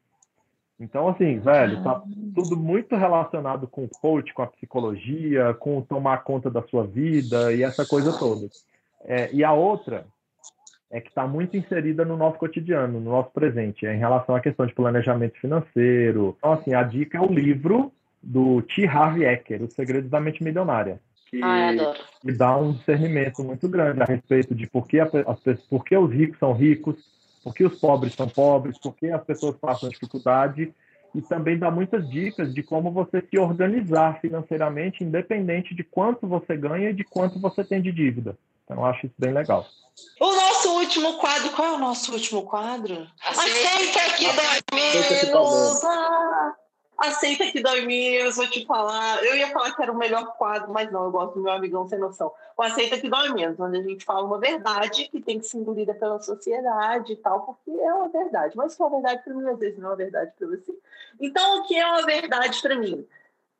Então, 0.78 1.08
assim, 1.08 1.38
velho, 1.38 1.82
tá 1.82 2.02
tudo 2.34 2.56
muito 2.56 2.96
relacionado 2.96 3.66
com 3.66 3.84
o 3.84 3.88
coach, 3.88 4.34
com 4.34 4.42
a 4.42 4.46
psicologia, 4.46 5.54
com 5.54 5.80
tomar 5.80 6.18
conta 6.18 6.50
da 6.50 6.62
sua 6.62 6.86
vida 6.86 7.52
e 7.52 7.62
essa 7.62 7.86
coisa 7.86 8.16
toda. 8.18 8.48
É, 9.04 9.32
e 9.32 9.42
a 9.42 9.52
outra 9.52 10.06
é 10.90 11.00
que 11.00 11.08
está 11.08 11.26
muito 11.26 11.56
inserida 11.56 12.04
no 12.04 12.16
nosso 12.16 12.38
cotidiano, 12.38 13.00
no 13.00 13.10
nosso 13.10 13.30
presente, 13.30 13.86
é 13.86 13.94
em 13.94 13.98
relação 13.98 14.34
à 14.34 14.40
questão 14.40 14.66
de 14.66 14.74
planejamento 14.74 15.38
financeiro. 15.40 16.36
Então, 16.38 16.52
assim, 16.52 16.74
a 16.74 16.82
dica 16.82 17.16
é 17.16 17.20
o 17.20 17.32
livro 17.32 17.90
do 18.22 18.60
T. 18.62 18.86
Harv 18.86 19.22
Eker, 19.22 19.62
Os 19.62 19.72
Segredos 19.72 20.10
da 20.10 20.20
Mente 20.20 20.44
Milionária, 20.44 21.00
que, 21.30 21.40
que 22.20 22.32
dá 22.32 22.56
um 22.56 22.72
discernimento 22.72 23.42
muito 23.42 23.68
grande 23.68 24.02
a 24.02 24.04
respeito 24.04 24.54
de 24.54 24.66
por 24.66 24.86
que, 24.86 25.00
as 25.00 25.10
por 25.68 25.84
que 25.84 25.96
os 25.96 26.12
ricos 26.12 26.38
são 26.38 26.52
ricos, 26.52 26.96
por 27.46 27.54
que 27.54 27.64
os 27.64 27.78
pobres 27.78 28.12
são 28.12 28.28
pobres, 28.28 28.76
por 28.76 28.92
que 28.96 29.08
as 29.08 29.22
pessoas 29.22 29.56
passam 29.56 29.88
dificuldade, 29.88 30.74
e 31.14 31.22
também 31.22 31.56
dá 31.56 31.70
muitas 31.70 32.10
dicas 32.10 32.52
de 32.52 32.60
como 32.60 32.90
você 32.90 33.22
se 33.22 33.38
organizar 33.38 34.20
financeiramente, 34.20 35.04
independente 35.04 35.72
de 35.72 35.84
quanto 35.84 36.26
você 36.26 36.56
ganha 36.56 36.90
e 36.90 36.92
de 36.92 37.04
quanto 37.04 37.38
você 37.38 37.62
tem 37.62 37.80
de 37.80 37.92
dívida. 37.92 38.36
Então, 38.64 38.78
eu 38.78 38.84
acho 38.84 39.06
isso 39.06 39.14
bem 39.16 39.32
legal. 39.32 39.64
O 40.20 40.26
nosso 40.26 40.70
último 40.72 41.18
quadro, 41.18 41.50
qual 41.50 41.68
é 41.68 41.72
o 41.76 41.78
nosso 41.78 42.12
último 42.12 42.42
quadro? 42.42 43.06
Aceita 43.24 43.68
Aceita 43.68 44.16
que 44.16 44.24
dói 44.24 44.60
menos! 44.74 45.86
Aceita 46.98 47.50
que 47.50 47.62
dói 47.62 47.84
menos, 47.84 48.36
vou 48.36 48.48
te 48.48 48.64
falar. 48.64 49.22
Eu 49.24 49.36
ia 49.36 49.48
falar 49.48 49.74
que 49.74 49.82
era 49.82 49.92
o 49.92 49.96
melhor 49.96 50.36
quadro, 50.36 50.72
mas 50.72 50.90
não, 50.90 51.04
eu 51.04 51.10
gosto 51.10 51.34
do 51.34 51.42
meu 51.42 51.52
amigão 51.52 51.86
sem 51.86 51.98
noção. 51.98 52.32
O 52.56 52.62
Aceita 52.62 52.98
que 52.98 53.08
dói 53.08 53.28
menos, 53.30 53.60
onde 53.60 53.78
a 53.78 53.82
gente 53.82 54.04
fala 54.04 54.24
uma 54.24 54.38
verdade 54.38 55.08
que 55.08 55.20
tem 55.20 55.38
que 55.38 55.46
ser 55.46 55.58
engolida 55.58 55.94
pela 55.94 56.18
sociedade 56.20 57.12
e 57.12 57.16
tal, 57.16 57.42
porque 57.42 57.70
é 57.70 57.92
uma 57.92 58.08
verdade. 58.08 58.56
Mas 58.56 58.72
se 58.72 58.78
for 58.78 58.90
verdade 58.90 59.22
para 59.22 59.34
mim, 59.34 59.48
às 59.48 59.58
vezes 59.58 59.78
não 59.78 59.88
é 59.88 59.90
uma 59.90 59.96
verdade 59.96 60.32
para 60.38 60.48
você. 60.48 60.74
Então, 61.20 61.60
o 61.60 61.66
que 61.66 61.76
é 61.76 61.86
uma 61.86 62.02
verdade 62.02 62.60
para 62.62 62.76
mim? 62.76 63.06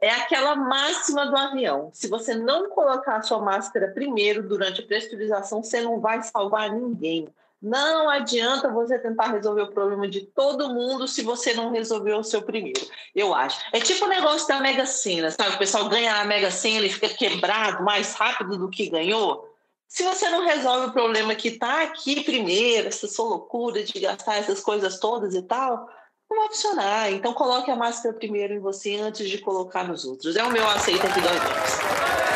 É 0.01 0.11
aquela 0.11 0.55
máxima 0.55 1.27
do 1.27 1.37
avião. 1.37 1.91
Se 1.93 2.09
você 2.09 2.35
não 2.35 2.71
colocar 2.71 3.17
a 3.17 3.23
sua 3.23 3.41
máscara 3.41 3.89
primeiro 3.89 4.47
durante 4.47 4.81
a 4.81 4.87
pressurização, 4.87 5.63
você 5.63 5.81
não 5.81 6.01
vai 6.01 6.23
salvar 6.23 6.71
ninguém. 6.71 7.29
Não 7.61 8.09
adianta 8.09 8.71
você 8.71 8.99
tentar 8.99 9.33
resolver 9.33 9.63
o 9.63 9.73
problema 9.73 10.07
de 10.09 10.21
todo 10.21 10.75
mundo 10.75 11.09
se 11.09 11.23
você 11.23 11.55
não 11.55 11.71
resolveu 11.71 12.19
o 12.19 12.25
seu 12.25 12.43
primeiro, 12.43 12.87
eu 13.15 13.35
acho. 13.35 13.59
É 13.73 13.81
tipo 13.81 14.05
o 14.05 14.09
negócio 14.09 14.47
da 14.47 14.61
Mega 14.61 14.85
Sena, 14.85 15.31
sabe? 15.31 15.55
O 15.55 15.59
pessoal 15.59 15.89
ganha 15.89 16.21
a 16.21 16.25
Mega 16.25 16.51
Sena 16.51 16.87
e 16.87 16.91
fica 16.91 17.09
quebrado 17.09 17.83
mais 17.83 18.15
rápido 18.15 18.59
do 18.59 18.69
que 18.69 18.91
ganhou. 18.91 19.49
Se 19.89 20.03
você 20.03 20.29
não 20.29 20.45
resolve 20.45 20.89
o 20.89 20.93
problema 20.93 21.35
que 21.35 21.49
está 21.49 21.83
aqui 21.83 22.23
primeiro, 22.23 22.89
essa 22.89 23.07
sua 23.07 23.31
loucura 23.31 23.83
de 23.83 23.99
gastar 24.01 24.37
essas 24.37 24.61
coisas 24.61 24.99
todas 24.99 25.35
e 25.35 25.43
tal, 25.43 25.89
não 26.29 26.39
vai 26.39 26.49
funcionar. 26.49 27.11
Então 27.13 27.33
coloque 27.33 27.71
a 27.71 27.77
máscara 27.77 28.15
primeiro 28.15 28.53
em 28.53 28.59
você 28.59 28.97
antes 28.97 29.29
de 29.31 29.39
colocar 29.39 29.85
nos 29.85 30.05
outros. 30.05 30.37
É 30.37 30.43
o 30.43 30.51
meu 30.51 30.65
que 30.65 31.21
dói 31.21 31.33
menos. 31.33 32.36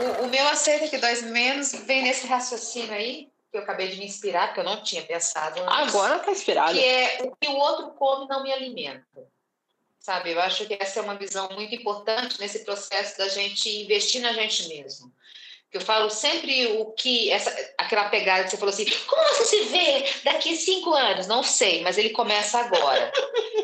O, 0.00 0.24
o, 0.24 0.28
meu 0.28 0.48
aceita 0.48 0.88
que 0.88 0.98
dói 0.98 1.20
menos 1.22 1.72
vem 1.72 2.02
nesse 2.02 2.26
raciocínio 2.26 2.92
aí, 2.92 3.28
que 3.50 3.58
eu 3.58 3.62
acabei 3.62 3.88
de 3.88 3.98
me 3.98 4.06
inspirar, 4.06 4.48
porque 4.48 4.60
eu 4.60 4.64
não 4.64 4.82
tinha 4.82 5.02
pensado 5.02 5.60
antes. 5.60 5.94
Agora 5.94 6.18
tá 6.18 6.30
inspirado. 6.30 6.72
Que 6.72 6.84
é 6.84 7.18
o 7.22 7.36
que 7.36 7.48
o 7.48 7.56
outro 7.56 7.90
come 7.90 8.26
não 8.28 8.42
me 8.42 8.52
alimenta. 8.52 9.04
Sabe, 9.98 10.30
eu 10.30 10.40
acho 10.40 10.66
que 10.66 10.78
essa 10.80 11.00
é 11.00 11.02
uma 11.02 11.14
visão 11.14 11.50
muito 11.50 11.74
importante 11.74 12.40
nesse 12.40 12.64
processo 12.64 13.18
da 13.18 13.28
gente 13.28 13.68
investir 13.68 14.22
na 14.22 14.32
gente 14.32 14.66
mesmo. 14.68 15.12
Eu 15.72 15.80
falo 15.80 16.10
sempre 16.10 16.66
o 16.78 16.86
que, 16.86 17.30
essa, 17.30 17.48
aquela 17.78 18.08
pegada 18.08 18.42
que 18.42 18.50
você 18.50 18.56
falou 18.56 18.72
assim, 18.74 18.86
como 19.06 19.22
você 19.28 19.44
se 19.44 19.60
vê 19.66 20.04
daqui 20.24 20.56
cinco 20.56 20.92
anos? 20.92 21.28
Não 21.28 21.44
sei, 21.44 21.80
mas 21.82 21.96
ele 21.96 22.10
começa 22.10 22.58
agora. 22.58 23.12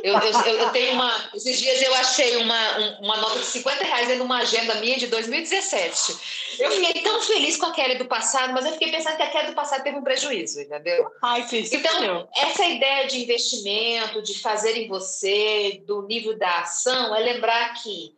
Eu, 0.05 0.15
eu, 0.17 0.55
eu- 0.55 0.71
tenho 0.71 0.93
uma. 0.93 1.31
Esses 1.35 1.59
dias 1.59 1.83
eu 1.83 1.93
achei 1.97 2.37
uma, 2.37 2.79
um- 2.79 2.99
uma 3.07 3.17
nota 3.17 3.41
de 3.41 3.47
50 3.47 3.83
reais 3.85 4.09
em 4.09 4.21
uma 4.21 4.39
agenda 4.39 4.77
minha 4.77 4.97
de 4.97 5.09
2017. 5.09 6.17
Eu 6.61 6.71
fiquei 6.71 7.03
tão 7.03 7.21
feliz 7.23 7.57
com 7.57 7.67
a 7.67 7.73
Kelly 7.73 7.97
do 7.97 8.05
passado, 8.07 8.53
mas 8.53 8.65
eu 8.65 8.73
fiquei 8.73 8.93
pensando 8.93 9.17
que 9.17 9.23
a 9.23 9.31
Kelly 9.31 9.49
do 9.49 9.55
passado 9.55 9.83
teve 9.83 9.97
um 9.99 10.05
prejuízo, 10.05 10.61
entendeu? 10.61 11.11
Ai, 11.23 11.45
Cris, 11.49 11.73
Então, 11.73 12.29
essa 12.37 12.65
ideia 12.65 13.09
de 13.09 13.21
investimento, 13.23 14.23
de 14.23 14.39
fazer 14.41 14.77
em 14.77 14.87
você, 14.87 15.83
do 15.85 16.03
nível 16.03 16.39
da 16.39 16.61
ação, 16.61 17.15
é 17.15 17.19
lembrar 17.21 17.75
que 17.83 18.15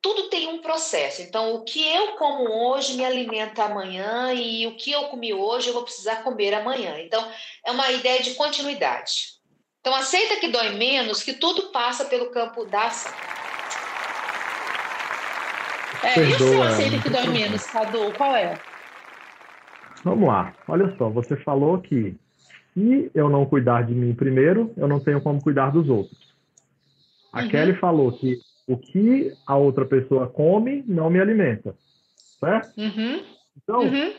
tudo 0.00 0.28
tem 0.28 0.46
um 0.48 0.60
processo. 0.60 1.22
Então, 1.22 1.54
o 1.54 1.64
que 1.64 1.86
eu 1.86 2.12
como 2.12 2.48
hoje 2.48 2.96
me 2.96 3.04
alimenta 3.04 3.64
amanhã 3.64 4.32
e 4.32 4.66
o 4.66 4.76
que 4.76 4.92
eu 4.92 5.04
comi 5.04 5.34
hoje 5.34 5.68
eu 5.68 5.74
vou 5.74 5.82
precisar 5.82 6.22
comer 6.22 6.54
amanhã. 6.54 6.98
Então, 7.00 7.26
é 7.64 7.70
uma 7.70 7.90
ideia 7.90 8.22
de 8.22 8.34
continuidade. 8.34 9.38
Então, 9.80 9.94
aceita 9.94 10.36
que 10.36 10.48
dói 10.48 10.70
menos, 10.70 11.22
que 11.22 11.34
tudo 11.34 11.70
passa 11.72 12.04
pelo 12.04 12.30
campo 12.30 12.64
das. 12.64 13.12
É, 16.02 16.20
e 16.20 16.34
o 16.34 16.38
seu 16.38 16.62
aceita 16.62 17.02
que 17.02 17.10
dói 17.10 17.26
menos, 17.26 17.66
Cadu? 17.66 18.12
Qual 18.16 18.34
é? 18.36 18.58
Vamos 20.04 20.28
lá. 20.28 20.54
Olha 20.68 20.94
só, 20.96 21.08
você 21.08 21.36
falou 21.38 21.80
que 21.80 22.14
se 22.74 23.10
eu 23.14 23.28
não 23.28 23.44
cuidar 23.46 23.82
de 23.82 23.94
mim 23.94 24.14
primeiro, 24.14 24.72
eu 24.76 24.86
não 24.86 25.00
tenho 25.00 25.20
como 25.20 25.42
cuidar 25.42 25.70
dos 25.70 25.88
outros. 25.88 26.36
A 27.32 27.42
Uhum. 27.42 27.48
Kelly 27.48 27.74
falou 27.74 28.12
que 28.12 28.38
o 28.68 28.76
que 28.76 29.32
a 29.46 29.56
outra 29.56 29.84
pessoa 29.86 30.26
come 30.28 30.84
não 30.86 31.08
me 31.10 31.18
alimenta, 31.18 31.74
certo? 32.38 32.78
Uhum. 32.78 33.22
Então, 33.62 33.80
Uhum. 33.80 34.12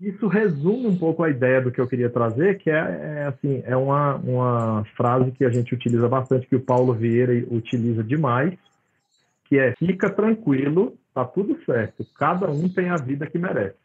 isso 0.00 0.26
resume 0.26 0.86
um 0.88 0.96
pouco 0.96 1.22
a 1.22 1.30
ideia 1.30 1.60
do 1.60 1.70
que 1.70 1.80
eu 1.80 1.86
queria 1.86 2.10
trazer, 2.10 2.58
que 2.58 2.70
é, 2.70 2.74
é, 2.74 3.24
assim, 3.26 3.62
é 3.66 3.76
uma, 3.76 4.16
uma 4.16 4.84
frase 4.96 5.30
que 5.32 5.44
a 5.44 5.50
gente 5.50 5.74
utiliza 5.74 6.08
bastante, 6.08 6.46
que 6.46 6.56
o 6.56 6.60
Paulo 6.64 6.92
Vieira 6.94 7.32
utiliza 7.50 8.02
demais, 8.02 8.54
que 9.44 9.58
é 9.58 9.74
fica 9.78 10.08
tranquilo, 10.10 10.96
tá 11.14 11.24
tudo 11.24 11.56
certo, 11.64 12.04
cada 12.18 12.50
um 12.50 12.68
tem 12.68 12.88
a 12.88 12.96
vida 12.96 13.26
que 13.26 13.38
merece. 13.38 13.76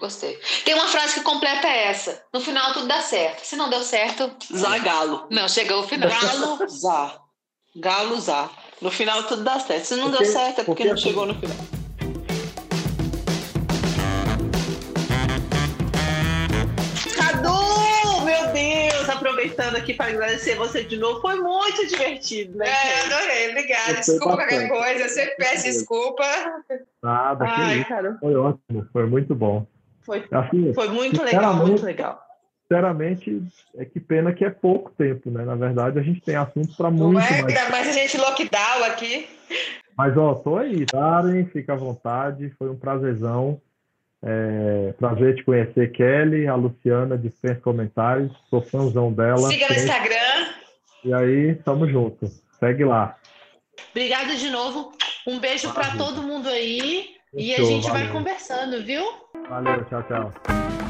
Gostei. 0.00 0.36
Tem 0.64 0.74
uma 0.74 0.88
frase 0.88 1.14
que 1.14 1.20
completa 1.22 1.68
essa. 1.68 2.20
No 2.32 2.40
final 2.40 2.72
tudo 2.72 2.88
dá 2.88 3.00
certo. 3.00 3.44
Se 3.44 3.54
não 3.54 3.70
deu 3.70 3.80
certo, 3.80 4.28
Zagalo. 4.52 5.28
não, 5.30 5.48
chegou 5.48 5.80
o 5.80 5.82
final. 5.84 6.08
Galo, 6.10 6.68
zá. 6.68 7.20
Galo, 7.76 8.20
zá. 8.20 8.50
No 8.84 8.90
final 8.90 9.22
tudo 9.24 9.42
dá 9.42 9.58
certo. 9.58 9.84
Se 9.86 9.96
não 9.96 10.10
Porque- 10.10 10.24
deu 10.24 10.32
certo, 10.32 10.60
é 10.60 10.64
porque, 10.64 10.64
porque 10.64 10.84
não 10.84 10.92
assim- 10.92 11.02
chegou 11.02 11.26
no 11.26 11.34
final. 11.34 11.56
Cadu, 17.16 18.24
meu 18.24 18.52
Deus, 18.52 19.08
aproveitando 19.08 19.76
aqui 19.76 19.94
para 19.94 20.10
agradecer 20.10 20.56
você 20.56 20.84
de 20.84 20.96
novo, 20.96 21.20
foi 21.20 21.36
muito 21.40 21.86
divertido, 21.86 22.56
né? 22.58 22.66
É, 22.68 23.06
adorei. 23.06 23.50
Obrigada. 23.50 23.94
Desculpa 23.94 24.36
qualquer 24.36 24.68
coisa. 24.68 25.00
Eu 25.04 25.08
sempre 25.08 25.34
peço 25.36 25.64
desculpa. 25.64 26.24
Nada, 27.02 27.44
que 27.44 27.50
Ai, 27.60 27.86
Foi 28.20 28.34
ótimo, 28.34 28.86
foi 28.92 29.06
muito 29.06 29.34
bom. 29.34 29.66
foi, 30.02 30.24
Assim, 30.30 30.72
foi 30.74 30.88
muito 30.88 31.22
legal, 31.22 31.54
muito 31.56 31.84
legal. 31.84 32.23
Sinceramente, 32.74 33.42
é 33.76 33.84
que 33.84 34.00
pena 34.00 34.32
que 34.32 34.44
é 34.44 34.50
pouco 34.50 34.90
tempo, 34.90 35.30
né? 35.30 35.44
Na 35.44 35.54
verdade, 35.54 35.98
a 35.98 36.02
gente 36.02 36.20
tem 36.20 36.34
assunto 36.34 36.76
para 36.76 36.90
Não 36.90 37.12
muito 37.12 37.18
é? 37.20 37.42
mais. 37.42 37.70
Mais 37.70 37.88
a 37.88 37.92
gente 37.92 38.18
lockdown 38.18 38.84
aqui. 38.84 39.28
Mas, 39.96 40.16
ó, 40.16 40.34
tô 40.34 40.56
aí, 40.56 40.84
Darem, 40.86 41.46
fica 41.46 41.74
à 41.74 41.76
vontade, 41.76 42.52
foi 42.58 42.68
um 42.68 42.76
prazerzão. 42.76 43.60
É, 44.26 44.94
prazer 44.98 45.36
te 45.36 45.44
conhecer, 45.44 45.92
Kelly, 45.92 46.48
a 46.48 46.54
Luciana, 46.54 47.16
dispensa 47.16 47.60
comentários, 47.60 48.32
sou 48.48 48.62
fãzão 48.62 49.12
dela. 49.12 49.48
Siga 49.48 49.68
no. 49.68 49.74
Instagram. 49.74 50.46
E 51.04 51.14
aí, 51.14 51.54
tamo 51.56 51.88
junto. 51.88 52.26
Segue 52.58 52.84
lá. 52.84 53.16
Obrigada 53.90 54.34
de 54.34 54.50
novo. 54.50 54.92
Um 55.26 55.38
beijo 55.38 55.72
para 55.72 55.96
todo 55.96 56.22
mundo 56.22 56.48
aí. 56.48 57.14
E 57.34 57.54
a 57.54 57.62
gente 57.62 57.88
vai 57.90 58.06
valeu. 58.06 58.12
conversando, 58.12 58.82
viu? 58.82 59.04
Valeu, 59.48 59.84
tchau, 59.84 60.02
tchau. 60.04 60.83